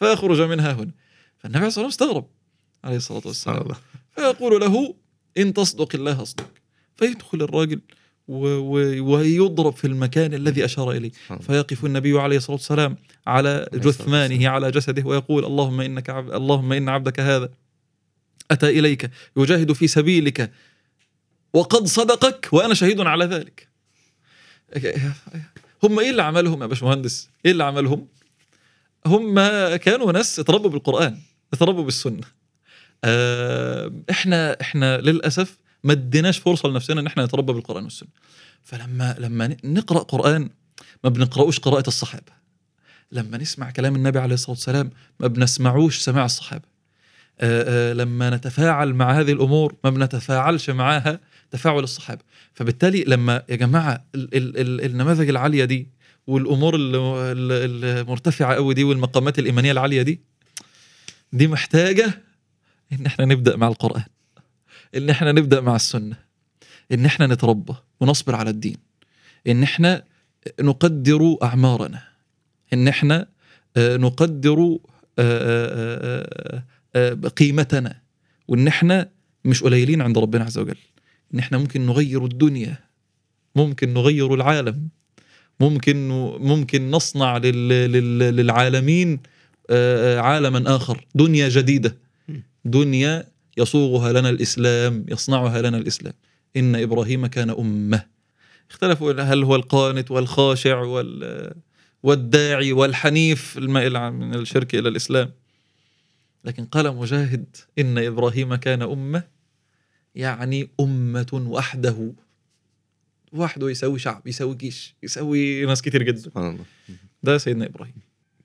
[0.00, 0.90] فأخرج منها هنا.
[1.38, 2.26] فالنبي عليه الصلاه والسلام استغرب
[2.84, 3.56] عليه الصلاة والسلام.
[3.62, 3.76] الله.
[4.16, 4.94] فيقول له
[5.38, 6.50] إن تصدق الله اصدق
[6.96, 7.80] فيدخل الراجل
[8.28, 11.46] ويضرب في المكان الذي أشار إليه سبحان الله.
[11.46, 12.96] فيقف النبي عليه الصلاة والسلام
[13.26, 13.92] على الصلاة.
[13.92, 17.50] جثمانه على جسده ويقول اللهم إنك عبد اللهم إن عبدك هذا
[18.50, 20.52] أتى إليك يجاهد في سبيلك
[21.52, 23.68] وقد صدقك وأنا شهيد على ذلك.
[25.82, 28.06] هم إيه اللي عملهم يا باشمهندس؟ إيه اللي عملهم؟
[29.06, 29.34] هم
[29.76, 31.18] كانوا ناس اتربوا بالقرآن،
[31.52, 32.36] اتربوا بالسنة.
[33.04, 38.08] آه، إحنا إحنا للأسف ما اديناش فرصة لنفسنا إن إحنا نتربى بالقرآن والسنة.
[38.64, 40.50] فلما لما نقرأ قرآن
[41.04, 42.32] ما بنقرأوش قراءة الصحابة.
[43.12, 46.76] لما نسمع كلام النبي عليه الصلاة والسلام ما بنسمعوش سماع الصحابة.
[47.40, 51.20] آه، آه، لما نتفاعل مع هذه الأمور ما بنتفاعلش معاها
[51.50, 52.20] تفاعل الصحابة
[52.54, 55.88] فبالتالي لما يا جماعة ال ال ال النماذج العالية دي
[56.26, 60.20] والأمور ال- ال- المرتفعة قوي دي والمقامات الإيمانية العالية دي
[61.32, 62.22] دي محتاجة
[62.92, 64.04] إن إحنا نبدأ مع القرآن
[64.94, 66.16] إن إحنا نبدأ مع السنة
[66.92, 68.76] إن إحنا نتربى ونصبر على الدين
[69.46, 70.02] إن إحنا
[70.60, 72.02] نقدر أعمارنا
[72.72, 73.26] إن إحنا
[73.76, 74.78] آه، نقدر
[75.18, 76.62] آه،
[76.96, 78.00] آه، قيمتنا
[78.48, 79.08] وإن إحنا
[79.44, 80.76] مش قليلين عند ربنا عز وجل.
[81.34, 82.78] إن إحنا ممكن نغير الدنيا
[83.56, 84.88] ممكن نغير العالم
[85.60, 86.08] ممكن
[86.40, 89.20] ممكن نصنع لل لل للعالمين
[90.18, 91.96] عالما آخر دنيا جديدة.
[92.64, 93.24] دنيا
[93.56, 96.14] يصوغها لنا الإسلام يصنعها لنا الإسلام.
[96.56, 98.06] إن إبراهيم كان أمة.
[98.70, 101.54] اختلفوا هل هو القانت والخاشع وال
[102.02, 105.32] والداعي والحنيف المائل من الشرك إلى الإسلام.
[106.44, 109.22] لكن قال مجاهد إن إبراهيم كان أمة
[110.14, 112.12] يعني أمة وحده.
[113.32, 116.18] وحده يساوي شعب يساوي جيش يساوي ناس كتير جدا.
[116.18, 116.64] سبحان الله.
[117.22, 117.94] ده سيدنا إبراهيم.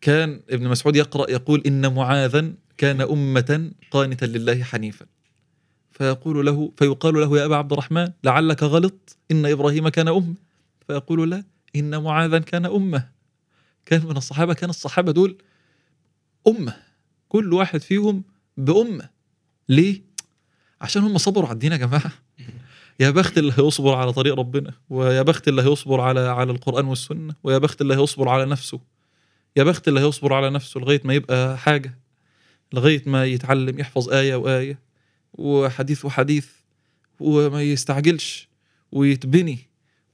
[0.02, 5.06] كان ابن مسعود يقرأ يقول إن معاذا كان أمة قانتا لله حنيفا.
[5.92, 10.34] فيقول له فيقال له يا أبا عبد الرحمن لعلك غلط إن إبراهيم كان أمة.
[10.88, 11.44] فيقول لا
[11.76, 13.08] إن معاذا كان أمة.
[13.86, 15.38] كان من الصحابة كان الصحابة دول
[16.48, 16.76] أمة.
[17.30, 18.24] كل واحد فيهم
[18.58, 19.10] بأمة.
[19.70, 20.02] ليه؟
[20.82, 22.12] عشان هم صبروا على الدين يا جماعة.
[23.00, 27.36] يا بخت اللي هيصبر على طريق ربنا ويا بخت اللي هيصبر على على القرآن والسنة
[27.44, 28.80] ويا بخت اللي هيصبر على نفسه.
[29.56, 32.01] يا بخت اللي هيصبر على نفسه لغاية ما يبقى حاجة.
[32.74, 34.80] لغاية ما يتعلم يحفظ آية وآية
[35.34, 36.48] وحديث وحديث
[37.20, 38.48] وما يستعجلش
[38.92, 39.58] ويتبني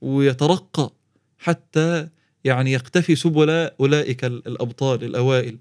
[0.01, 0.91] ويترقى
[1.39, 2.07] حتى
[2.43, 3.49] يعني يقتفي سبل
[3.79, 5.57] أولئك ال- الأبطال الأوائل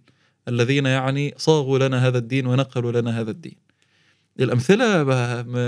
[0.48, 3.56] الذين يعني صاغوا لنا هذا الدين ونقلوا لنا هذا الدين.
[4.40, 5.02] الأمثلة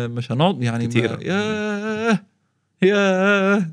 [0.09, 1.19] مش هنقعد يعني كتيرة.
[1.23, 2.25] ياه!
[2.83, 3.73] يا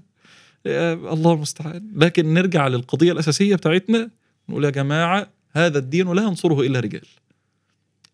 [0.66, 1.92] يا الله المستعان.
[1.96, 4.10] لكن نرجع للقضية الأساسية بتاعتنا
[4.50, 7.06] نقول يا جماعة هذا الدين لا ينصره إلا رجال.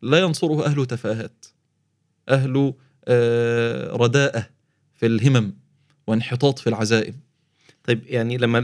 [0.02, 1.46] لا ينصره أهل تفاهات
[2.30, 2.74] أهل
[3.08, 4.50] آه، رداءة
[4.96, 5.54] في الهمم
[6.08, 7.20] وانحطاط في العزائم.
[7.84, 8.58] طيب يعني لما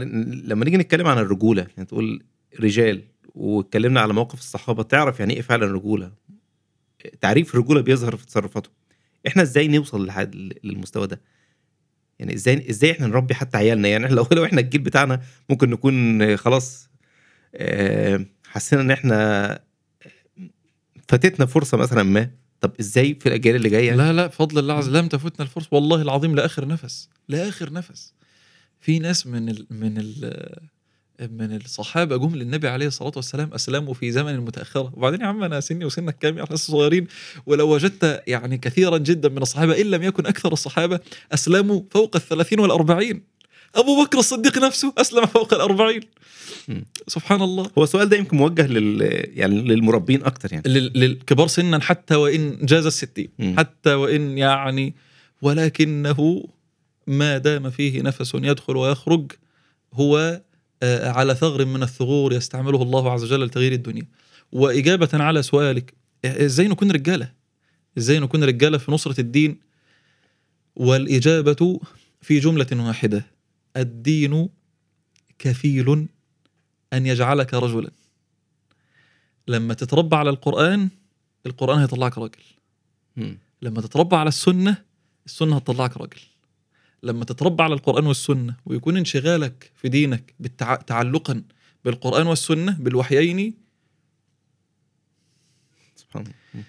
[0.44, 2.22] لما نيجي نتكلم عن الرجولة يعني تقول
[2.60, 3.02] رجال
[3.34, 6.12] واتكلمنا على موقف الصحابة تعرف يعني إيه فعلا رجولة؟
[7.20, 8.72] تعريف الرجولة بيظهر في تصرفاتهم
[9.26, 10.10] إحنا إزاي نوصل
[10.64, 11.20] للمستوى ده؟
[12.18, 16.36] يعني إزاي إزاي إحنا نربي حتى عيالنا؟ يعني لو لو إحنا الجيل بتاعنا ممكن نكون
[16.36, 16.90] خلاص
[17.54, 19.60] آه، حسينا إن إحنا
[21.08, 22.30] فاتتنا فرصة مثلا ما.
[22.60, 25.68] طب إزاي في الأجيال اللي جاية؟ لا لا بفضل الله عز وجل لم تفوتنا الفرصة.
[25.72, 28.12] والله العظيم لآخر نفس لآخر نفس.
[28.80, 30.34] في ناس من ال من ال
[31.20, 34.92] من الصحابة جم للنبي عليه الصلاة والسلام أسلموا في زمن متأخرة.
[34.94, 37.06] وبعدين يا عم أنا سني وسنك كام لسه صغيرين
[37.46, 41.00] ولو وجدت يعني كثيرا جدا من الصحابة إن لم يكن أكثر الصحابة
[41.32, 43.22] أسلموا فوق الثلاثين والأربعين.
[43.74, 46.00] أبو بكر الصديق نفسه أسلم فوق الأربعين.
[47.08, 47.70] سبحان الله.
[47.78, 49.02] هو السؤال ده يمكن موجه لل
[49.38, 50.68] يعني للمربين أكتر يعني.
[50.68, 53.28] لل- للكبار سنا حتى وإن جاز الستين.
[53.58, 54.94] حتى وإن يعني
[55.42, 56.44] ولكنه
[57.06, 59.32] ما دام فيه نفس يدخل ويخرج
[59.94, 60.40] هو
[60.82, 64.06] آه، على ثغر من الثغور يستعمله الله عز وجل لتغيير الدنيا.
[64.52, 65.94] وإجابة على سؤالك
[66.24, 67.32] آه، إزاي نكون رجالة؟
[67.98, 69.58] إزاي نكون رجالة في نصرة الدين؟
[70.76, 71.80] والإجابة
[72.20, 73.26] في جملة واحدة.
[73.78, 74.48] الدين
[75.38, 76.08] كفيل
[76.92, 77.90] أن يجعلك رجلا.
[79.48, 80.88] لما تتربى على القرآن
[81.46, 82.42] القرآن هيطلعك راجل.
[83.62, 84.84] لما تتربى على السنة
[85.26, 86.20] السنة هتطلعك راجل.
[87.02, 90.74] لما تتربى على القرآن والسنة ويكون انشغالك في دينك بالتع...
[90.74, 91.42] تعلقا
[91.84, 93.54] بالقرآن والسنة بالوحيين
[95.96, 96.64] سبحان الله.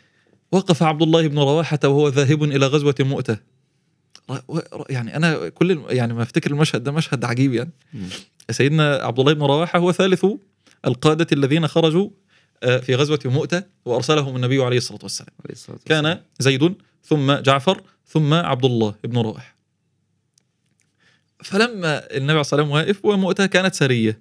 [0.51, 2.43] وقف عبد الله بن رواحة وهو ذاهب
[3.01, 3.39] مؤته ر- ر-
[4.89, 7.71] يعني أنا كل يعني ما أفتكر المشهد ده مشهد عجيب يعني.
[8.49, 10.25] سيدنا عبد الله بن رواحة هو ثالث
[10.87, 12.09] القادة الذين خرجوا
[12.63, 15.29] آه، في غزوة مؤتة وأرسلهم النبي عليه الصلاة والسلام.
[15.85, 19.55] كان زيد ثم جعفر ثم عبد الله بن رواحة.
[21.43, 24.11] فلما النبي عليه الصلاة والسلام واقف ومؤتة كانت سرية.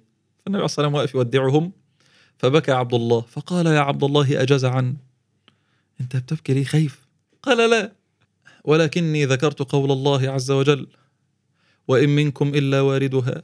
[0.45, 1.71] فالنبي عليه الصلاة والسلام واقف يودعهم
[2.37, 4.95] فبكى عبد الله فقال يا عبد الله اجزعا
[6.01, 7.05] أنت بتبكي ليه خايف؟
[7.43, 7.98] قال لا.
[8.63, 10.87] ولكني ذكرت قول الله عز وجل
[11.87, 13.41] وإن منكم إلا واردها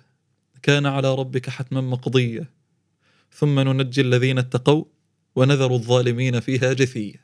[0.63, 2.45] كان على ربك حتما مقضيا
[3.31, 4.85] ثم ننجي الذين اتقوا
[5.35, 7.19] ونذر الظالمين فيها جثيا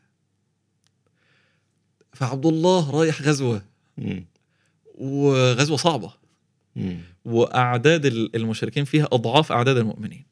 [2.14, 3.66] فعبد الله رايح غزوة.
[4.96, 6.14] وغزوة صعبة.
[7.26, 10.26] وأعداد ال- المشركين فيها أضعاف أعداد المؤمنين.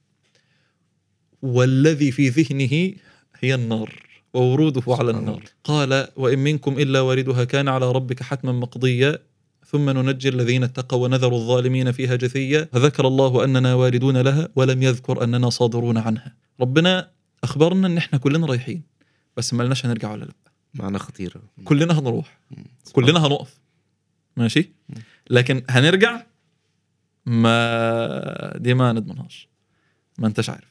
[1.41, 2.95] والذي في ذهنه
[3.39, 4.08] هي النار.
[4.33, 5.43] ووروده على النار.
[5.63, 9.19] قال وإن منكم إلا واردها كان على ربك حتما مقضيا
[9.65, 15.23] ثم ننجي الذين اتقوا ونذر الظالمين فيها جثيا فذكر الله أننا واردون لها ولم يذكر
[15.23, 16.35] أننا صادرون عنها.
[16.59, 17.11] ربنا
[17.43, 18.83] أخبرنا إن إحنا كلنا رايحين
[19.37, 20.33] بس ما لناش هنرجع ولا لأ.
[20.73, 22.39] معنى خطيرة كلنا هنروح.
[22.93, 23.59] كلنا هنقف.
[24.37, 24.69] ماشي.
[25.29, 26.23] لكن هنرجع
[27.25, 29.47] ما دي ما نضمنهاش
[30.17, 30.69] ما أنتش عارف.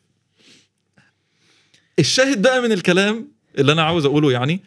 [1.98, 3.28] الشاهد بقى من الكلام
[3.58, 4.60] اللي أنا عاوز أقوله يعني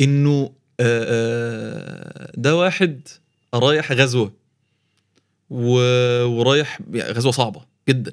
[0.00, 3.08] إنه آه، آه، ده واحد
[3.54, 4.32] رايح غزوة
[5.50, 8.12] ورايح غزوة صعبة جدا.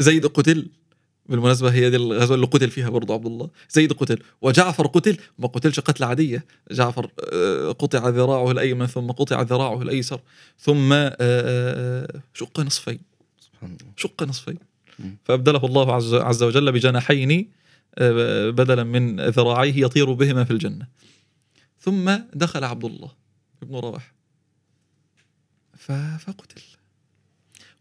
[0.00, 0.66] زيد قتل
[1.26, 3.50] بالمناسبة هي دي الغزوة اللي قتل فيها برضه عبد الله.
[3.70, 6.44] زيد قتل وجعفر قتل ما قتلش قتله عادية.
[6.70, 10.20] جعفر آه، قطع ذراعه الأيمن ثم قطع ذراعه الأيسر
[10.58, 10.94] ثم
[12.34, 12.98] شق نصفين.
[13.40, 13.92] سبحان الله.
[13.96, 14.58] شق نصفين.
[15.24, 17.48] فأبدله الله عز, عز وجل بجناحين
[18.50, 20.86] بدلا من ذراعيه يطير بهما في الجنة.
[21.80, 23.10] ثم دخل عبد الله
[23.62, 24.14] بن رواح
[25.76, 26.62] ف- فقتل.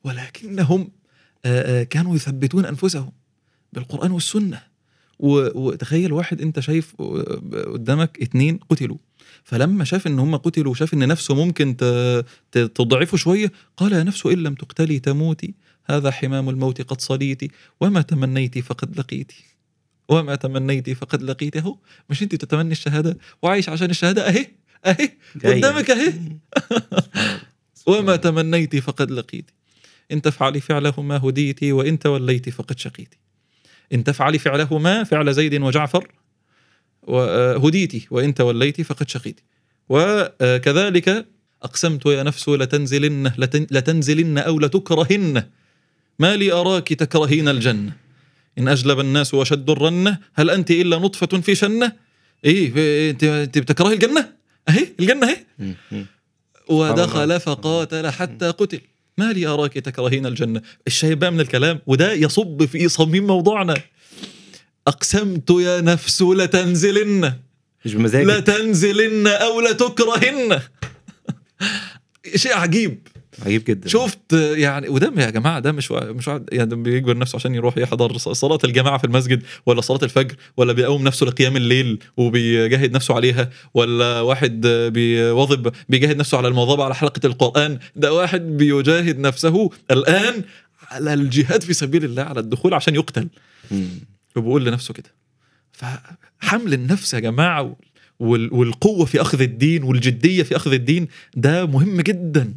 [0.03, 0.91] ولكنهم
[1.45, 3.11] آه، آه، كانوا يثبتون أنفسهم
[3.73, 4.61] بالقرآن والسنة.
[5.19, 7.41] و- وتخيل واحد أنت شايف آه،
[7.73, 8.97] قدامك اتنين قتلوا.
[9.43, 11.77] فلما شاف إن هم قتلوا وشاف إن نفسه ممكن
[12.51, 15.53] تضعفه شوية قال يا نفس إن لم تقتلي تموتي
[15.85, 17.41] هذا حمام الموت قد صليت
[17.81, 19.31] وما تمنيت فقد لقيت
[20.09, 21.77] وما تمنيت فقد لقيت اهو
[22.09, 24.47] مش انت تتمني الشهادة؟ وعايش عشان الشهادة أهي
[24.85, 25.11] أهي.
[25.45, 26.13] قدامك أهي.
[27.87, 28.15] وما.
[28.15, 29.51] تمنيت فقد لقيت
[30.11, 33.15] إن تفعلي فعله ما هديت وإن توليت فقد شقيت
[33.93, 36.11] إن تفعلي فعله ما فعل زيد وجعفر
[37.03, 39.41] وهديت وإن توليت فقد شقيت
[39.89, 41.25] وكذلك
[41.63, 45.43] أقسمت يا نفس لتنزلن لتن لتنزلن أو لتكرهن.
[46.19, 48.04] ما لي أراك تكرهين الجنة.
[48.57, 51.91] إن أجلب الناس وشدوا الرنة هل أنت إلا نطفة في شنة؟
[52.45, 54.29] إيه في- أنت أنت بتكرهي الجنة؟
[54.69, 54.87] أهي
[55.59, 55.75] مم.
[55.91, 56.05] مم.
[56.69, 57.39] ودخل.
[57.39, 58.79] فقاتل حتى قتل.
[59.17, 60.61] ما لي أراك تكرهين الجنة.
[60.87, 63.73] الشاهد بقى من الكلام وده يصب في صميم موضوعنا.
[64.87, 67.33] أقسمت يا نفس لتنزلن.
[67.85, 68.27] مش بمزاجك.
[68.29, 70.61] لتنزلن أو لتكرهن.
[72.35, 73.07] شيء عجيب.
[73.45, 73.87] عجيب جدا.
[73.89, 78.17] شفت يعني وده يا جماعة ده مش مش واحد يعني بيجبر نفسه عشان يروح يحضر
[78.17, 83.49] صلاة الجماعة في المسجد ولا صلاة الفجر ولا بيقوم نفسه لقيام الليل وبيجاهد نفسه عليها
[83.73, 90.43] ولا واحد بيواظب بيجاهد نفسه على المواظبة على حلقة القرآن ده واحد بيجاهد نفسه الآن
[90.91, 93.27] على الجهاد في سبيل الله على الدخول عشان يقتل.
[93.71, 93.87] مم.
[94.35, 95.09] وبيقول لنفسه كده.
[95.71, 97.75] فحمل النفس يا جماعة
[98.19, 102.53] وال- والقوة في أخذ الدين والجدية في أخذ الدين ده مهم جدا.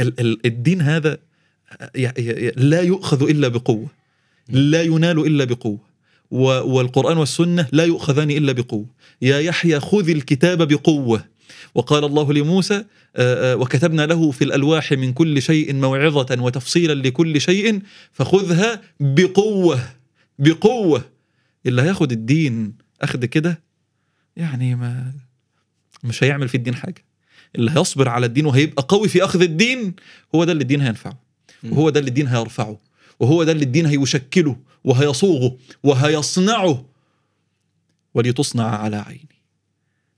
[0.00, 1.18] الدين هذا
[2.56, 3.86] لا يؤخذ إلا بقوة.
[4.48, 5.78] لا ينال إلا بقوة.
[6.30, 8.86] و- والقرآن والسنة لا يؤخذان إلا بقوة.
[9.22, 11.24] يا يحيى خذ الكتاب بقوة.
[11.74, 12.84] وقال الله لموسى
[13.16, 17.80] آه، آه، وكتبنا له في الألواح من كل شيء موعظة وتفصيلا لكل شيء
[18.12, 19.80] فخذها بقوة.
[20.38, 21.04] بقوة.
[21.66, 23.60] اللي هياخد الدين اخد كده
[24.36, 25.12] يعني ما
[26.04, 27.04] مش هيعمل في الدين حاجة.
[27.56, 29.94] اللي هيصبر على الدين وهيبقى قوي في أخذ الدين
[30.34, 31.18] هو ده اللي الدين هينفعه.
[31.64, 32.78] وهو ده اللي الدين هيرفعه.
[33.20, 36.84] وهو ده اللي الدين هيشكله وهيصوغه وهيصنعه.
[38.14, 39.40] ولتصنع على عيني.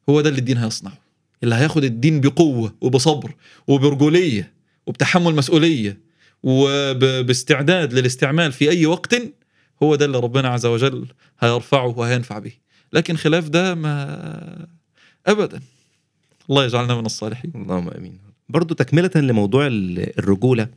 [0.09, 0.99] هو ده اللي الدين هيصنعه.
[1.43, 3.35] اللي هياخد الدين بقوة وبصبر
[3.67, 4.53] وبرجولية
[4.87, 6.01] وبتحمل مسؤولية
[6.43, 9.15] وباستعداد للاستعمال في أي وقت
[9.83, 11.07] هو ده اللي ربنا عز وجل
[11.41, 12.53] هيرفعه وهينفع به.
[12.93, 14.67] لكن خلاف ده ما
[15.27, 15.61] ابدا.
[16.51, 17.53] الله يجعلنا من الصالحين.
[17.55, 18.19] اللهم آمين.
[18.49, 20.69] برضو تكملة لموضوع ال- الرجولة.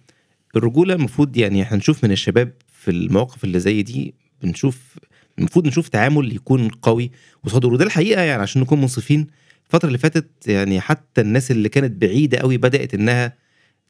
[0.55, 4.95] الرجولة المفروض يعني إحنا نشوف من الشباب في المواقف اللي زي دي بنشوف
[5.39, 7.11] المفروض نشوف تعامل يكون قوي
[7.43, 9.27] وصدر وده الحقيقة يعني عشان نكون منصفين.
[9.65, 13.33] الفترة اللي فاتت يعني حتى الناس اللي كانت بعيدة قوي بدأت إنها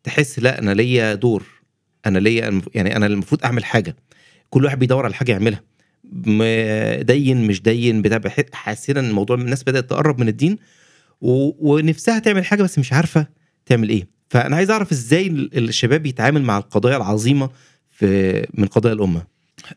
[0.04, 1.44] تحس لا أنا ليا دور.
[2.06, 3.96] أنا ليا يعني أنا المفروض أعمل حاجة.
[4.50, 5.62] كل واحد بيدور على حاجة يعملها.
[7.04, 8.22] دين مش دين بتاع
[8.54, 10.58] حسينا إن الموضوع الناس بدأت تقرب من الدين.
[11.22, 11.52] و...
[11.74, 13.28] ونفسها تعمل حاجة بس مش عارفة
[13.66, 17.50] تعمل إيه فأنا عايز أعرف إزاي ال- الشباب يتعامل مع القضايا العظيمة
[17.90, 19.24] في من قضايا الأمة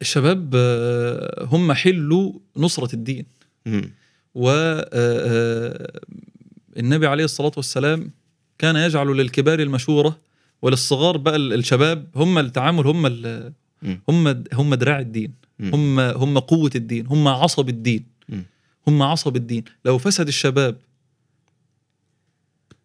[0.00, 3.26] الشباب آه، هم حلوا نصرة الدين
[3.66, 3.90] مم.
[4.34, 4.96] والنبي
[7.06, 8.10] عليه الصلاة والسلام
[8.58, 10.18] كان يجعل للكبار المشورة
[10.62, 13.52] وللصغار بقى ال- الشباب هم التعامل هم ال-.
[14.08, 15.32] هم هم دراع الدين.
[15.60, 18.04] هم هم قوة الدين هم عصب الدين.
[18.86, 20.76] هم عصب الدين لو فسد الشباب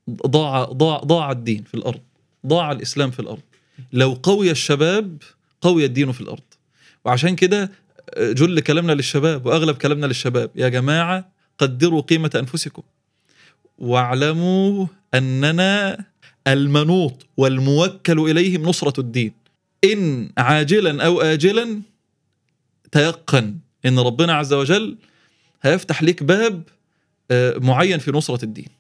[0.10, 2.02] ضاع ضاع ضاع الدين في الأرض
[2.46, 3.42] ضاع الإسلام في الأرض.
[3.94, 5.22] لو قوي الشباب
[5.62, 6.44] قوي الدين في الأرض.
[7.06, 7.72] وعشان كده
[8.18, 12.82] جل كلامنا للشباب وأغلب كلامنا للشباب يا جماعة قدروا قيمة أنفسكم.
[13.78, 16.06] واعلموا أننا
[16.48, 19.34] المنوط والموكل إليهم نصرة الدين.
[19.84, 21.82] إن عاجلا أو آجلا
[22.92, 24.98] تيقن إن ربنا عز وجل
[25.62, 26.64] هيفتح لك باب
[27.32, 28.77] آه، معين في نصرة الدين.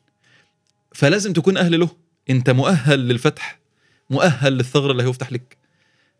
[0.97, 1.89] فلازم تكون أهل له.
[2.29, 3.59] أنت مؤهل للفتح
[4.09, 5.57] مؤهل للثغر اللي هيفتح لك.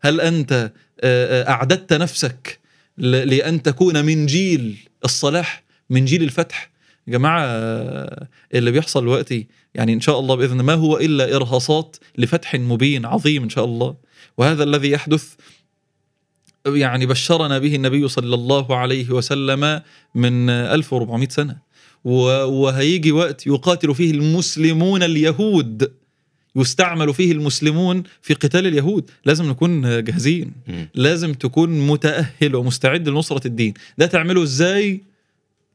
[0.00, 0.52] هل أنت
[1.00, 2.58] آه، آه، أعددت نفسك
[2.98, 6.70] ل- لأن تكون من جيل الصلاح من جيل الفتح؟
[7.06, 11.96] يا جماعة آه، اللي بيحصل دلوقتي يعني إن شاء الله بإذن ما هو إلا إرهاصات
[12.18, 13.96] لفتح مبين عظيم إن شاء الله.
[14.38, 15.34] وهذا الذي يحدث
[16.66, 19.82] يعني بشرنا به النبي صلى الله عليه وسلم
[20.14, 21.52] من 1400 سنة.
[21.52, 21.67] و-
[22.08, 25.92] وهيجي وقت يقاتل فيه المسلمون اليهود.
[26.56, 29.10] يستعمل فيه المسلمون في قتال اليهود.
[29.24, 30.52] لازم نكون جاهزين.
[30.94, 33.74] لازم تكون متأهل ومستعد لنصرة الدين.
[33.98, 35.02] ده تعمله إزاي؟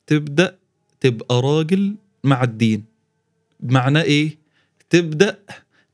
[0.08, 0.56] تبدأ
[1.02, 2.84] تبقى راجل مع الدين.
[3.60, 4.38] معناه إيه؟
[4.90, 5.40] تبدأ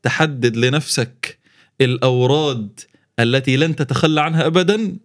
[0.03, 1.37] تحدد لنفسك
[1.81, 2.79] الأوراد
[3.19, 4.97] التي لن تتخلى عنها أبدا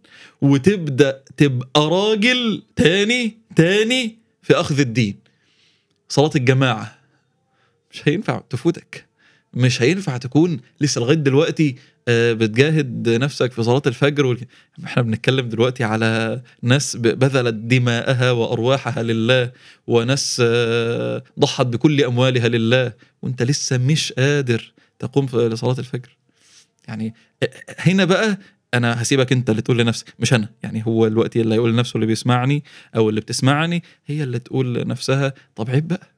[0.43, 5.24] وتبدأ تبقى راجل تاني تاني في أخذ الدين.
[6.09, 6.99] صلاة الجماعة.
[7.91, 9.07] مش هينفع تفوتك.
[9.55, 11.77] مش هينفع تكون لسه لغاية دلوقتي
[12.09, 14.39] آه، بتجاهد نفسك في صلاة الفجر وال...
[14.85, 19.53] إحنا بنتكلم دلوقتي على ناس بذلت دماءها وأرواحها لله
[19.87, 22.93] وناس آه، ضحت بكل أموالها لله
[23.23, 26.17] وانت لسه مش قادر تقوم لصلاة الفجر.
[26.89, 28.39] يعني آه، هنا بقى
[28.75, 32.07] أنا هسيبك أنت اللي تقول لنفسك مش أنا يعني هو الوقت اللي هيقول لنفسه اللي
[32.07, 32.65] بيسمعني
[32.97, 36.09] أو اللي بتسمعني هي اللي تقول لنفسها طب عيب بقى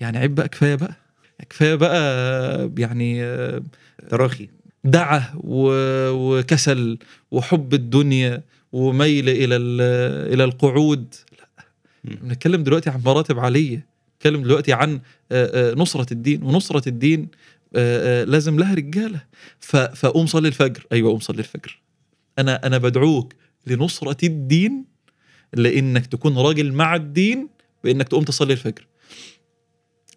[0.00, 0.94] يعني عيب بقى كفاية بقى
[1.50, 3.22] كفاية بقى يعني
[4.08, 4.48] تراخي
[4.84, 6.98] دعة وكسل
[7.30, 12.16] وحب الدنيا وميل إلى ال- إلى القعود لا.
[12.22, 15.00] بنتكلم دلوقتي عن مراتب عالية بنتكلم دلوقتي عن
[15.76, 17.28] نصرة الدين ونصرة الدين
[18.24, 19.20] لازم لها رجالة.
[19.94, 20.86] فقوم صلي الفجر.
[20.92, 21.80] أيوه قوم صلي الفجر.
[22.38, 23.32] أنا أنا بدعوك
[23.66, 24.84] لنصرة الدين
[25.52, 27.48] لإنك تكون راجل مع الدين
[27.84, 28.86] بإنك تقوم تصلي الفجر.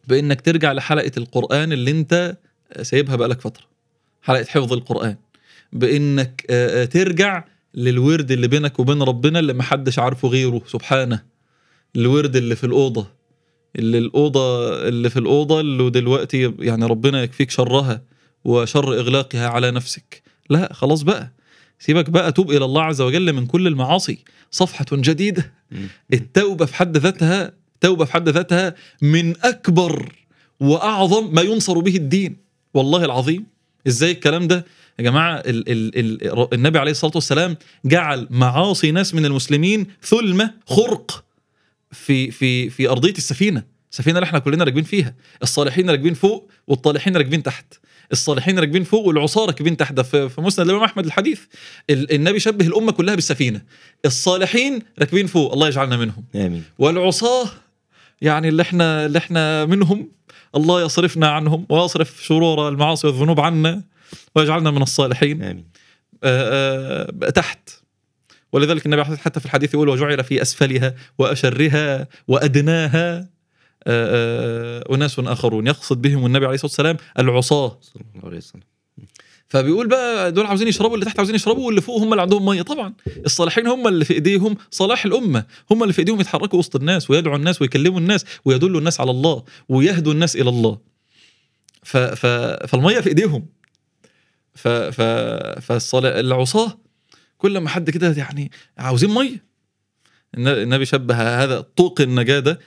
[0.08, 2.38] بإنك ترجع لحلقة القرآن اللي أنت
[2.82, 3.66] سايبها بقالك فترة.
[4.22, 5.16] حلقة حفظ القرآن.
[5.74, 7.44] بإنك آه، آه، ترجع
[7.74, 10.62] للورد اللي بينك وبين ربنا اللي محدش عارفه غيره.
[10.68, 11.24] سبحانه.
[11.96, 13.19] الورد اللي في الأوضة.
[13.76, 18.02] اللي الأوضة اللي في الأوضة اللي دلوقتي يعني ربنا يكفيك شرها
[18.46, 20.24] وشر إغلاقها على نفسك.
[20.50, 21.32] لا خلاص بقى.
[21.80, 24.18] سيبك بقى توب إلى الله عز وجل من كل المعاصي.
[24.52, 25.54] صفحة جديدة.
[26.14, 27.52] التوبة في حد ذاتها
[27.82, 30.16] توبه في حد ذاتها من أكبر
[30.60, 32.38] وأعظم ما ينصر به الدين.
[32.74, 33.46] والله العظيم.
[33.88, 34.66] إزاي الكلام ده؟
[35.00, 40.54] يا جماعة ال ال ال النبي عليه الصلاة والسلام جعل معاصي ناس من المسلمين ثلمة
[40.66, 41.24] خرق.
[41.92, 43.64] في في في أرضية السفينة.
[43.92, 45.16] السفينة اللي إحنا كلنا راكبين فيها.
[45.44, 47.66] الصالحين راكبين فوق والطالحين راكبين تحت.
[48.12, 49.94] الصالحين راكبين فوق والعصاة راكبين تحت.
[49.94, 51.42] ده في مسند الإمام أحمد الحديث.
[51.90, 53.62] ال- النبي شبه الأمة كلها بالسفينة.
[54.06, 55.54] الصالحين راكبين فوق.
[55.54, 56.24] الله يجعلنا منهم.
[56.36, 56.64] آمين.
[56.80, 57.50] والعصاة
[58.22, 60.12] يعني اللي إحنا اللي إحنا منهم
[60.56, 63.84] الله يصرفنا عنهم ويصرف شرور المعاصي والذنوب عنا
[64.36, 65.44] ويجعلنا من الصالحين.
[65.44, 65.66] آمين.
[66.24, 67.70] آه، آه، تحت.
[68.52, 73.30] ولذلك النبي حتى في الحديث يقول وجعل في أسفلها وأشرها وأدناها.
[73.88, 75.68] آه، آه، أناس آخرون.
[75.68, 77.78] يقصد بهم النبي عليه الصلاة والسلام العصاة.
[77.82, 78.62] صلى الله عليه وسلم.
[79.48, 82.62] فبيقول بقى دول عاوزين يشربوا اللي تحت عاوزين يشربوا واللي فوق هم اللي عندهم مية.
[82.62, 82.94] طبعا
[83.26, 85.46] الصالحين هم اللي في إيديهم صلاح الأمة.
[85.72, 89.44] هم اللي في إيديهم يتحركوا وسط الناس ويدعوا الناس ويكلموا الناس ويدلوا الناس على الله
[89.70, 90.78] ويهدوا الناس إلى الله.
[91.84, 92.26] ف ف
[92.68, 93.46] فالمية في إيديهم.
[94.56, 95.02] ف ف
[95.62, 96.78] فالعصاه
[97.40, 99.44] كل ما حد كده يعني عاوزين ميه
[100.38, 102.60] الن- النبي شبه هذا طوق النجاة ده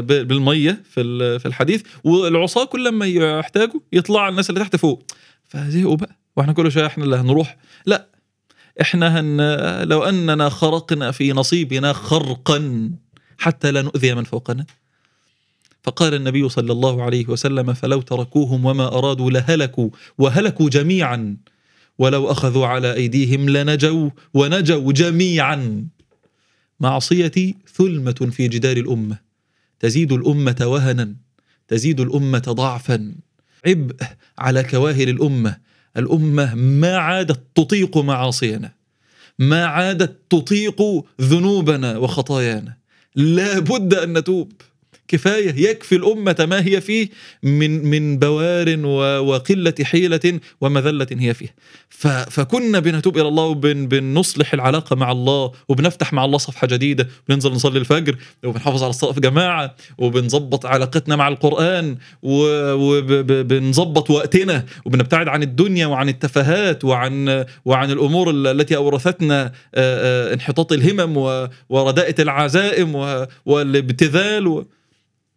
[0.00, 1.02] بالمية في
[1.38, 1.82] في الحديث.
[2.04, 5.02] والعصاة كل ما يحتاجوا يطلع الناس اللي تحت فوق.
[5.44, 6.16] فزهقوا بقى.
[6.36, 7.56] وإحنا كل شوية إحنا اللي هنروح.
[7.86, 8.08] لا
[8.80, 9.40] إحنا هن
[9.88, 12.90] لو أننا خرقنا في نصيبنا خرقا
[13.38, 14.66] حتى لا نؤذي من فوقنا.
[15.82, 21.36] فقال النبي صلى الله عليه وسلم فلو تركوهم وما أرادوا لهلكوا وهلكوا جميعا
[22.02, 25.86] ولو أخذوا على أيديهم لنجوا ونجوا جميعا.
[26.80, 29.18] معصيتي ثلمة في جدار الأمة.
[29.80, 31.14] تزيد الأمة وهنا
[31.68, 33.14] تزيد الأمة ضعفا.
[33.66, 33.94] عبء
[34.38, 35.56] على كواهل الأمة.
[35.96, 38.72] الأمة ما عادت تطيق معاصينا.
[39.38, 40.82] ما عادت تطيق
[41.20, 42.76] ذنوبنا وخطايانا.
[43.16, 44.52] لا بد أن نتوب.
[45.16, 47.08] كفاية يكفي الأمة ما هي فيه
[47.42, 51.54] من من بوار و- وقلة حيلة ومذله هي فيه
[52.30, 57.78] فكنا بنتوب إلى الله وبنصلح العلاقة مع الله وبنفتح مع الله صفحة جديدة بننزل نصلي
[57.78, 65.86] الفجر وبنحافظ على الصلاة في جماعة وبنظبط علاقتنا مع القرآن وبنظبط وقتنا وبنبتعد عن الدنيا
[65.86, 72.94] وعن التفاهات وعن وعن الأمور ال- التي أورثتنا آه، انحطاط الهمم و- ورداءه العزائم
[73.46, 74.64] والابتذال.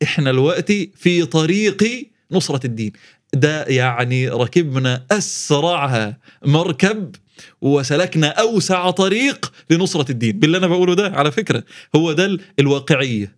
[0.04, 2.92] إحنا دلوقتي في طريق نصرة الدين.
[3.34, 6.16] ده يعني ركبنا أسرع
[6.46, 7.16] مركب
[7.62, 10.40] وسلكنا أوسع طريق لنصرة الدين.
[10.40, 11.64] باللي أنا بقوله ده على فكرة
[11.96, 13.36] هو ده ال- الواقعية.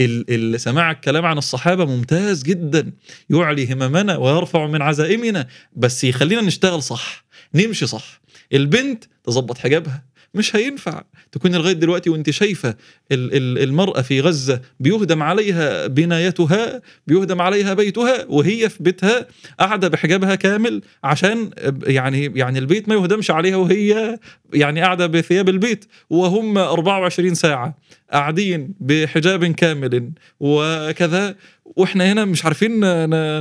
[0.00, 2.92] ال- ال- سماع الكلام عن الصحابة ممتاز جدا.
[3.30, 5.46] يعلي هممنا ويرفع من عزائمنا.
[5.76, 8.20] بس يخلينا نشتغل صح نمشي صح.
[8.52, 10.04] البنت تظبط حجابها.
[10.34, 11.02] مش هينفع
[11.32, 12.68] تكون لغاية دلوقتي وانت شايفة
[13.12, 19.26] ال- ال- المرأة في غزة بيهدم عليها بنايتها بيهدم عليها بيتها وهي في بيتها
[19.60, 21.50] قاعدة بحجابها كامل عشان
[21.86, 24.18] يعني يعني البيت ما يهدمش عليها وهي
[24.54, 25.84] يعني قاعدة بثياب البيت.
[26.10, 27.78] وهم 24 ساعة
[28.12, 31.36] قاعدين بحجاب كامل وكذا.
[31.64, 32.80] وإحنا هنا مش عارفين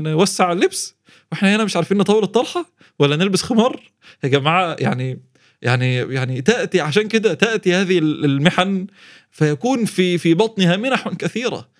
[0.03, 0.95] نوسع اللبس؟
[1.31, 3.81] وإحنا هنا مش عارفين نطول الطرحه ولا نلبس خمار؟
[4.23, 5.19] يا جماعة يعني
[5.61, 8.87] يعني يعني تأتي عشان كده تأتي هذه المحن
[9.31, 11.79] فيكون في في بطنها منح كثيرة.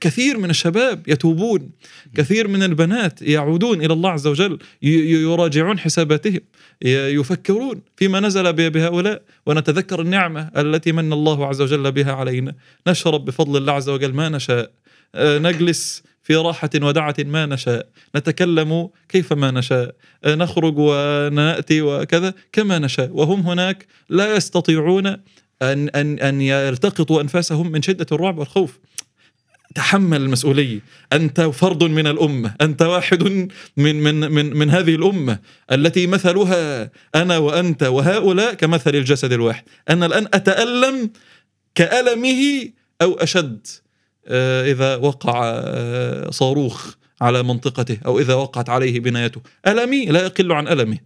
[0.00, 1.70] كثير من الشباب يتوبون
[2.14, 6.40] كثير من البنات يعودون إلى الله عز وجل يراجعون حساباتهم
[6.82, 9.22] يفكرون فيما نزل بهؤلاء.
[9.46, 12.54] ونتذكر النعمة التي من الله عز وجل بها علينا.
[12.86, 14.70] نشرب بفضل الله عز وجل ما نشاء.
[15.14, 17.88] آه، نجلس في راحة ودعة ما نشاء.
[18.16, 19.94] نتكلم كيف ما نشاء.
[20.26, 23.10] نخرج ونأتي وكذا كما نشاء.
[23.12, 28.78] وهم هناك لا يستطيعون أن, أن, أن يلتقطوا أنفاسهم من شدة الرعب والخوف.
[29.74, 30.80] تحمل المسؤولية.
[31.12, 32.54] أنت فرد من الأمة.
[32.60, 35.38] أنت واحد من, من, من, من هذه الأمة
[35.72, 39.64] التي مثلها أنا وأنت وهؤلاء كمثل الجسد الواحد.
[39.90, 41.10] أنا الآن أتألم
[41.74, 42.70] كألمه
[43.02, 43.66] أو أشد.
[44.28, 49.40] آه، إذا وقع آه، صاروخ على منطقته أو إذا وقعت عليه بنايته.
[49.66, 50.98] ألمي؟ لا يقل عن ألمه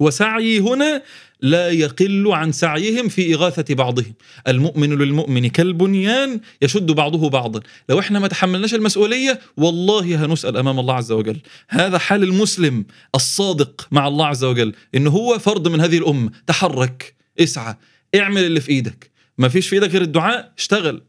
[0.00, 1.02] وسعي هنا
[1.40, 4.14] لا يقل عن سعيهم في إغاثة بعضهم.
[4.48, 7.60] المؤمن للمؤمن كالبنيان يشد بعضه بعضا.
[7.88, 11.36] لو إحنا ما تحملناش المسؤولية والله هنسأل أمام الله عز وجل.
[11.68, 16.30] هذا حال المسلم الصادق مع الله عز وجل إن هو فرد من هذه الأمة.
[16.46, 17.74] تحرك اسعى
[18.14, 19.10] اعمل اللي في إيدك.
[19.38, 21.02] ما فيش في إيدك غير الدعاء اشتغل.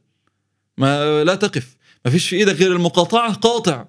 [0.78, 1.76] ما لا تقف.
[2.06, 3.34] ما فيش في إيدك غير المقاطعة.
[3.34, 3.86] قاطع.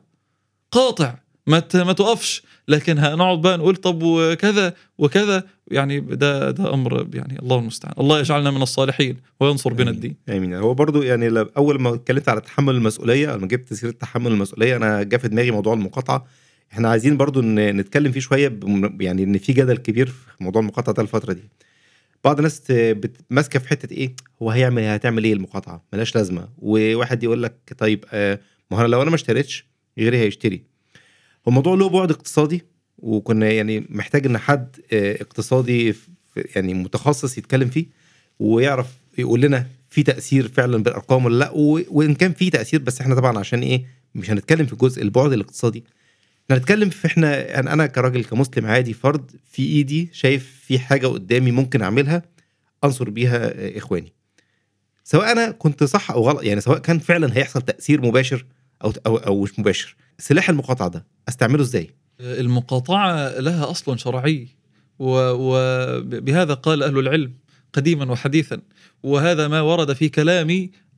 [0.71, 1.15] قاطع.
[1.47, 2.43] ما ما تقفش.
[2.69, 5.45] لكن هنقعد بقى نقول طب وكذا وكذا.
[5.71, 7.95] يعني ده ده أمر يعني الله المستعان.
[7.99, 9.91] الله يجعلنا من الصالحين وينصر بنا.
[9.91, 10.17] الدين.
[10.29, 10.55] آمين.
[10.55, 15.03] هو برضو يعني أول ما اتكلمت على تحمل المسؤولية لما جبت سيرة تحمل المسؤولية أنا
[15.03, 16.27] جه في دماغي موضوع المقاطعة.
[16.73, 18.61] إحنا عايزين برضو نتكلم فيه شوية
[19.01, 21.43] يعني إن في جدل كبير في موضوع المقاطعة ده الفترة دي.
[22.25, 22.73] بعض الناس
[23.31, 26.49] ماسكة في حتة إيه هو هيعمل هتعمل إيه المقاطعة؟ ملهاش لازمة.
[26.59, 29.67] وواحد يقول لك طيب آه، ما هو لو أنا ما اشتريتش
[29.99, 30.63] غيري هيشتري.
[31.49, 32.63] هو الموضوع له بعد اقتصادي
[32.99, 35.95] وكنا يعني محتاج إن حد آه، اقتصادي
[36.57, 37.87] يعني متخصص يتكلم فيه
[38.39, 38.87] ويعرف
[39.19, 41.51] يقول لنا في تأثير فعلا بالأرقام ولا لأ
[41.91, 45.85] وإن كان في تأثير بس إحنا طبعا عشان إيه مش هنتكلم في الجزء البعد الاقتصادي.
[46.45, 51.07] إحنا هنتكلم في إحنا يعني أنا كراجل كمسلم عادي فرد في إيدي شايف في حاجة
[51.07, 52.23] قدامي ممكن أعملها
[52.85, 54.13] أنصر بيها آه، إخواني.
[55.05, 58.47] سواء أنا كنت صح أو غلط يعني سواء كان فعلا هيحصل تأثير مباشر
[58.85, 59.97] أو أو, مش مباشر.
[60.19, 61.91] سلاح المقاطعة ده أستعمله إزاي؟
[62.21, 64.49] المقاطعة لها أصل شرعي
[64.99, 67.33] وبهذا قال أهل العلم
[67.73, 68.61] قديما وحديثا.
[69.03, 70.92] وهذا ما ورد في كلامي آه، آه، آه،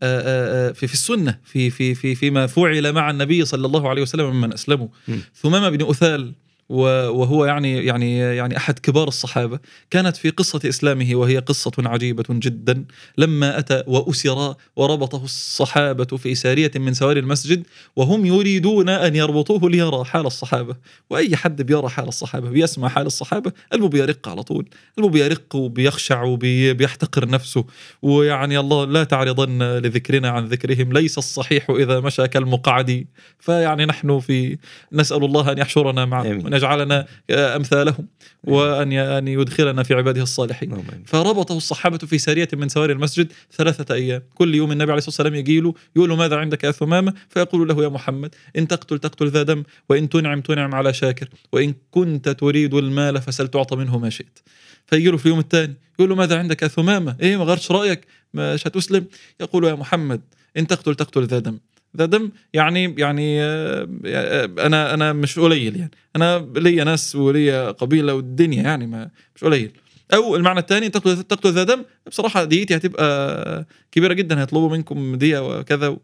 [0.72, 4.52] في في السنة في في في فيما فعل مع النبي صلى الله عليه وسلم ممن
[4.52, 5.12] أسلموا م.
[5.42, 6.32] ثمامة بن أثال و-
[6.69, 9.59] وهو يعني يعني يعني أحد كبار الصحابة.
[9.91, 12.85] كانت في قصة إسلامه وهي قصة عجيبة جدا.
[13.19, 20.05] لما أتى وأسر وربطه الصحابة في سارية من سواري المسجد وهم يريدون أن يربطوه ليرى
[20.05, 20.77] حال الصحابة.
[21.11, 24.69] وأي حد بيرى حال الصحابة بيسمع حال الصحابة قلبه بيرق على طول.
[24.97, 27.65] قلبه بيرق وبيخشع وبيحتقر نفسه.
[28.03, 30.93] ويعني الله لا تعرضن لذكرنا عن ذكرهم.
[30.93, 33.07] ليس الصحيح إذا مشى كالمقعد
[33.39, 34.59] فيعني نحن في
[34.93, 38.07] نسأل الله أن يحشرنا معهم وان يجعلنا أمثالهم
[38.44, 40.72] وأن ي- أن يدخلنا في عباده الصالحين.
[40.72, 41.05] آمين.
[41.07, 44.22] فربطه الصحابة في سارية من سواري المسجد ثلاثة أيام.
[44.34, 47.68] كل يوم النبي عليه الصلاة والسلام يجي له يقول له ماذا عندك يا ثمامة؟ فيقول
[47.68, 52.28] له يا محمد إن تقتل تقتل ذا دم وإن تنعم تنعم على شاكر وإن كنت
[52.28, 54.38] تريد المال فسل تعطى منه ما شئت.
[54.86, 58.00] فيجي له في اليوم الثاني يقول له ماذا عندك يا ثمامة؟ إيه ما غيرتش رأيك
[58.34, 59.07] مش هتسلم
[59.40, 60.20] يقول يا محمد
[60.57, 61.59] إن تقتل تقتل ذا دم
[61.97, 65.90] ذا دم يعني يعني آه، آه، أنا أنا مش قليل يعني.
[66.16, 69.72] أنا ليا ناس وليا قبيلة والدنيا يعني ما مش قليل.
[70.14, 74.40] أو المعنى الثاني تقتل تقتل ذا دم بصراحة ديتي هتبقى كبيرة جدا.
[74.40, 75.97] هيطلبوا منكم ديه وكذا.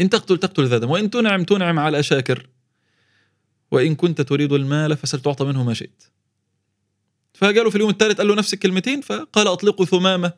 [0.00, 2.46] إن تقتل تقتل ذا دم وإن تنعم تنعم على شاكر
[3.70, 6.02] وإن كنت تريد المال فستعطى منه ما شئت.
[7.34, 10.32] فقالوا في اليوم الثالث قال له نفس الكلمتين فقال أطلقوا ثمامة.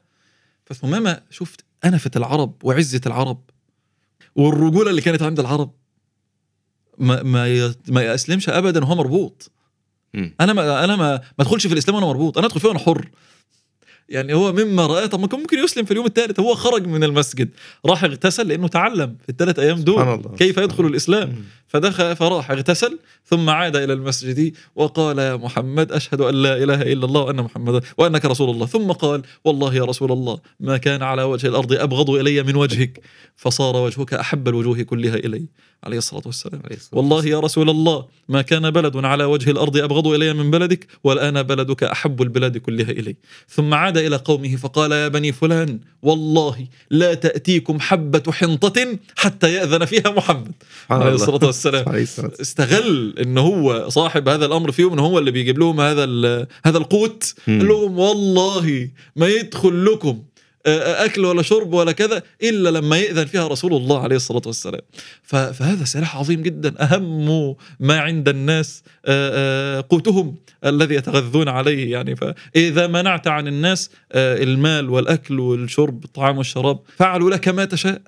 [0.66, 3.51] فثمامة شفت انفه العرب وعزه العرب.
[4.36, 5.70] والرجولة اللي كانت عند العرب
[6.98, 9.50] ما ما ما يسلمش ابدا وهو مربوط.
[10.40, 13.08] أنا ما أنا ما ما أدخلش في الإسلام وأنا مربوط أنا أدخل فيه وأنا حر
[14.08, 17.04] يعني هو مما رأى طب ما كان ممكن يسلم في اليوم الثالث هو خرج من
[17.04, 17.50] المسجد
[17.86, 20.02] راح اغتسل لأنه تعلم في الثلاث أيام دول.
[20.36, 21.44] كيف يدخل الإسلام.
[21.72, 27.04] فدخل فراح اغتسل ثم عاد إلى المسجد وقال يا محمد أشهد أن لا إله إلا
[27.04, 28.66] الله وأن محمدا وأنك رسول الله.
[28.66, 33.00] ثم قال والله يا رسول الله ما كان على وجه الأرض أبغض إلي من وجهك.
[33.36, 35.44] فصار وجهك أحب الوجوه كلها إلي
[35.84, 36.60] عليه الصلاة والسلام.
[36.64, 40.50] عليه الصلاة والله يا رسول الله ما كان بلد على وجه الأرض أبغض إلي من
[40.50, 43.16] بلدك والآن بلدك أحب البلاد كلها إلي.
[43.48, 49.84] ثم عاد إلى قومه فقال يا بني فلان والله لا تأتيكم حبة حنطة حتى يأذن
[49.84, 50.52] فيها محمد.
[50.90, 51.14] عليه.
[51.14, 51.61] الصلاة والسلام.
[51.66, 52.30] والسلام.
[52.40, 56.04] استغل إن هو صاحب هذا الأمر فيهم إن هو اللي بيجيب لهم هذا
[56.64, 57.34] هذا القوت.
[57.46, 60.22] قال لهم والله ما يدخل لكم
[60.66, 64.80] آه، أكل ولا شرب ولا كذا إلا لما يأذن فيها رسول الله عليه الصلاة والسلام.
[65.22, 71.92] فهذا سلاح عظيم جدا أهم ما عند الناس آه، آه، قوتهم الذي يتغذون عليه.
[71.92, 78.02] يعني فاذا منعت عن الناس آه، المال والأكل والشرب الطعام والشراب فعلوا لك ما تشاء.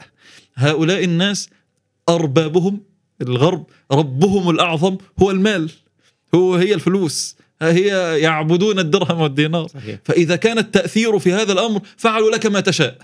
[0.55, 1.49] هؤلاء الناس
[2.09, 2.81] أربابهم
[3.23, 5.71] الغرب ربهم الأعظم هو المال
[6.35, 9.67] هو هي الفلوس هي يعبدون الدرهم والدينار.
[9.69, 9.99] صحيح.
[10.05, 12.99] فإذا كان التأثير في هذا الأمر فعلوا لك ما تشاء.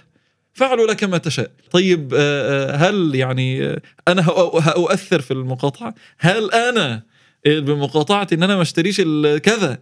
[0.52, 1.50] فعلوا لك ما تشاء.
[1.70, 4.30] طيب آه، آه، هل يعني آه، أنا هأ-
[4.62, 7.02] هأؤثر في المقاطعة؟ هل أنا
[7.46, 9.00] بمقاطعة إن أنا ما أشتريش
[9.42, 9.78] كذا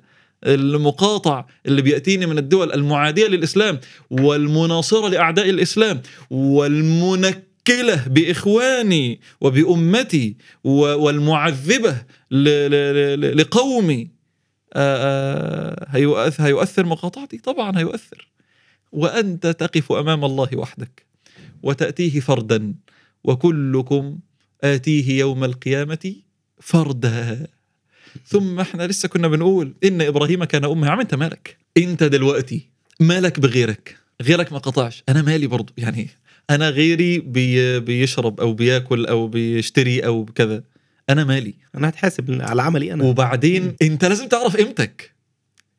[0.47, 6.03] المقاطع اللي بيأتيني من الدول المعادية للإسلام والمناصرة لأعداء الإسلام
[7.71, 12.03] والمنكله بإخواني وبأمتي والمعذبة
[13.35, 14.09] لقومي.
[14.73, 18.29] آه، آه، هيؤث- هيؤثر مقاطعتي؟ طبعا هيؤثر.
[18.93, 21.07] وأنت تقف أمام الله وحدك
[21.63, 22.75] وتأتيه فردا
[23.25, 24.19] وكلكم
[24.65, 26.15] آتيه يوم القيامة
[26.61, 27.47] فردا.
[28.27, 30.87] ثم إحنا لسه كنا بنقول إن إبراهيم كان أمه.
[30.87, 32.69] يا عم أنت مالك؟ أنت دلوقتي
[33.01, 35.03] مالك بغيرك؟ غيرك ما قطعش.
[35.09, 35.73] أنا مالي برضو.
[35.79, 36.09] يعني
[36.51, 40.63] أنا غيري بي بيشرب أو بياكل أو بيشتري أو كذا.
[41.11, 41.55] أنا مالي.
[41.75, 43.05] أنا هتحاسب على عملي أنا.
[43.05, 45.15] وبعدين أنت لازم تعرف قيمتك.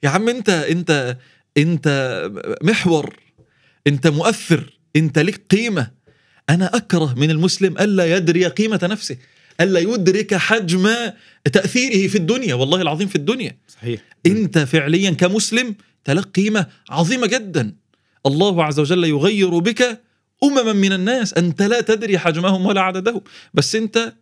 [0.03, 1.17] يا عم أنت أنت
[1.57, 1.87] أنت
[2.63, 3.15] محور.
[3.87, 4.79] أنت مؤثر.
[4.95, 5.91] أنت لك قيمة.
[6.49, 9.17] أنا أكره من المسلم ألا يدري قيمة نفسه.
[9.61, 10.89] ألا يدرك حجم
[11.53, 12.55] تأثيره في الدنيا.
[12.55, 13.57] والله العظيم في الدنيا.
[13.67, 14.01] صحيح.
[14.25, 17.75] أنت فعليا كمسلم تلك قيمة عظيمة جدا.
[18.25, 20.01] الله عز وجل يغير بك
[20.43, 23.21] أمما من الناس انت لا تدري حجمهم ولا عددهم.
[23.53, 24.13] بس أنت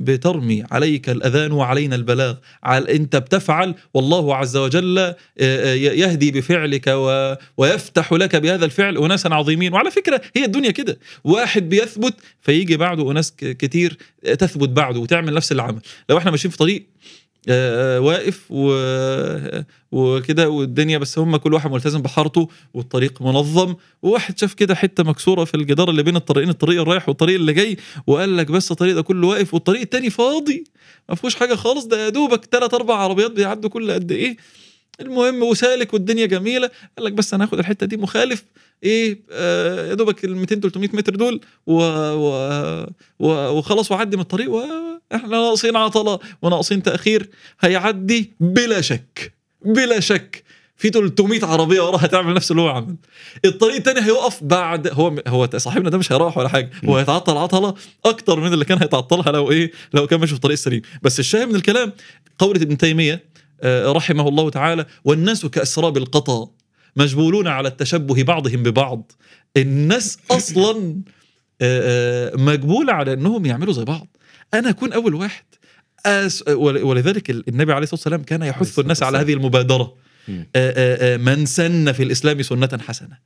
[0.00, 2.34] بترمي عليك الأذان وعلينا البلاغ.
[2.62, 5.14] على أنت بتفعل والله عز وجل
[5.76, 6.86] يهدي بفعلك
[7.56, 9.72] ويفتح لك بهذا الفعل أناسا عظيمين.
[9.72, 10.98] وعلى فكرة هي الدنيا كده.
[11.24, 15.80] واحد بيثبت فيجي بعده أناس كتير تثبت بعده وتعمل نفس العمل.
[16.08, 16.86] لو إحنا ماشيين في طريق
[17.48, 18.72] واقف و...
[19.92, 23.74] وكده والدنيا بس هم كل واحد ملتزم بحارته والطريق منظم.
[24.02, 27.76] وواحد شاف كده حتة مكسورة في الجدار اللي بين الطريقين الطريق الرايح والطريق اللي جاي
[28.06, 30.64] وقال لك بس الطريق ده كله واقف والطريق التاني فاضي.
[31.08, 34.36] ما فيهوش حاجة خالص ده يا دوبك ثلاث أربع عربيات بيعدوا كل قد إيه.
[35.00, 36.70] المهم وسالك والدنيا جميلة.
[36.98, 38.44] قال لك بس أنا هاخد الحتة دي مخالف.
[38.82, 41.72] إيه آه يا دوبك ال 200 300 متر دول و...
[42.12, 42.86] و...
[43.18, 43.28] و...
[43.58, 44.50] وخلاص وعدي من الطريق
[45.12, 47.30] وإحنا ناقصين عطلة وناقصين تأخير.
[47.60, 49.32] هيعدي بلا شك
[49.64, 50.44] بلا شك.
[50.78, 52.96] في 300 عربية وراه هتعمل نفس اللي هو عمل.
[53.44, 56.70] الطريق الثاني هيقف بعد هو هو صاحبنا ده مش هيروح ولا حاجة.
[56.84, 60.52] هو هيتعطل عطلة أكتر من اللي كان هيتعطلها لو إيه لو كان ماشي في الطريق
[60.52, 61.92] السليم بس الشاهد من الكلام
[62.38, 63.24] قولة ابن تيمية
[63.62, 66.48] آه، رحمه الله تعالى والناس كأسراب القطا
[66.96, 69.12] مجبولون على التشبه بعضهم ببعض.
[69.56, 71.00] الناس أصلا
[71.60, 74.15] آه، آه، مجبولة على إنهم يعملوا زي بعض.
[74.54, 75.44] أنا أكون أول واحد.
[76.06, 76.44] أس...
[76.48, 79.18] ول- ولذلك النبي عليه الصلاة والسلام كان يحث الناس على.
[79.18, 79.94] هذه المبادرة.
[81.16, 83.18] من سن في الإسلام سنة حسنة.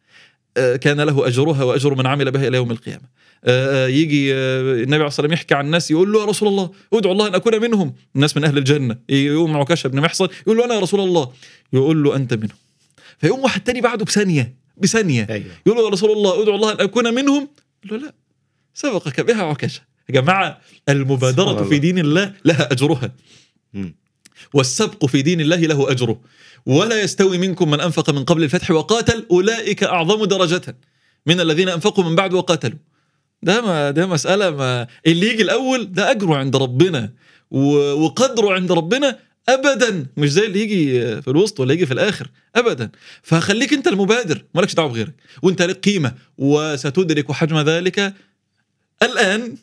[0.54, 3.20] كان له أجرها وأجر من عمل بها إلى يوم القيامة.
[3.88, 7.26] يجي النبي عليه الصلاة والسلام يحكي عن الناس يقول له يا رسول الله ادعو الله
[7.28, 7.94] أن أكون منهم.
[8.16, 8.96] الناس من أهل الجنة.
[9.08, 11.32] يقوم عكاشه بن محصن يقول له أنا يا رسول الله.
[11.72, 12.56] يقول له أنت منهم.
[13.18, 15.26] فيقوم واحد تاني بعده بثانية بثانية.
[15.30, 15.46] أيوه.
[15.66, 17.48] يقول له يا رسول الله ادعو الله أن أكون منهم.
[17.84, 18.14] يقول له لا.
[18.74, 21.64] سبقك بها عكاشه يا جماعة المبادرة.
[21.64, 23.12] في دين الله لها أجرها.
[24.54, 26.20] والسبق في دين الله له أجره.
[26.66, 30.76] ولا يستوي منكم من أنفق من قبل الفتح وقاتل أولئك أعظم درجة
[31.26, 32.78] من الذين أنفقوا من بعد وقاتلوا.
[33.42, 37.12] ده ما ده مسألة ما اللي يجي الأول ده أجره عند ربنا.
[37.50, 40.06] وقدره عند ربنا ابدا.
[40.16, 42.30] مش زي اللي يجي في الوسط ولا يجي في الآخر.
[42.56, 42.90] ابدا.
[43.22, 45.14] فخليك أنت المبادر مالكش دعوة بغيرك.
[45.42, 46.14] وأنت لك قيمة.
[46.38, 48.14] وستدرك حجم ذلك.
[49.02, 49.56] الآن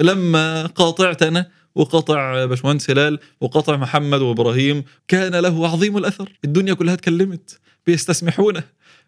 [0.00, 6.32] لما قاطعتنا وقطع باشمهندس هلال وقطع محمد وإبراهيم كان له عظيم الأثر.
[6.44, 8.62] الدنيا كلها اتكلمت بيستسمحونه.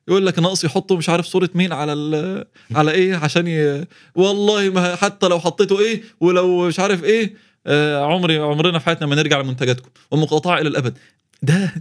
[0.09, 2.45] يقول لك ناقص يحطوا مش عارف صورة مين على ال-
[2.79, 3.85] على إيه عشان ي...
[4.15, 7.35] والله ما حتى لو حطيته إيه ولو مش عارف إيه
[7.67, 10.99] آه عمري عمرنا في حياتنا ما نرجع لمنتجاتكم ومقاطعة إلى الأبد.
[11.43, 11.75] ده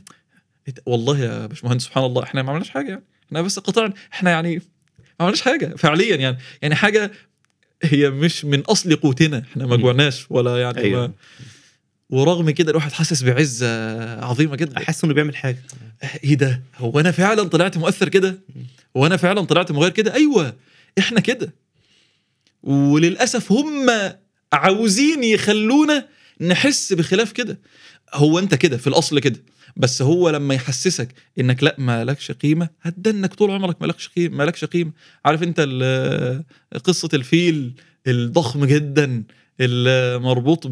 [0.85, 3.03] والله يا باشمهندس سبحان الله إحنا ما عملناش حاجة يعني.
[3.27, 4.61] إحنا بس قطعنا إحنا يعني ما
[5.19, 6.37] عملناش حاجة فعليا يعني.
[6.61, 7.11] يعني حاجة
[7.83, 9.75] هي مش من أصل قوتنا إحنا ما.
[9.75, 11.07] جوعناش ولا يعني أيوه.
[11.07, 11.13] ما
[12.09, 13.67] ورغم كده الواحد حاسس بعزة
[14.25, 14.77] عظيمة جدا.
[14.77, 15.63] أحس إنه بيعمل حاجة.
[16.23, 18.39] إيه ده؟ هو أنا فعلا طلعت مؤثر كده؟
[18.97, 20.55] هو أنا فعلا طلعت مغير كده؟ أيوه
[20.99, 21.53] إحنا كده.
[22.63, 23.89] وللأسف هم
[24.53, 26.07] عاوزين يخلونا
[26.41, 27.59] نحس بخلاف كده.
[28.13, 29.43] هو انت كده في الأصل كده.
[29.77, 34.37] بس هو لما يحسسك إنك لأ ما لكش قيمة هتدنك طول عمرك ما لكش قيمه
[34.37, 34.91] ما لكش قيمة.
[35.25, 35.59] عارف أنت
[36.85, 37.73] قصة الفيل
[38.07, 39.23] الضخم جدا
[39.61, 40.67] المربوط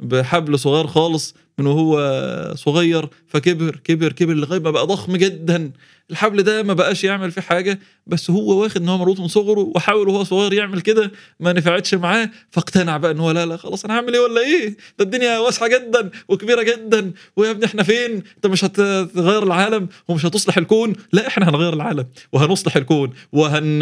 [0.00, 5.72] بحبل صغير خالص من وهو صغير فكبر كبر كبر لغاية ما بقى ضخم جدا.
[6.10, 9.72] الحبل ده ما بقاش يعمل فيه حاجة بس هو واخد إن هو مربوط من صغره
[9.74, 13.84] وحاول وهو صغير يعمل كده ما نفعتش معاه فاقتنع بقى إن هو لا لا خلاص
[13.84, 14.68] أنا هعمل إيه ولا إيه؟
[14.98, 20.26] ده الدنيا واسعة جدا وكبيرة جدا ويا ابني إحنا فين؟ أنت مش هتغير العالم ومش
[20.26, 23.80] هتصلح الكون؟ لا إحنا هنغير العالم وهنصلح الكون وهن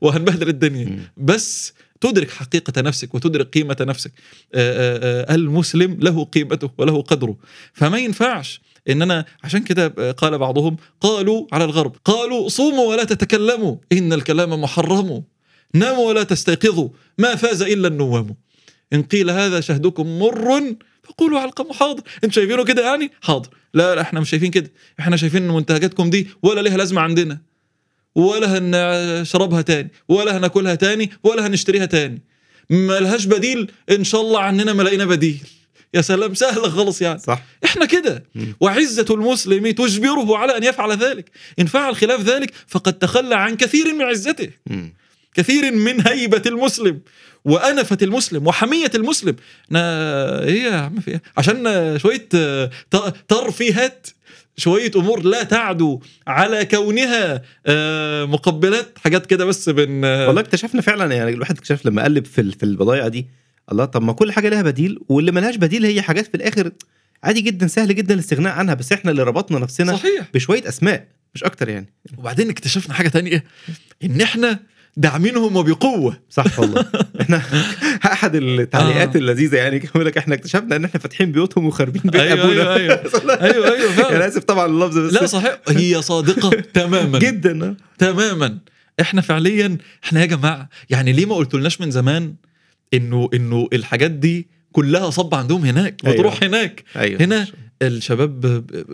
[0.00, 0.98] وهنبهدل الدنيا.
[1.16, 4.12] بس تدرك حقيقة نفسك وتدرك قيمة نفسك.
[4.54, 7.36] آه، آه، آه، المسلم له قيمته وله قدره.
[7.74, 13.76] فما ينفعش إن أنا عشان كده قال بعضهم قالوا على الغرب قالوا صوموا ولا تتكلموا
[13.92, 15.22] إن الكلام محرم
[15.74, 16.88] ناموا ولا تستيقظوا
[17.18, 18.36] ما فاز إلا النوام.
[18.92, 22.02] إن قيل هذا شهدكم مر فقولوا علقم حاضر.
[22.24, 23.48] إنتوا شايفينه كده يعني؟ حاضر.
[23.74, 24.72] لا لا إحنا مش شايفين كده.
[25.00, 27.40] إحنا شايفين إن منتهجاتكم دي ولا ليها لازمة عندنا.
[28.14, 32.22] ولا هنشربها تاني ولا هناكلها تاني ولا هنشتريها تاني.
[32.70, 35.40] ما لهاش بديل إن شاء الله عننا ما لقينا بديل.
[35.94, 38.24] يا سلام سهلة خالص يعني صح إحنا كده.
[38.60, 43.94] وعزة المسلم تجبره على أن يفعل ذلك إن فعل خلاف ذلك فقد تخلى عن كثير
[43.94, 44.50] من عزته.
[45.34, 47.00] كثير من هيبة المسلم
[47.44, 49.36] وأنفة المسلم وحمية المسلم
[49.70, 52.70] أنا إيه يا عم في إيه؟ عشان شوية آه،
[53.28, 54.06] ترفيهات
[54.56, 61.14] شوية أمور لا تعدو على كونها آه، مقبلات حاجات كده بس بن والله اكتشفنا فعلا
[61.14, 63.26] يعني الواحد اكتشف لما قلب في البضايع دي
[63.72, 66.70] الله طب ما كل حاجة لها بديل واللي ملهاش بديل هي حاجات في الآخر
[67.24, 70.26] عادي جدا سهل جدا الاستغناء عنها بس إحنا اللي ربطنا نفسنا صحيح.
[70.34, 71.92] بشوية أسماء مش أكتر يعني.
[72.18, 73.44] وبعدين اكتشفنا حاجة تانية
[74.04, 74.58] إن إحنا
[74.96, 76.20] داعمينهم وبقوة.
[76.30, 76.84] صح والله.
[77.20, 77.42] إحنا
[78.04, 79.18] أحد التعليقات آه.
[79.18, 82.74] اللذيذة يعني كان بيقول لك إحنا اكتشفنا إن إحنا فاتحين بيوتهم وخاربين بيت أيوة أبونا.
[82.74, 82.94] أيوة أيوة.
[83.52, 85.58] أيوة أيوة أنا فعلا آسف طبعا اللفظ بس لا صحيح.
[85.68, 87.18] هي صادقة تماما.
[87.18, 87.76] جدا آه.
[87.98, 88.58] تماما.
[89.00, 92.34] إحنا فعليا إحنا يا جماعة يعني ليه ما قلتولناش من زمان
[92.94, 96.14] انه إنه الحاجات دي كلها صب عندهم هناك أيوة.
[96.14, 97.46] وتروح هناك أيوه هنا
[97.82, 98.40] الشباب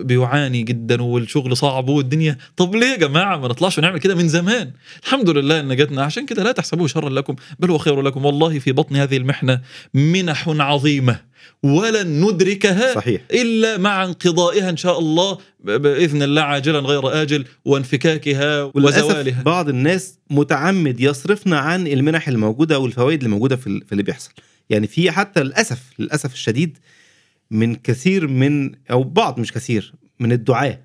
[0.07, 4.71] بيعاني جدا والشغل صعب والدنيا طب ليه يا جماعة؟ ما نطلعش ونعمل كده من زمان.
[5.03, 8.25] الحمد لله إن جاتنا عشان كده لا تحسبوه شرا لكم بل هو خير لكم.
[8.25, 9.61] والله في بطن هذه المحنة
[9.93, 11.19] منح عظيمة
[11.63, 13.21] ولن ندركها صحيح.
[13.31, 19.41] إلا مع انقضائها إن شاء الله بإذن الله عاجلا غير آجل وانفكاكها وزوالها.
[19.43, 24.31] بعض الناس متعمد يصرفنا عن المنح الموجودة والفوائد اللي موجوده في ال- في اللي بيحصل.
[24.69, 26.77] يعني في حتى للأسف للأسف الشديد
[27.51, 30.79] من كثير من أو بعض مش كثير من الدعاة.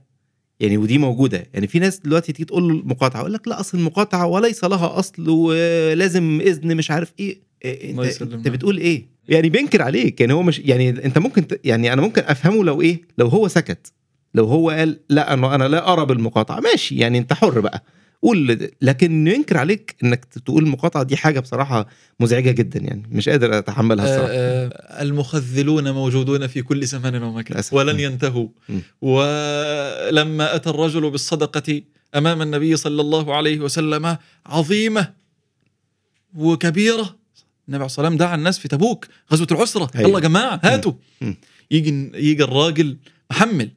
[0.61, 1.47] يعني ودي موجودة.
[1.55, 4.99] يعني في ناس دلوقتي تيجي تقول له المقاطعة يقول لك لا أصل المقاطعة وليس لها
[4.99, 7.41] أصل ولازم إذن مش عارف إيه.
[7.65, 8.23] إيه الله إنت.
[8.23, 10.21] أنت بتقول إيه؟ يعني بينكر عليك.
[10.21, 13.49] يعني هو مش يعني أنت ممكن ت- يعني أنا ممكن أفهمه لو إيه؟ لو هو
[13.49, 13.93] سكت.
[14.35, 16.61] لو هو قال لا أنا أنا لا أرى بالمقاطعة.
[16.61, 17.83] ماشي يعني أنت حر بقى.
[18.23, 21.87] قول لكن ينكر عليك إنك تقول المقاطعة دي حاجة بصراحة
[22.21, 23.03] مزعجة جدا يعني.
[23.11, 24.33] مش قادر أتحملها الصراحة.
[24.33, 27.63] آه، آه، المخذلون موجودون في كل زمان ومكان.
[27.73, 28.49] ولن ينتهوا.
[28.69, 28.79] م.
[29.03, 31.83] ولما أتى الرجل بالصدقة
[32.15, 34.17] أمام النبي صلى الله عليه وسلم
[34.47, 35.13] عظيمة
[36.35, 37.17] وكبيرة.
[37.69, 39.91] النبي عليه الصلاة والسلام دعا الناس في تبوك غزوة العسرة.
[39.95, 40.09] أيوة.
[40.09, 40.93] يلا يا جماعة هاتوا.
[41.71, 42.97] يجي يجي الراجل
[43.31, 43.71] محمل.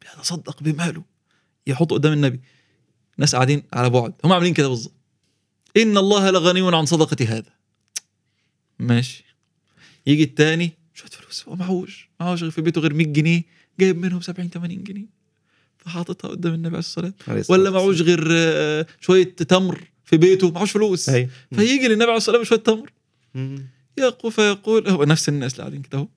[0.00, 1.02] بيتصدق بماله.
[1.66, 2.40] يحط قدام النبي.
[3.18, 4.12] ناس قاعدين على بعد.
[4.24, 4.92] هم عاملين كده بالظبط.
[5.76, 7.52] إن الله لغني عن صدقة هذا.
[8.78, 9.24] ماشي.
[10.06, 12.08] يجي التاني شوية فلوس هو معهوش.
[12.20, 13.42] معهوش في بيته غير 100 جنيه.
[13.80, 15.06] جايب منهم 70 80 جنيه.
[15.78, 20.50] فحاططها قدام النبي عليه الصلاة الصلاة ولا معهوش غير آه، شوية تمر في بيته.
[20.50, 21.08] معهوش فلوس.
[21.08, 21.28] أيوة.
[21.54, 22.90] فيجي للنبي عليه الصلاة والسلام بشويه تمر.
[23.98, 26.08] يقول فيقول هو نفس الناس اللي قاعدين كده اهو.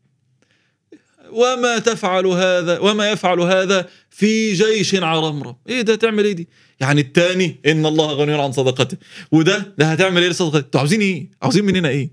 [1.31, 6.47] وما تفعل هذا وما يفعل هذا في جيش عرمرم إيه ده تعمل إيه دي؟
[6.79, 8.97] يعني التاني إن الله غني عن صدقته.
[9.31, 12.11] وده ده هتعمل إيه لصدقته؟ أنتوا عاوزين إيه؟ عاوزين مننا إيه؟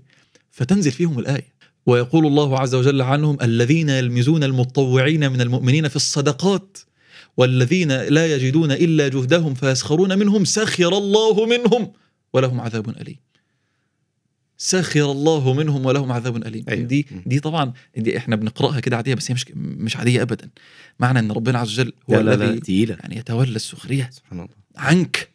[0.51, 1.53] فتنزل فيهم الآية.
[1.85, 6.77] ويقول الله عز وجل عنهم الذين يلمزون المتطوعين من المؤمنين في الصدقات
[7.37, 11.91] والذين لا يجدون إلا جهدهم فيسخرون منهم سخر الله منهم
[12.33, 13.17] ولهم عذاب أليم.
[14.61, 16.65] سخر الله منهم ولهم عذاب أليم.
[16.69, 16.87] أيوة.
[16.87, 17.07] دي.
[17.25, 20.49] دي طبعا دي إحنا بنقرأها كده عادية بس هي مش مش عادية ابدا.
[20.99, 24.53] معنى إن ربنا عز وجل هو لا لا لا الذي يعني يتولى السخرية سبحان الله.
[24.75, 25.29] عنك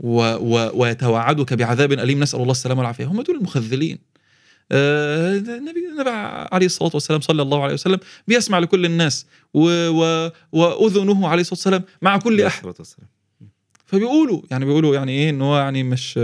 [0.00, 2.22] و و ويتوعدك بعذاب أليم.
[2.22, 3.04] نسأل الله السلامة والعافية.
[3.04, 3.98] هم دول المخذلين.
[4.72, 6.10] آه، النبي النبي
[6.52, 11.54] عليه الصلاة والسلام صلى الله عليه وسلم بيسمع لكل الناس و و وأذنه عليه الصلاة
[11.58, 12.72] والسلام مع كل أحد.
[13.86, 16.18] فبيقولوا يعني بيقولوا يعني إيه إن هو يعني مش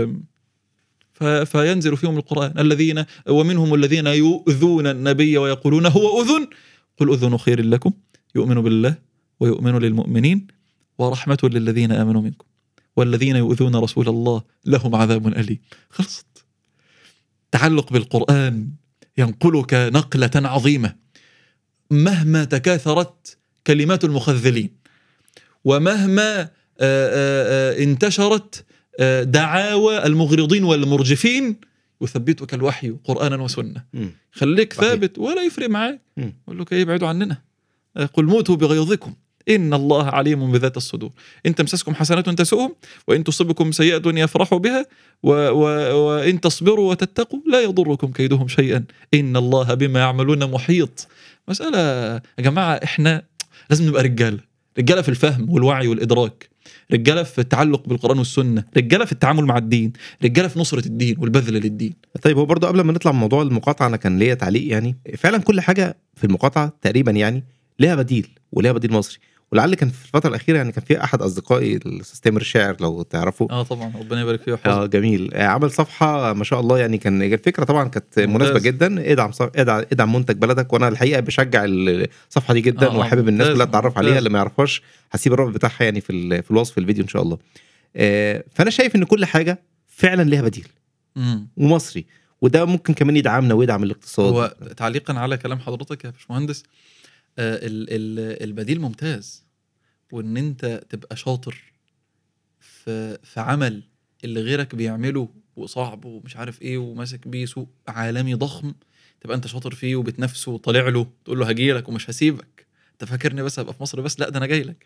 [1.45, 2.59] فينزل فيهم القرآن.
[2.59, 6.47] الذين ومنهم الذين يؤذون النبي ويقولون هو أذن.
[6.97, 7.91] قل أذن خير لكم.
[8.35, 8.95] يؤمن بالله
[9.39, 10.47] ويؤمن للمؤمنين
[10.97, 12.45] ورحمة للذين آمنوا منكم.
[12.97, 15.59] والذين يؤذون رسول الله لهم عذاب أليم.
[15.89, 16.45] خلصت
[17.51, 18.69] تعلق بالقرآن
[19.17, 20.95] ينقلك نقلة عظيمة.
[21.91, 23.37] مهما تكاثرت
[23.67, 24.69] كلمات المخذلين
[25.65, 26.47] ومهما آه،
[26.79, 28.65] آه، آه، انتشرت
[29.23, 31.55] دعاوى المغرضين والمرجفين
[32.01, 33.83] يثبتك الوحي قرآنا وسنة.
[34.31, 34.73] خليك.
[34.73, 36.01] ثابت ولا يفرق معاك.
[36.17, 37.41] يقول لك إيه ابعدوا عننا.
[37.97, 39.13] آه، قل موتوا بغيظكم.
[39.49, 41.11] إن الله عليم بذات الصدور.
[41.45, 42.75] إن تمسسكم حسنات تسؤهم
[43.07, 44.85] وإن تصبكم سيئة يفرحوا بها
[45.23, 45.63] و و
[46.07, 48.83] وإن تصبروا وتتقوا لا يضركم كيدهم شيئا.
[49.13, 51.07] إن الله بما يعملون محيط.
[51.47, 51.79] مسألة
[52.37, 53.23] يا جماعة إحنا
[53.69, 54.39] لازم نبقى رجاله
[54.77, 56.50] رجالة في الفهم والوعي والإدراك.
[56.93, 59.93] رجالة في التعلق بالقرآن والسنة رجالة في التعامل مع الدين
[60.23, 61.93] رجالة في نصرة الدين والبذل للدين.
[62.21, 65.37] طيب هو برضه قبل ما نطلع من موضوع المقاطعة أنا كان ليا تعليق يعني فعلا
[65.37, 67.43] كل حاجة في المقاطعة تقريبا يعني
[67.79, 69.19] ليها بديل وليها بديل مصري.
[69.51, 73.51] ولعل كان في الفترة الأخيرة يعني كان في أحد أصدقائي الاستاذ تامر الشاعر لو تعرفوا
[73.51, 74.83] آه طبعا ربنا يبارك فيه ويحفظه.
[74.83, 75.33] آه جميل.
[75.33, 78.19] آه، عمل صفحة ما شاء الله يعني كان الفكرة طبعا كانت.
[78.19, 79.11] مناسبة جدا.
[79.11, 79.49] ادعم صف...
[79.55, 83.97] ادعم ادعم منتج بلدك وأنا الحقيقة بشجع الصفحة دي جدا آه، وحابب الناس كلها تتعرف
[83.97, 84.17] عليها.
[84.17, 87.37] اللي ما يعرفهاش هسيب الرابط بتاعها يعني في ال- في الوصف الفيديو إن شاء الله.
[87.95, 90.67] آه، فأنا شايف إن كل حاجة فعلا ليها بديل.
[91.15, 91.47] مم.
[91.57, 92.05] ومصري.
[92.41, 94.33] وده ممكن كمان يدعمنا ويدعم الاقتصاد.
[94.33, 96.63] هو تعليقا على كلام حضرتك يا باشمهندس.
[97.39, 99.40] آه ال- ال- البديل ممتاز.
[100.11, 101.63] وإن أنت تبقى شاطر
[102.59, 103.83] في في عمل
[104.23, 108.73] اللي غيرك بيعمله وصعب ومش عارف إيه وماسك بيه سوق عالمي ضخم
[109.21, 112.65] تبقى أنت شاطر فيه وبتنافسه وطالع له تقول له هجيلك ومش هسيبك.
[112.93, 114.85] أنت فاكرني بس هبقى في مصر بس لا ده أنا جاي لك.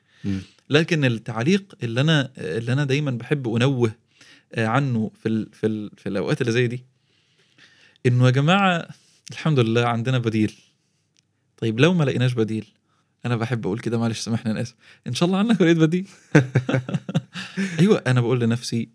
[0.69, 3.95] لكن التعليق اللي أنا اللي أنا دايما بحب أنوه
[4.53, 6.83] آه، عنه في ال في ال في الأوقات اللي زي دي
[8.05, 8.87] إنه يا جماعة
[9.31, 10.53] الحمد لله عندنا بديل.
[11.57, 12.67] طيب لو ما لقيناش بديل
[13.25, 14.75] أنا بحب أقول كده معلش سامحني أنا آسف.
[15.07, 16.07] إن شاء الله عنك لقيت بديل.
[17.79, 18.89] أيوه أنا بقول لنفسي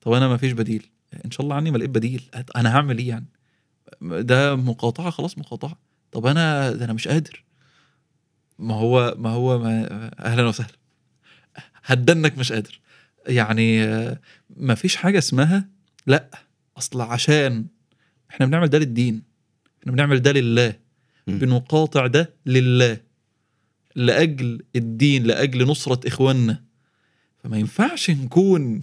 [0.00, 0.86] طب أنا ما فيش بديل.
[1.24, 2.22] إن شاء الله عني ما لقيت بديل.
[2.56, 3.26] أنا هعمل إيه يعني؟
[4.02, 5.78] ده مقاطعة خلاص مقاطعة.
[6.12, 7.44] طب أنا ده أنا مش قادر.
[8.58, 10.72] ما هو ما هو ما أهلا وسهلا.
[11.84, 12.80] هدنك مش قادر.
[13.26, 13.86] يعني
[14.56, 15.68] ما فيش حاجة اسمها
[16.06, 16.30] لأ.
[16.78, 17.66] أصل عشان
[18.30, 19.22] إحنا بنعمل ده للدين.
[19.80, 20.74] إحنا بنعمل ده لله.
[21.26, 23.00] بنقاطع ده لله.
[23.96, 26.62] لأجل الدين لأجل نصرة إخواننا.
[27.44, 28.80] فما ينفعش نكون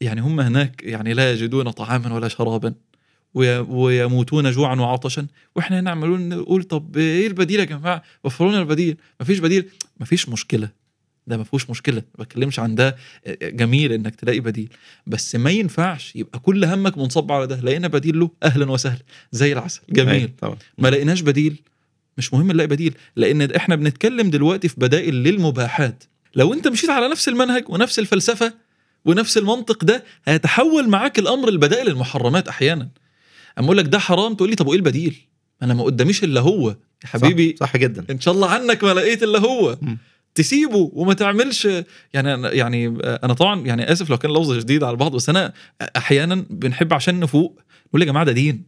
[0.00, 2.74] يعني هم هناك يعني لا يجدون طعاما ولا شرابا
[3.34, 5.26] وي- ويموتون جوعا وعطشا.
[5.56, 9.68] وإحنا عمالين نقول طب إيه البديل يا جماعة؟ وفروا لنا البديل مفيش بديل.
[10.00, 10.68] مفيش مشكلة.
[11.26, 12.02] ده ما فيهوش مشكلة.
[12.18, 12.96] ما بتكلمش عن ده.
[13.42, 14.68] جميل إنك تلاقي بديل.
[15.06, 17.60] بس ما ينفعش يبقى كل همك منصب على ده.
[17.60, 19.02] لقينا بديل له أهلا وسهلا.
[19.32, 19.80] زي العسل.
[19.90, 20.10] جميل.
[20.14, 20.56] أيوة طبعا.
[20.78, 21.60] ما لقيناش بديل.
[22.18, 26.04] مش مهم نلاقي بديل لأن إحنا بنتكلم دلوقتي في بدائل للمباحات.
[26.34, 28.54] لو أنت مشيت على نفس المنهج ونفس الفلسفة
[29.04, 32.88] ونفس المنطق ده هيتحول معاك الأمر البدائل المحرمات أحيانا.
[33.58, 35.16] أما أقول لك ده حرام تقول لي طب وإيه البديل؟
[35.62, 36.68] أنا ما قداميش إلا هو.
[36.70, 38.04] يا حبيبي صح, صح جدا.
[38.10, 39.78] إن شاء الله عنك ما لقيت إلا هو.
[39.82, 39.98] مم.
[40.34, 41.64] تسيبه وما تعملش.
[42.14, 45.52] يعني أنا- يعني أنا طبعا يعني آسف لو كان لفظ جديد على البعض بس أنا
[45.96, 47.60] أحيانا بنحب عشان نفوق.
[47.88, 48.64] نقول يا جماعة ده دين.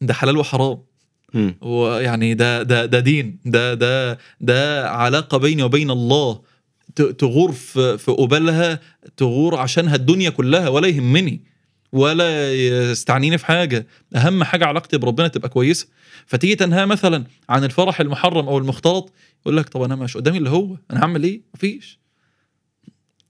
[0.00, 0.78] ده حلال وحرام.
[1.60, 6.42] ويعني ده ده ده دين ده ده ده علاقة بيني وبين الله.
[7.18, 8.80] تغور في في قبالها
[9.16, 11.40] تغور عشانها الدنيا كلها ولا يهمني
[11.92, 13.86] ولا يستعنيني في حاجة.
[14.16, 15.86] أهم حاجة علاقتي بربنا تبقى كويسة.
[16.26, 20.50] فتيجي تنهى مثلا عن الفرح المحرم أو المختلط يقول لك طب أنا مش قدامي اللي
[20.50, 21.98] هو أنا هعمل إيه؟ مفيش.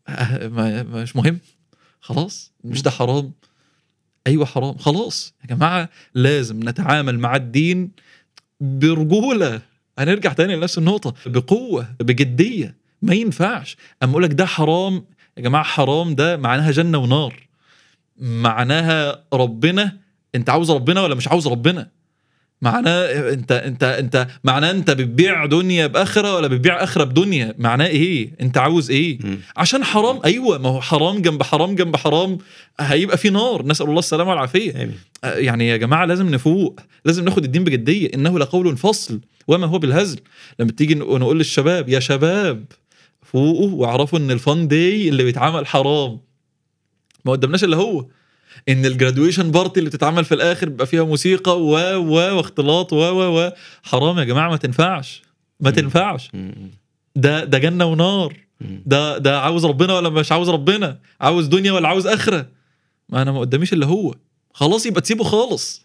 [0.08, 0.48] أه،
[0.82, 1.38] مش مهم.
[2.00, 3.32] خلاص مش ده حرام.
[4.28, 5.34] أيوه حرام خلاص.
[5.42, 7.90] يا جماعة لازم نتعامل مع الدين
[8.60, 9.60] برجولة.
[9.98, 11.14] هنرجع تاني لنفس النقطة.
[11.26, 12.76] بقوة بجدية.
[13.02, 13.76] ما ينفعش.
[14.02, 15.04] أما أقول لك ده حرام
[15.36, 17.48] يا جماعة حرام ده معناها جنة ونار.
[18.16, 19.98] معناها ربنا
[20.34, 21.90] أنت عاوز ربنا ولا مش عاوز ربنا؟
[22.62, 28.30] معناه انت انت انت معناه انت بتبيع دنيا بآخرة ولا بتبيع آخرة بدنيا؟ معناه إيه؟
[28.40, 29.38] انت عاوز إيه؟ مم.
[29.56, 32.38] عشان حرام أيوه ما هو حرام جنب حرام جنب حرام
[32.80, 33.66] هيبقى في نار.
[33.66, 34.90] نسأل الله السلامة والعافية.
[35.24, 38.10] آه، يعني يا جماعة لازم نفوق لازم ناخد الدين بجدية.
[38.14, 40.20] إنه لقول فصل وما هو بالهزل.
[40.60, 42.64] لما تيجي نق- نقول للشباب يا شباب
[43.22, 46.18] فوقوا واعرفوا إن ال fun day اللي بيتعمل حرام.
[47.24, 48.06] ما قدمناش إلا هو.
[48.68, 52.96] إن ال graduation party اللي بتتعمل في الآخر بيبقى فيها موسيقى و و واختلاط و
[52.96, 53.50] و و.
[53.82, 55.22] حرام يا جماعة ما تنفعش.
[55.60, 55.70] ما.
[55.70, 56.30] تنفعش.
[57.16, 58.36] ده ده جنة ونار.
[58.86, 62.46] ده ده عاوز ربنا ولا مش عاوز ربنا؟ عاوز دنيا ولا عاوز آخرة؟
[63.08, 64.14] ما أنا ما قداميش إلا هو.
[64.54, 65.82] خلاص يبقى تسيبه خالص.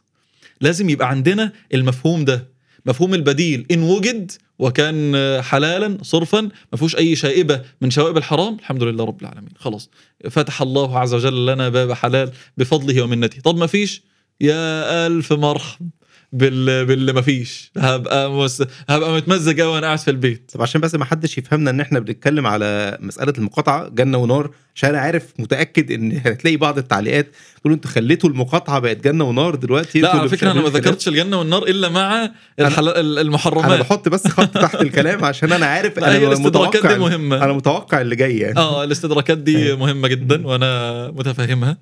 [0.61, 2.47] لازم يبقى عندنا المفهوم ده.
[2.85, 3.65] مفهوم البديل.
[3.71, 9.21] إن وجد وكان حلالا صرفا ما فيهوش أي شائبة من شوائب الحرام الحمد لله رب
[9.21, 9.53] العالمين.
[9.59, 9.89] خلاص.
[10.29, 13.41] فتح الله عز وجل لنا باب حلال بفضله ومنته.
[13.41, 14.03] طب ما فيش؟
[14.41, 15.89] يا ألف مرحب
[16.33, 17.71] بال باللي ما فيش.
[17.77, 18.63] هبقى مس...
[18.89, 20.51] هبقى متمزج قوي وأنا قاعد في البيت.
[20.53, 24.89] طب عشان بس ما حدش يفهمنا إن إحنا بنتكلم على مسألة المقاطعة جنة ونار عشان
[24.89, 27.27] أنا عارف متأكد إن هتلاقي بعض التعليقات
[27.59, 30.01] تقولوا أنتوا خليتوا المقاطعة بقت جنة ونار دلوقتي.
[30.01, 30.69] لا على فكرة أنا ما.
[30.69, 32.29] ذكرتش الجنة والنار إلا مع
[32.59, 32.99] الحلا...
[32.99, 33.79] أنا المحرمات.
[33.79, 37.43] بحط بس خط تحت الكلام عشان أنا عارف لا، هي أنا الاستدراكات متوقع دي مهمة.
[37.43, 38.57] أنا متوقع اللي جاي يعني.
[38.59, 39.77] آه الاستدراكات دي أيوة.
[39.77, 41.77] مهمة جدا وأنا متفهمها.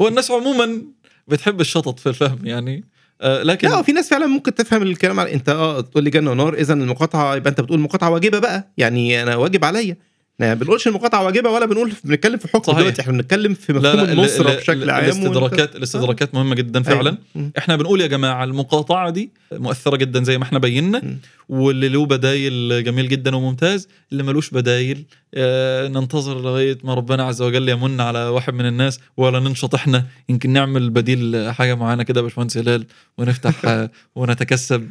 [0.00, 0.82] والناس عموما
[1.28, 2.84] بتحب الشطط في الفهم يعني.
[3.22, 6.54] لكن لا في ناس فعلا ممكن تفهم الكلام على انت آه تقول لي جنة ونار
[6.54, 8.72] اذا المقاطعة يبقى انت بتقول المقاطعه واجبة بقى.
[8.76, 9.96] يعني أنا واجب عليا.
[10.40, 12.78] ما بنقولش المقاطعة واجبة ولا بنقول بنتكلم في حكم صحيح.
[12.78, 16.34] دلوقتي إحنا بنتكلم في لا مفهوم لا النصرة ال- ال- بشكل عام وأنت- الاستدراكات الاستدراكات
[16.34, 17.50] مهمة جدا فعلا أيوة.
[17.58, 21.16] إحنا بنقول يا جماعة المقاطعة دي مؤثرة جدا زي ما إحنا بينا.
[21.48, 25.04] واللي له بدايل جميل جدا وممتاز اللي ملوش بدايل
[25.34, 30.04] آه ننتظر لغاية ما ربنا عز وجل يمن على واحد من الناس ولا ننشط إحنا
[30.28, 32.86] يمكن نعمل بديل حاجة معينة كده يا باشمهندس هلال
[33.18, 33.86] ونفتح
[34.16, 34.90] ونتكسب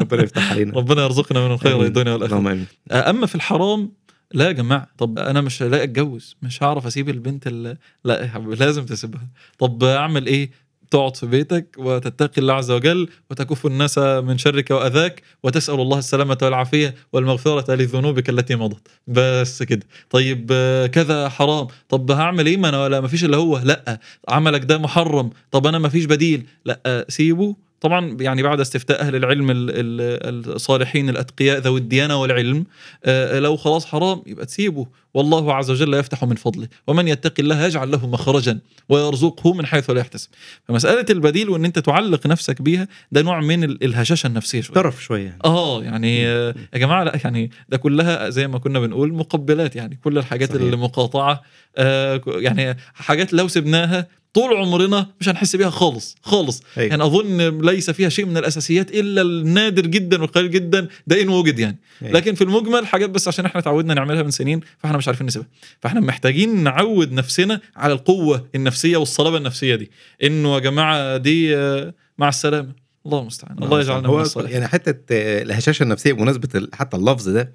[0.00, 1.82] ربنا يفتح علينا ربنا يرزقنا من الخير.
[1.82, 2.58] الدنيا والاخره
[2.90, 3.90] آه، أما في الحرام
[4.32, 8.84] لا يا جماعة طب أنا مش هلاقي أتجوز مش هعرف أسيب البنت اللي لا لازم
[8.86, 9.28] تسيبها.
[9.58, 10.50] طب أعمل إيه؟
[10.90, 16.38] تقعد في بيتك وتتقي الله عز وجل وتكف الناس من شرك وأذاك وتسأل الله السلامة
[16.42, 18.88] والعافية والمغفرة لذنوبك التي مضت.
[19.06, 19.86] بس كده.
[20.10, 20.46] طيب
[20.92, 21.66] كذا حرام.
[21.88, 25.30] طب هعمل إيه؟ ما أنا ولا فيش الا هو لا عملك ده محرم.
[25.50, 26.46] طب أنا ما فيش بديل.
[26.64, 32.64] لا سيبه طبعا يعني بعد استفتاء أهل العلم ال- ال- الصالحين الأتقياء ذوي الديانة والعلم
[33.04, 34.86] آه، لو خلاص حرام يبقى تسيبه.
[35.14, 36.68] والله عز وجل يفتح من فضله.
[36.86, 38.58] ومن يتق الله يجعل له مخرجا
[38.88, 40.28] ويرزقه من حيث لا يحتسب.
[40.68, 44.74] فمسألة البديل وإن أنت تعلق نفسك بيها ده نوع من ال- الهشاشة النفسية شوية.
[44.74, 45.38] طرف شوية يعني.
[45.44, 49.98] آه يعني آه، يا جماعة لا يعني ده كلها زي ما كنا بنقول مقبلات يعني
[50.04, 50.62] كل الحاجات صحيح.
[50.62, 51.42] اللي مقاطعه
[51.76, 56.62] آه، ك- يعني حاجات لو سبناها طول عمرنا مش هنحس بيها خالص خالص.
[56.78, 56.90] أيوة.
[56.90, 61.58] يعني أظن ليس فيها شيء من الأساسيات إلا النادر جدا والقليل جدا ده إن وجد
[61.58, 61.78] يعني.
[62.02, 62.12] أيوة.
[62.12, 65.48] لكن في المجمل حاجات بس عشان إحنا تعودنا نعملها من سنين فإحنا مش عارفين نسيبها.
[65.80, 69.90] فإحنا محتاجين نعود نفسنا على القوة النفسية والصلابة النفسية دي.
[70.22, 72.72] إنه يا جماعة دي آه، مع السلامة.
[73.06, 73.62] الله المستعان.
[73.62, 74.54] الله يجعلنا من الصالحين.
[74.54, 77.52] يعني حتة آه، الهشاشة النفسية بمناسبة حتى اللفظ ده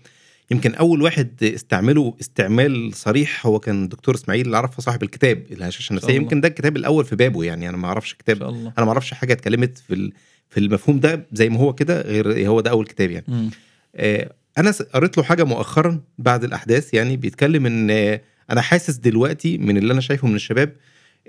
[0.51, 5.91] يمكن أول واحد استعمله استعمال صريح هو كان دكتور إسماعيل اللي عرفه صاحب الكتاب الهشاشه
[5.91, 6.13] النفسيه.
[6.13, 9.13] يمكن ده الكتاب الأول في بابه يعني أنا ما أعرفش كتاب الله أنا ما أعرفش
[9.13, 10.11] حاجة اتكلمت في
[10.49, 13.49] في المفهوم ده زي ما هو كده غير هو ده أول كتاب يعني.
[13.95, 19.57] آه، أنا قريت له حاجة مؤخرا بعد الأحداث يعني بيتكلم إن آه، أنا حاسس دلوقتي
[19.57, 20.75] من اللي أنا شايفه من الشباب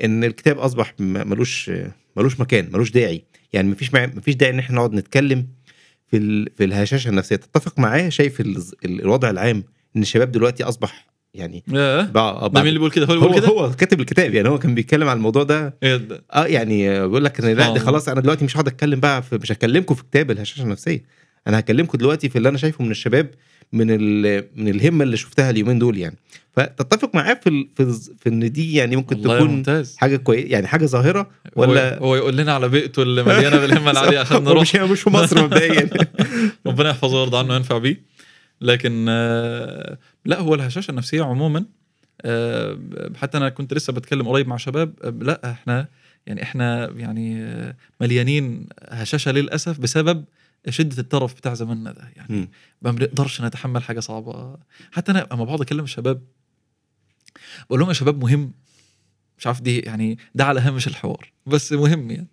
[0.04, 1.70] إن الكتاب أصبح ملوش
[2.16, 4.06] ملوش مكان ملوش داعي يعني مفيش مع...
[4.06, 5.46] مفيش داعي إن إحنا نقعد نتكلم
[6.10, 6.48] في ال...
[6.56, 7.36] في الهشاشة النفسية.
[7.36, 8.56] تتفق معاه شايف ال...
[8.84, 9.64] ال- الوضع العام
[9.96, 11.64] إن الشباب دلوقتي أصبح يعني
[12.12, 14.58] بقى ده مين اللي بيقول كده؟ هو اللي بيقول كده؟ هو كاتب الكتاب يعني هو
[14.58, 15.78] كان بيتكلم على الموضوع ده.
[15.82, 17.72] إيه ده؟ آه يعني آه، بيقول لك إن لا آه.
[17.72, 21.04] دي خلاص أنا دلوقتي مش هقعد أتكلم بقى في مش هكلمكم في كتاب الهشاشة النفسية.
[21.46, 23.30] أنا هكلمكم دلوقتي في اللي أنا شايفه من الشباب
[23.72, 24.44] من ال...
[24.56, 26.16] من الهمة اللي شفتها اليومين دول يعني.
[26.56, 27.68] فتتفق معاه في ال...
[28.18, 29.96] في, إن دي يعني ممكن تكون ممتاز.
[29.96, 34.18] حاجة كويسه يعني حاجة ظاهرة ولا هو يقول لنا على بيئته اللي مليانة بالهمة العاليه
[34.24, 34.62] عشان نروح.
[34.62, 35.90] مش مش في مصر مبدئيا.
[36.66, 38.02] ربنا يحفظه ويرضى عنه وينفع بيه.
[38.60, 41.64] لكن آه، لا هو الهشاشة النفسية عموما
[42.22, 42.78] آه،
[43.16, 45.88] حتى أنا كنت لسه بتكلم قريب مع شباب لا إحنا
[46.26, 50.24] يعني إحنا يعني آه، مليانين هشاشة للأسف بسبب
[50.68, 52.50] شدة الترف بتاع زماننا ده يعني.
[52.82, 54.56] ما بنقدرش نتحمل حاجة صعبة.
[54.92, 56.22] حتى أنا لما بقعد أكلم الشباب
[57.66, 58.52] بقول لهم يا شباب مهم.
[59.38, 62.28] مش عارف دي يعني ده على هامش الحوار بس مهم يعني.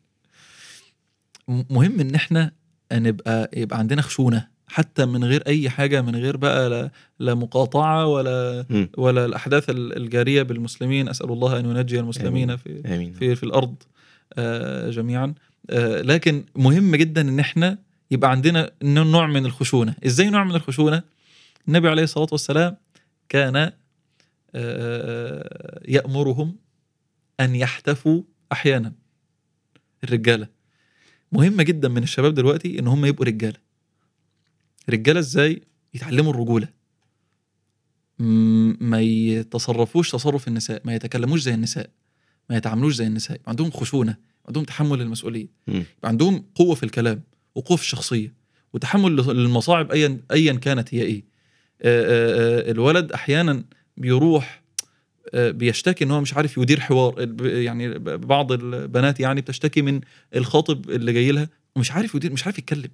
[1.47, 2.51] م- مهم إن إحنا
[2.93, 8.05] نبقى يبقى عندنا خشونة حتى من غير أي حاجة من غير بقى لا, لا مقاطعة
[8.07, 8.89] ولا مم.
[8.97, 11.09] ولا الأحداث ال- الجارية بالمسلمين.
[11.09, 13.13] أسأل الله أن ينجي المسلمين في آمين.
[13.13, 13.75] في في الأرض
[14.37, 15.33] آه، جميعا.
[15.69, 17.77] آه، لكن مهم جدا إن إحنا
[18.11, 19.95] يبقى عندنا نوع من الخشونة.
[20.05, 21.03] إزاي نوع من الخشونة؟
[21.67, 22.77] النبي عليه الصلاة والسلام
[23.29, 23.71] كان
[24.55, 26.55] آه، يأمرهم
[27.39, 28.93] أن يحتفوا أحيانا.
[30.03, 30.47] الرجالة.
[31.31, 33.57] مهمه جدا من الشباب دلوقتي إن هم يبقوا رجالة.
[34.89, 35.61] رجالة إزاي؟
[35.93, 36.67] يتعلموا الرجولة.
[38.79, 41.89] ما يتصرفوش تصرف النساء ما يتكلموش زي النساء
[42.49, 43.41] ما يتعاملوش زي النساء.
[43.47, 44.17] عندهم خشونة
[44.47, 45.01] عندهم تحمل.
[45.67, 47.23] يبقى عندهم قوة في الكلام.
[47.55, 48.33] وقوه في الشخصيه
[48.73, 51.23] وتحمل للمصاعب ايا ايا كانت هي إيه.
[52.71, 53.63] الولد أحيانا
[53.97, 54.63] بيروح
[55.33, 60.01] بيشتكي إن هو مش عارف يدير حوار يعني بعض البنات يعني بتشتكي من
[60.35, 62.89] الخاطب اللي جاي لها ومش عارف يدير مش عارف يتكلم.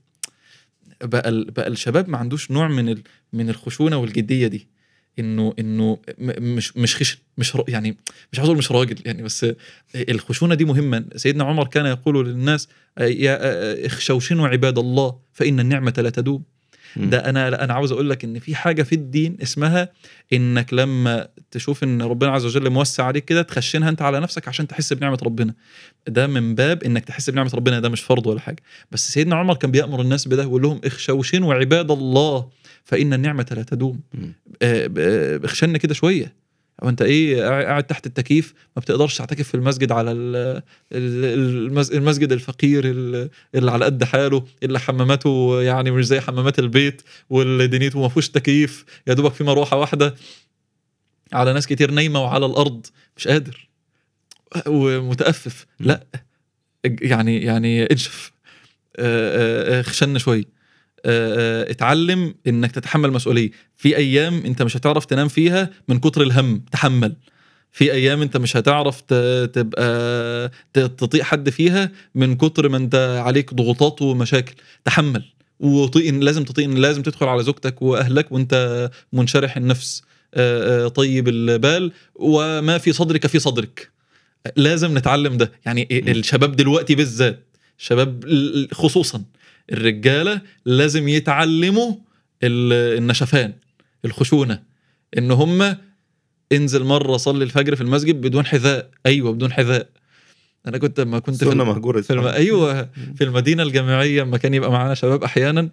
[1.04, 3.02] بقى بقى الشباب ما عندوش نوع من
[3.34, 4.68] من الخشونة والجدية دي.
[5.20, 7.98] إنه إنه مش مش خشن مش يعني
[8.34, 9.46] مش عاوز مش راجل يعني بس
[9.96, 11.06] الخشونة دي مهمة.
[11.16, 12.68] سيدنا عمر كان يقول للناس
[13.00, 16.44] يا اخشوشنوا عباد الله فإن النعمة لا تدوم.
[16.96, 19.90] ده أنا أنا عاوز أقول لك إن في حاجة في الدين اسمها
[20.34, 24.68] إنك لما تشوف إن ربنا عز وجل موسع عليك كده تخشنها أنت على نفسك عشان
[24.68, 25.54] تحس بنعمة ربنا.
[26.08, 28.62] ده من باب إنك تحس بنعمة ربنا ده مش فرض ولا حاجة.
[28.92, 32.50] بس سيدنا عمر كان بيأمر الناس بده ويقول لهم اخشوشنوا عباد الله.
[32.90, 34.00] فإن النعمة لا تدوم.
[34.62, 36.34] آه، آه، اخشنا كده شوية.
[36.82, 40.62] وانت إيه قاعد تحت التكييف ما بتقدرش تعتكف في المسجد على ال-
[40.92, 41.26] ال-
[41.66, 47.02] المس- المسجد الفقير ال- اللي على قد حاله اللي حماماته يعني مش زي حمامات البيت
[47.30, 50.16] واللي دنيته ما فيهوش تكييف يا دوبك في مروحة واحدة
[51.34, 52.86] على ناس كتير نايمة وعلى الأرض
[53.18, 53.70] مش قادر.
[54.68, 55.66] ومتأفف.
[55.80, 56.04] لا
[57.02, 58.32] يعني يعني انشف.
[58.98, 59.82] آه، آه،
[61.06, 63.52] آه، آه، اتعلم إنك تتحمل مسؤولية.
[63.78, 67.16] في أيام أنت مش هتعرف تنام فيها من كتر الهم تحمل.
[67.72, 69.02] في أيام أنت مش هتعرف
[69.52, 74.54] تبقى تطيق حد فيها من كتر ما أنت عليك ضغوطات ومشاكل.
[74.86, 75.24] تحمل.
[75.60, 80.02] وطيق لازم تطيق لازم تدخل على زوجتك وأهلك وأنت منشرح النفس.
[80.34, 81.92] آه، طيب البال.
[82.16, 83.92] وما في صدرك في صدرك.
[84.56, 85.52] لازم نتعلم ده.
[85.66, 85.88] يعني.
[85.92, 87.46] الشباب دلوقتي بالذات
[87.78, 88.26] شباب
[88.74, 89.24] خصوصا
[89.72, 91.92] الرجالة لازم يتعلموا
[92.44, 93.54] ال- النشفان
[94.06, 94.64] الخشونة.
[95.18, 95.76] إن هم
[96.52, 98.90] انزل مرة صلي الفجر في المسجد بدون حذاء.
[99.06, 99.90] أيوه بدون حذاء.
[100.68, 102.02] أنا كنت لما كنت في مهجورة.
[102.02, 102.28] في الم...
[102.28, 105.70] أيوه في المدينة الجامعية لما كان يبقى معانا شباب أحيانا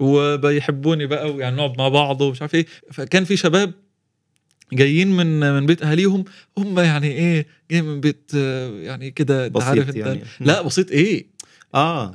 [0.00, 2.66] وبيحبوني بقى ويعني نقعد مع بعض ومش عارف إيه.
[2.92, 3.72] فكان في شباب
[4.72, 6.24] جايين من من بيت أهاليهم
[6.58, 8.30] هم يعني إيه جاي من بيت
[8.82, 9.96] يعني كده أنت عارف أنت.
[9.96, 10.20] يعني.
[10.40, 11.26] لا بسيط إيه؟
[11.76, 12.14] آه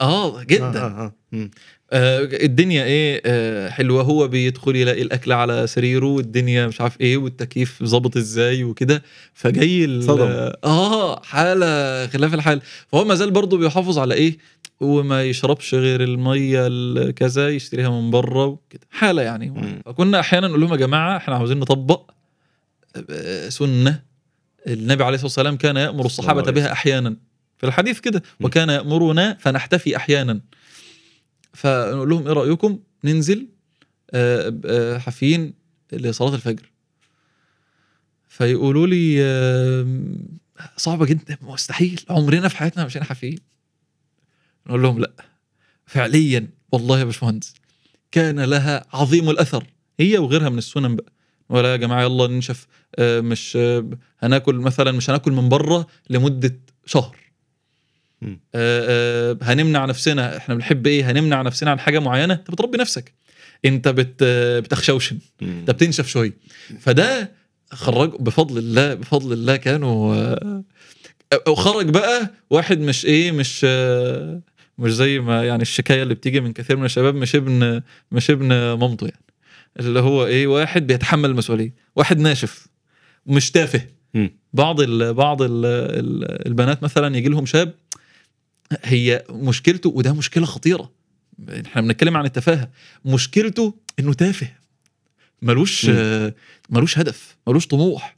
[0.00, 0.64] آه جدا.
[0.80, 1.50] آه آه آه.
[1.92, 4.02] آه الدنيا إيه؟ آه حلوة.
[4.02, 9.02] هو بيدخل يلاقي الأكل على سريره والدنيا مش عارف إيه والتكييف ظابط إزاي وكده.
[9.34, 10.50] فجاي صدم.
[10.64, 12.60] آه حالة خلاف الحال.
[12.92, 14.38] فهو ما زال برضه بيحافظ على إيه؟
[14.80, 18.80] وما يشربش غير المية ال- كذا يشتريها من بره وكده.
[18.90, 19.50] حالة يعني.
[19.50, 19.82] مم.
[19.86, 22.10] فكنا أحيانا نقول لهم يا جماعة إحنا عاوزين نطبق
[23.10, 24.02] آه، سنة.
[24.66, 27.16] النبي عليه الصلاة والسلام كان يأمر الصحابة بها أحيانا.
[27.68, 28.22] الحديث كده.
[28.40, 30.40] وكان يأمرنا فنحتفي أحيانا.
[31.54, 33.48] فنقول لهم إيه رأيكم؟ ننزل
[34.10, 35.54] آه، آه، حافيين
[35.92, 36.70] لصلاة الفجر.
[38.28, 39.86] فيقولوا لي آه،
[40.76, 43.38] صعبه جدا مستحيل عمرنا في حياتنا مشينا حافيين.
[44.66, 45.12] نقول لهم لا
[45.86, 47.54] فعليا والله يا باشمهندس
[48.12, 49.66] كان لها عظيم الأثر
[50.00, 51.12] هي وغيرها من السنن بقى.
[51.48, 52.66] ولا يا جماعة يلا ننشف
[53.00, 53.58] مش
[54.18, 57.23] هناكل مثلا مش هناكل من بره لمدة شهر.
[58.26, 60.36] آه، آه، هنمنع نفسنا.
[60.36, 62.34] إحنا بنحب إيه؟ هنمنع نفسنا عن حاجة معينة.
[62.34, 63.14] أنت بتربي نفسك.
[63.64, 65.18] أنت بت آه، بتخشوشن.
[65.42, 66.32] أنت بتنشف شوية
[66.80, 67.32] فده
[67.72, 70.64] خرج بفضل الله بفضل الله كانوا آه،
[71.48, 74.40] وخرج بقى واحد مش إيه مش آه،
[74.78, 77.82] مش زي ما يعني الشكاية اللي بتيجي من كثير من الشباب مش ابن
[78.12, 79.24] مش ابن مامته يعني.
[79.80, 81.74] اللي هو إيه واحد بيتحمل المسؤولية.
[81.96, 82.66] واحد ناشف.
[83.26, 83.82] مش تافه.
[84.52, 87.74] بعض ال بعض ال ال البنات مثلا يجي لهم شاب
[88.84, 90.90] هي مشكلته وده مشكلة خطيرة.
[91.66, 92.68] إحنا بنتكلم عن التفاهة.
[93.04, 94.48] مشكلته إنه تافه.
[95.42, 95.86] ملوش
[96.70, 98.16] ملوش هدف ملوش طموح.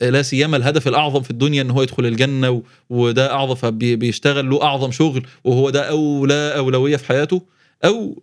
[0.00, 4.62] لا سيما الهدف الأعظم في الدنيا إن هو يدخل الجنة و- وده أعظم فبيشتغل له
[4.62, 7.42] أعظم شغل وهو ده أولى أولوية في حياته.
[7.84, 8.22] أو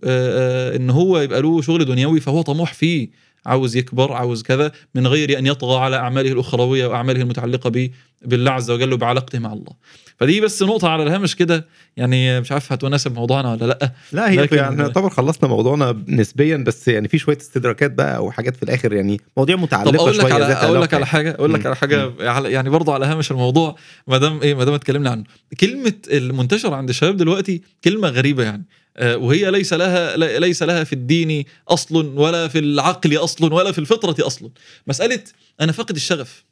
[0.76, 3.09] إن هو يبقى له شغل دنيوي فهو طموح فيه.
[3.45, 7.89] عاوز يكبر عاوز كذا من غير أن يطغى على أعماله الأخروية وأعماله المتعلقة به
[8.26, 9.72] بالله عز وجل وبعلاقته مع الله.
[10.19, 13.91] فدي بس نقطة على الهامش كده يعني مش عارف هتناسب موضوعنا ولا لأ.
[14.11, 18.31] لا هي لكن- يعني يعتبر خلصنا موضوعنا نسبيا بس يعني في شوية استدراكات بقى أو
[18.31, 21.53] حاجات في الآخر يعني مواضيع طب متعلقه أقول لك على أقول لك على حاجة أقول
[21.53, 21.73] لك مم.
[21.81, 23.76] على على- يعني برضه على هامش الموضوع
[24.07, 25.23] ما دام إيه ما دام اتكلمنا عنه.
[25.59, 28.65] كلمة المنتشره عند الشباب دلوقتي كلمة غريبة يعني.
[28.99, 34.27] وهي ليس لها ليس لها في الدين أصل ولا في العقل أصل ولا في الفطرة
[34.27, 34.51] أصل.
[34.88, 35.23] مسألة
[35.61, 36.43] أنا فاقد الشغف.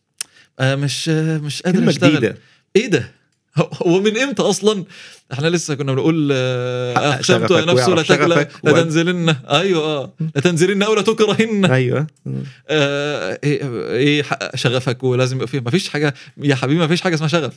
[0.59, 2.11] آه، مش آه، مش قادر أشتغل.
[2.11, 2.37] جديدة.
[2.75, 3.11] إيه ده؟
[3.87, 4.83] هو من إمتى أصلا؟
[5.33, 10.13] إحنا لسه كنا بنقول آه، اقسمت يا شغفك نفس لا تكلى و- لتنزلن أيوه آه.
[10.35, 12.07] لتنزلن أو لتكرهن أيوه.
[12.69, 15.59] آه، إيه إيه حقق شغفك ولازم يبقى فيه.
[15.59, 17.53] مفيش حاجة يا حبيبي مفيش حاجة اسمها شغف.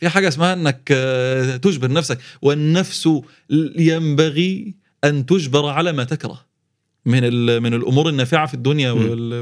[0.00, 2.18] في حاجة اسمها إنك آه، تجبر نفسك.
[2.42, 3.08] والنفس
[3.78, 4.74] ينبغي
[5.04, 6.44] أن تجبر على ما تكره.
[7.06, 7.22] من
[7.62, 8.90] من الأمور النافعة في الدنيا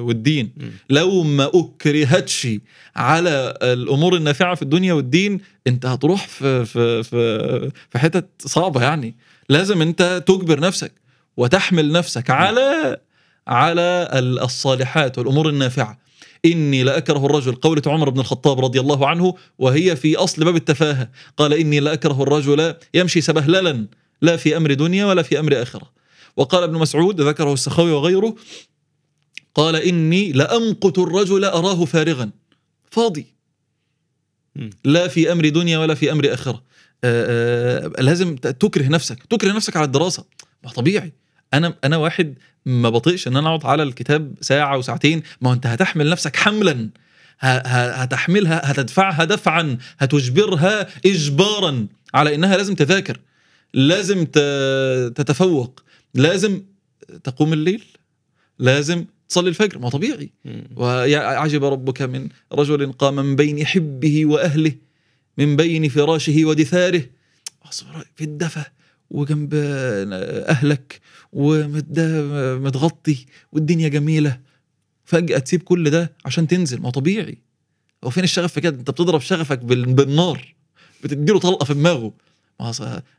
[0.00, 0.52] والدين.
[0.90, 2.48] لو ما أكرهتش
[2.96, 9.14] على الأمور النافعة في الدنيا والدين أنت هتروح في في في في حتت صعبة يعني.
[9.48, 10.92] لازم أنت تجبر نفسك
[11.36, 12.96] وتحمل نفسك على
[13.46, 15.98] على ال- الصالحات والأمور النافعة.
[16.44, 17.54] إني لاكره الرجل.
[17.54, 21.08] قولة عمر بن الخطاب رضي الله عنه وهي في أصل باب التفاهة.
[21.36, 23.86] قال إني لاكره الرجل يمشي سبهللا
[24.22, 26.01] لا في أمر دنيا ولا في أمر آخرة.
[26.36, 28.34] وقال ابن مسعود ذكره السخاوي وغيره
[29.54, 32.30] قال إني لأمقت الرجل أراه فارغا.
[32.90, 33.26] فاضي.
[34.84, 36.62] لا في أمر دنيا ولا في أمر آخرة.
[37.04, 39.22] آه، آه، لازم تكره نفسك.
[39.30, 40.24] تكره نفسك على الدراسة.
[40.64, 41.12] ما طبيعي.
[41.54, 42.34] أنا أنا واحد
[42.66, 45.22] ما بطيقش إن أنا أقعد على الكتاب ساعة وساعتين.
[45.40, 46.90] ما هو أنت هتحمل نفسك حملا.
[47.40, 49.78] هتحملها هتدفعها دفعا.
[49.98, 53.20] هتجبرها اجبارا على إنها لازم تذاكر.
[53.74, 54.24] لازم
[55.14, 55.82] تتفوق.
[56.14, 56.62] لازم
[57.24, 57.84] تقوم الليل
[58.58, 60.30] لازم تصلي الفجر ما طبيعي.
[60.76, 64.72] وعجب ربك من رجل قام من بين حبه وأهله
[65.38, 67.02] من بين فراشه ودثاره.
[68.16, 68.64] في الدفا
[69.10, 71.00] وجنب أهلك
[71.32, 74.40] ومتغطي والدنيا جميلة.
[75.04, 77.38] فجأة تسيب كل ده عشان تنزل ما طبيعي.
[78.04, 80.54] هو فين الشغف في كده؟ أنت بتضرب شغفك بال- بالنار
[81.04, 82.12] بتديله طلقة في دماغه.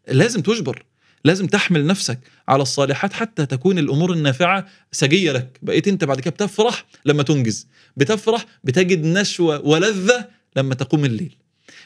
[0.08, 0.86] لازم تجبر.
[1.26, 6.32] لازم تحمل نفسك على الصالحات حتى تكون الأمور النافعة سجية لك بقيت أنت بعد كده
[6.32, 7.68] بتفرح لما تنجز
[7.98, 11.36] بتفرح بتجد نشوة ولذة لما تقوم الليل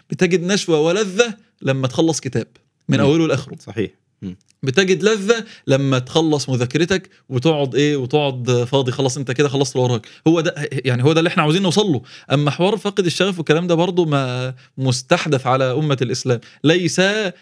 [0.10, 2.48] بتجد نشوة ولذة لما تخلص كتاب
[2.90, 3.00] من.
[3.00, 3.92] أوله لآخره صحيح.
[4.64, 10.07] بتجد لذة لما تخلص مذاكرتك وتقعد إيه وتقعد فاضي خلاص أنت كده خلصت اللي وراك.
[10.27, 12.02] هو ده يعني هو ده اللي إحنا عاوزين نوصل له.
[12.34, 16.39] أما حوار فقد الشغف والكلام ده برضه ما مستحدث على أمة الإسلام.
[16.64, 17.02] ليس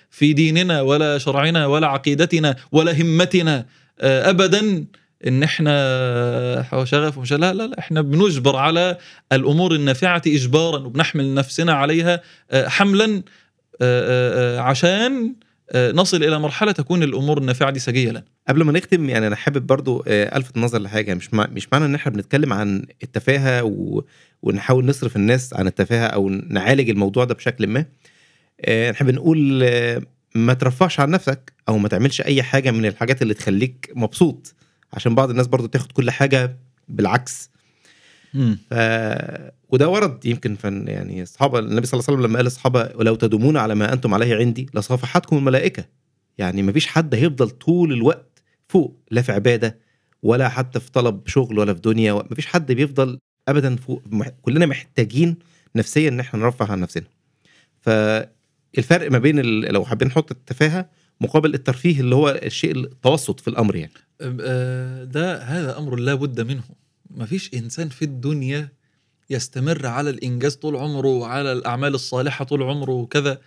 [0.09, 3.65] في ديننا ولا شرعنا ولا عقيدتنا ولا همتنا
[3.99, 4.85] آه، ابدا
[5.27, 8.97] إن إحنا شغف ومش لا لا لا إحنا بنجبر على
[9.31, 12.21] الأمور النافعة اجبارا وبنحمل نفسنا عليها
[12.51, 13.23] آه، حملا
[13.81, 15.35] آه، عشان
[15.73, 19.67] نصل إلى مرحلة تكون الأمور النافعه دي سجيه لنا قبل ما نختم يعني أنا حابب
[19.67, 21.13] برضو آه، ألفت النظر لحاجة.
[21.13, 21.47] مش مع...
[21.51, 24.03] مش معنى إن إحنا بنتكلم عن التفاهة و...
[24.41, 27.85] ونحاول نصرف الناس عن التفاهة أو نعالج الموضوع ده بشكل ما.
[28.61, 30.01] آه، نقول آه،
[30.35, 34.55] ما ترفعش عن نفسك أو ما تعملش أي حاجة من الحاجات اللي تخليك مبسوط.
[34.93, 37.49] عشان بعض الناس برضو تاخد كل حاجة بالعكس.
[38.69, 38.73] ف...
[39.69, 43.15] وده ورد يمكن فن يعني أصحاب النبي صلى الله عليه وسلم لما قال لأصحابه ولو
[43.15, 45.85] تدومون على ما أنتم عليه عندي لصافحتكم الملائكة.
[46.37, 49.79] يعني مفيش حد هيفضل طول الوقت فوق لا في عبادة
[50.23, 54.01] ولا حتى في طلب شغل ولا في دنيا مفيش حد بيفضل ابدا فوق
[54.41, 55.35] كلنا محتاجين
[55.75, 57.05] نفسيا إن إحنا نرفه عن نفسنا.
[57.81, 59.59] فالفرق ما بين ال...
[59.73, 60.89] لو حابين نحط التفاهة
[61.21, 63.91] مقابل الترفيه اللي هو الشيء التوسط في الأمر يعني.
[64.21, 66.63] آه، ده هذا أمر لا بد منه.
[67.15, 68.69] ما فيش إنسان في الدنيا
[69.29, 73.41] يستمر على الإنجاز طول عمره وعلى الأعمال الصالحة طول عمره وكذا.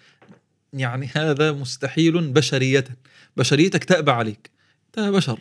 [0.73, 2.85] يعني هذا مستحيل بشرية.
[3.37, 4.51] بشريتك تأبى عليك.
[4.87, 5.41] انت بشر.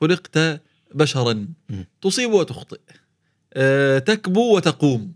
[0.00, 0.60] خلقت
[0.94, 1.46] بشرا.
[2.02, 2.80] تصيب وتخطئ.
[3.54, 5.12] آه، تكبو وتقوم.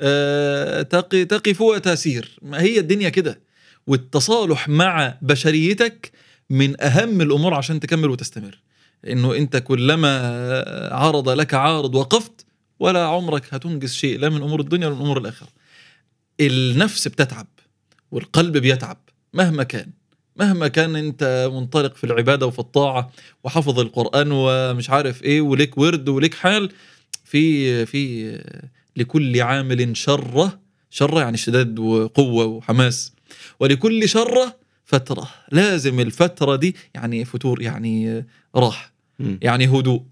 [0.00, 2.38] آه، تق- تقف وتسير.
[2.42, 3.40] ما هي الدنيا كده؟
[3.86, 6.12] والتصالح مع بشريتك
[6.50, 8.62] من أهم الأمور عشان تكمل وتستمر.
[9.08, 10.18] إنه أنت كلما
[10.92, 12.46] عرض لك عارض وقفت
[12.80, 15.48] ولا عمرك هتنجز شيء لا من أمور الدنيا ولا من أمور الآخرة
[16.40, 17.46] النفس بتتعب
[18.10, 18.96] والقلب بيتعب
[19.34, 19.90] مهما كان
[20.36, 23.12] مهما كان أنت منطلق في العبادة وفي الطاعة
[23.44, 26.72] وحافظ القرآن ومش عارف إيه وليك ورد وليك حال
[27.24, 28.32] في في
[28.96, 30.60] لكل عامل شره
[30.90, 33.12] شره يعني شداد وقوة وحماس
[33.60, 38.24] ولكل شره فترة لازم الفترة دي يعني فتور يعني
[38.56, 38.91] راح مم.
[39.42, 40.02] يعني هدوء.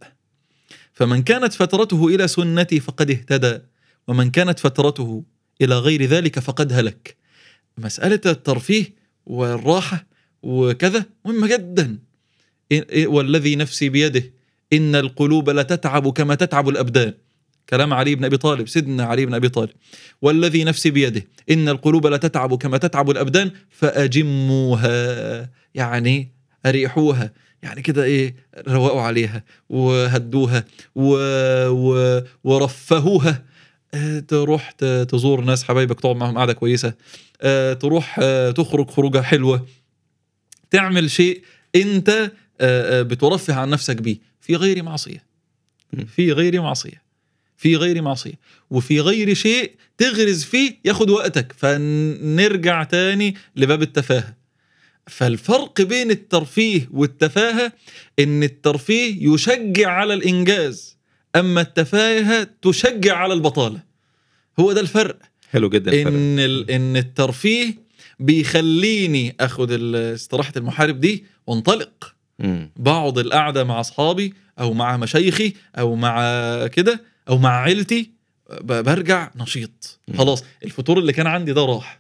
[0.93, 3.59] فمن كانت فترته إلى سنتي فقد اهتدى
[4.09, 5.25] ومن كانت فترته
[5.63, 7.17] إلى غير ذلك فقد هلك.
[7.79, 8.85] مسألة الترفيه
[9.27, 10.07] والراحة
[10.43, 11.99] وكذا مهمة جدا.
[12.75, 14.33] إيه- والذي نفسي بيده
[14.73, 17.15] إن القلوب لتتعب كما تتعب الأبدان.
[17.69, 19.71] كلام علي بن أبي طالب سيدنا علي بن أبي طالب.
[20.23, 26.29] والذي نفسي بيده إن القلوب لتتعب كما تتعب الأبدان فأجموها يعني
[26.67, 27.33] أريحوها.
[27.63, 28.35] يعني كده إيه
[28.69, 30.65] روقوا عليها وهدوها
[30.95, 31.17] و...
[31.69, 32.21] و...
[32.45, 33.45] ورفهوها.
[33.95, 34.71] آه، تروح
[35.09, 36.95] تزور ناس حبايبك تقعد معهم قعدة كويسة.
[37.43, 39.67] آه، تروح آه، تخرج خروجة حلوة.
[40.71, 41.43] تعمل شيء
[41.75, 42.33] أنت
[43.03, 44.19] بترفه عن نفسك بيه.
[44.41, 45.25] في غير معصية.
[46.07, 47.03] في غير معصية.
[47.57, 48.39] في غير معصية.
[48.71, 51.53] وفي غير شيء تغرز فيه ياخد وقتك.
[51.59, 54.40] فنرجع تاني لباب التفاهة.
[55.11, 57.73] فالفرق بين الترفيه والتفاهة
[58.19, 60.97] إن الترفيه يشجع على الإنجاز
[61.37, 63.81] أما التفاهة تشجع على البطالة
[64.61, 65.19] هو ده الفرق
[65.51, 66.13] حلو جدا الفرق.
[66.13, 67.75] إن ال- إن الترفيه
[68.21, 72.71] بيخليني آخد ال- استراحة المحارب دي وانطلق مم.
[72.77, 76.17] بقعد القعدة مع أصحابي أو مع مشايخي أو مع
[76.67, 78.11] كده أو مع عيلتي
[78.61, 79.99] برجع نشيط.
[80.19, 82.00] خلاص الفطور اللي كان عندي ده راح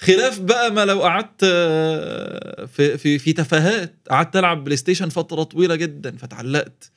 [0.00, 3.94] خلاف بقى ما لو قعدت آه، في في في تفاهات.
[4.10, 6.90] قعدت ألعب بلاي ستيشن فترة طويلة جدا فتعلقت.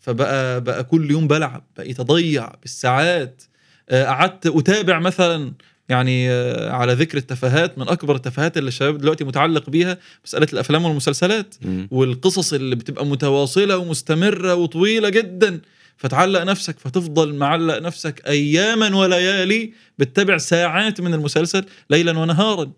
[0.00, 3.42] فبقى بقى كل يوم بلعب بقيت أضيع بالساعات.
[3.90, 5.52] آه، قعدت أتابع مثلا
[5.88, 10.84] يعني آه، على ذكر التفاهات من أكبر التفاهات اللي الشباب دلوقتي متعلق بيها مسألة الأفلام
[10.84, 11.54] والمسلسلات.
[11.90, 15.60] والقصص اللي بتبقى متواصلة ومستمرة وطويلة جدا.
[15.96, 22.72] فتعلق نفسك فتفضل معلق نفسك اياما وليالي بتتابع ساعات من المسلسل ليلا ونهارا.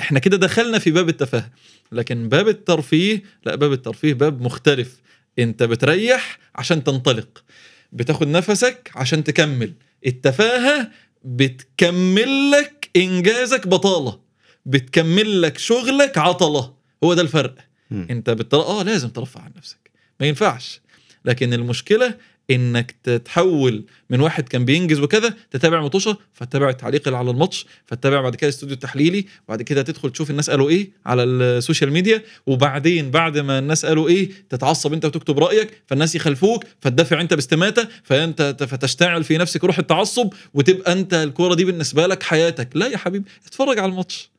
[0.00, 1.50] إحنا كده دخلنا في باب التفاهة.
[1.92, 4.96] لكن باب الترفيه لا باب الترفيه باب مختلف.
[5.38, 7.44] أنت بتريح عشان تنطلق.
[7.92, 9.72] بتاخد نفسك عشان تكمل.
[10.06, 10.90] التفاهة
[11.24, 14.20] بتكمل لك إنجازك بطالة.
[14.66, 16.74] بتكمل لك شغلك عطلة.
[17.04, 17.54] هو ده الفرق.
[17.90, 18.06] مم.
[18.10, 18.60] أنت بتر...
[18.60, 19.90] آه لازم ترفع عن نفسك.
[20.20, 20.80] ما ينفعش.
[21.24, 22.14] لكن المشكلة
[22.54, 28.20] إنك تتحول من واحد كان بينجز وكذا تتابع ماتش فتتابع التعليق اللي على الماتش فتتابع
[28.20, 32.22] بعد كده الاستوديو التحليلي وبعد كده تدخل تشوف الناس قالوا إيه على ال social media
[32.46, 37.88] وبعدين بعد ما الناس قالوا إيه تتعصب أنت وتكتب رأيك فالناس يخلفوك فتدافع أنت باستماتة
[38.04, 42.68] فأنت فتشتعل في نفسك روح التعصب وتبقى أنت الكورة دي بالنسبة لك حياتك.
[42.74, 44.30] لا يا حبيبي اتفرج على الماتش.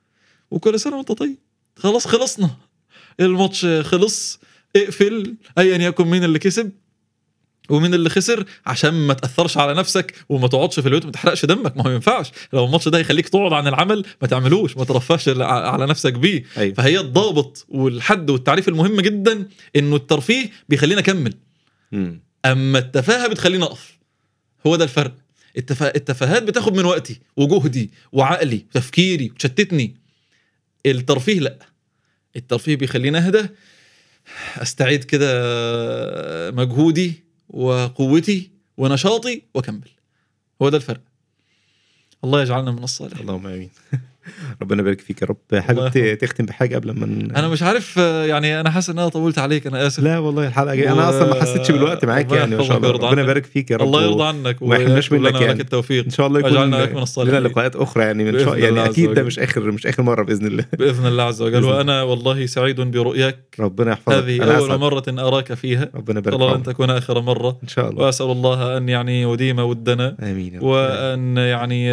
[0.51, 1.37] وكل سنة وأنت طيب.
[1.75, 2.49] خلاص خلصنا.
[3.19, 4.39] الماتش خلص.
[4.75, 5.35] اقفل.
[5.57, 6.71] ايا يكن مين اللي كسب.
[7.69, 11.77] ومين اللي خسر عشان ما تأثرش على نفسك وما تقعدش في البيت وما تحرقش دمك.
[11.77, 12.31] ما هو ما ينفعش.
[12.53, 16.43] لو الماتش ده يخليك تقعد عن العمل ما تعملوش ما ترفهش على نفسك بيه.
[16.57, 16.73] أيوه.
[16.73, 21.33] فهي الضابط والحد والتعريف المهم جدا إنه الترفيه بيخلينا أكمل.
[22.45, 23.97] أما التفاهة بتخليني أقف.
[24.67, 25.13] هو ده الفرق.
[25.57, 25.95] التفا...
[25.95, 29.95] التفاهات بتاخد من وقتي وجهدي وعقلي وتفكيري وتشتتني.
[30.85, 31.57] الترفيه لأ.
[32.35, 33.45] الترفيه بيخليني أهدى.
[34.57, 35.31] أستعيد كده
[36.51, 39.89] مجهودي وقوتي ونشاطي واكمل
[40.61, 41.01] هو ده الفرق.
[42.23, 43.21] الله يجعلنا من الصالحين.
[43.21, 43.69] اللهم آمين.
[44.61, 47.31] ربنا يبارك فيك يا رب حابب تختم بحاجة قبل ما ن...
[47.35, 50.47] أنا مش عارف آه، يعني أنا حاسس إن أنا طولت عليك أنا آسف لا والله
[50.47, 53.21] الحلقة جاية أنا و- أصلا ما حسيتش بالوقت معاك يعني ما شاء الله ربنا.
[53.21, 55.61] يبارك فيك يا رب الله يرضى عنك وما يحرمناش منك يعني.
[55.61, 56.77] التوفيق إن شاء الله يكون من
[57.17, 59.23] لنا لقاءات أخرى يعني من شاء يعني أكيد ده.
[59.23, 61.63] مش اخر مش آخر مرة بإذن الله بإذن الله عز وجل.
[61.63, 64.79] وأنا والله سعيد برؤياك ربنا يحفظك هذه أول.
[64.79, 66.63] مرة أراك فيها ربنا يبارك الله أن.
[66.63, 70.59] تكون آخر مرة إن شاء الله وأسأل الله أن يعني يديم ودنا آمين.
[70.61, 71.87] وأن يعني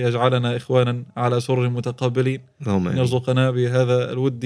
[0.00, 4.44] يجعلنا إخوانا على سر متقابلين اللهم يرزقنا بهذا الود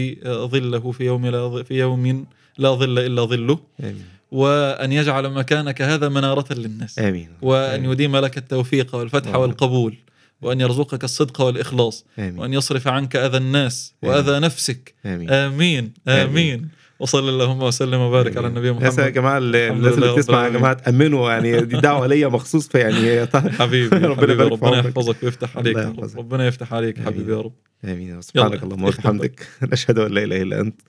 [0.53, 2.27] ظله في يوم لا في يوم
[2.59, 3.59] لا ظل إلا ظله.
[3.81, 4.05] آمين.
[4.33, 6.99] وأن يجعل مكانك هذا منارة للناس.
[6.99, 7.29] آمين.
[7.43, 7.91] وأن آمين.
[7.91, 9.43] يديم لك التوفيق والفتح اللهم.
[9.43, 9.95] والقبول.
[10.43, 12.05] وأن يرزقك الصدق والإخلاص.
[12.19, 12.39] آمين.
[12.39, 14.95] وأن يصرف عنك أذى الناس وأذى نفسك.
[15.07, 15.31] آمين.
[15.31, 15.93] آمين.
[16.09, 16.69] آمين.
[17.01, 20.49] وصل اللهم وسلم وبارك على النبي محمد يا جماعة الناس اللي بتسمع يا.
[20.49, 23.27] جماعة تأمنوا يعني دي دعوة ليا مخصوص فيعني
[23.61, 24.79] حبيبي ربنا ربنا.
[24.79, 25.77] يحفظك ويفتح عليك.
[26.16, 27.01] ربنا يفتح عليك.
[27.01, 27.53] حبيبي يا رب
[27.85, 28.85] آمين سبحانك اللهم.
[28.85, 30.81] وبحمدك نشهد أن لا إله إلا أنت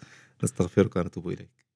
[0.44, 1.69] نستغفرك ونتوب إليك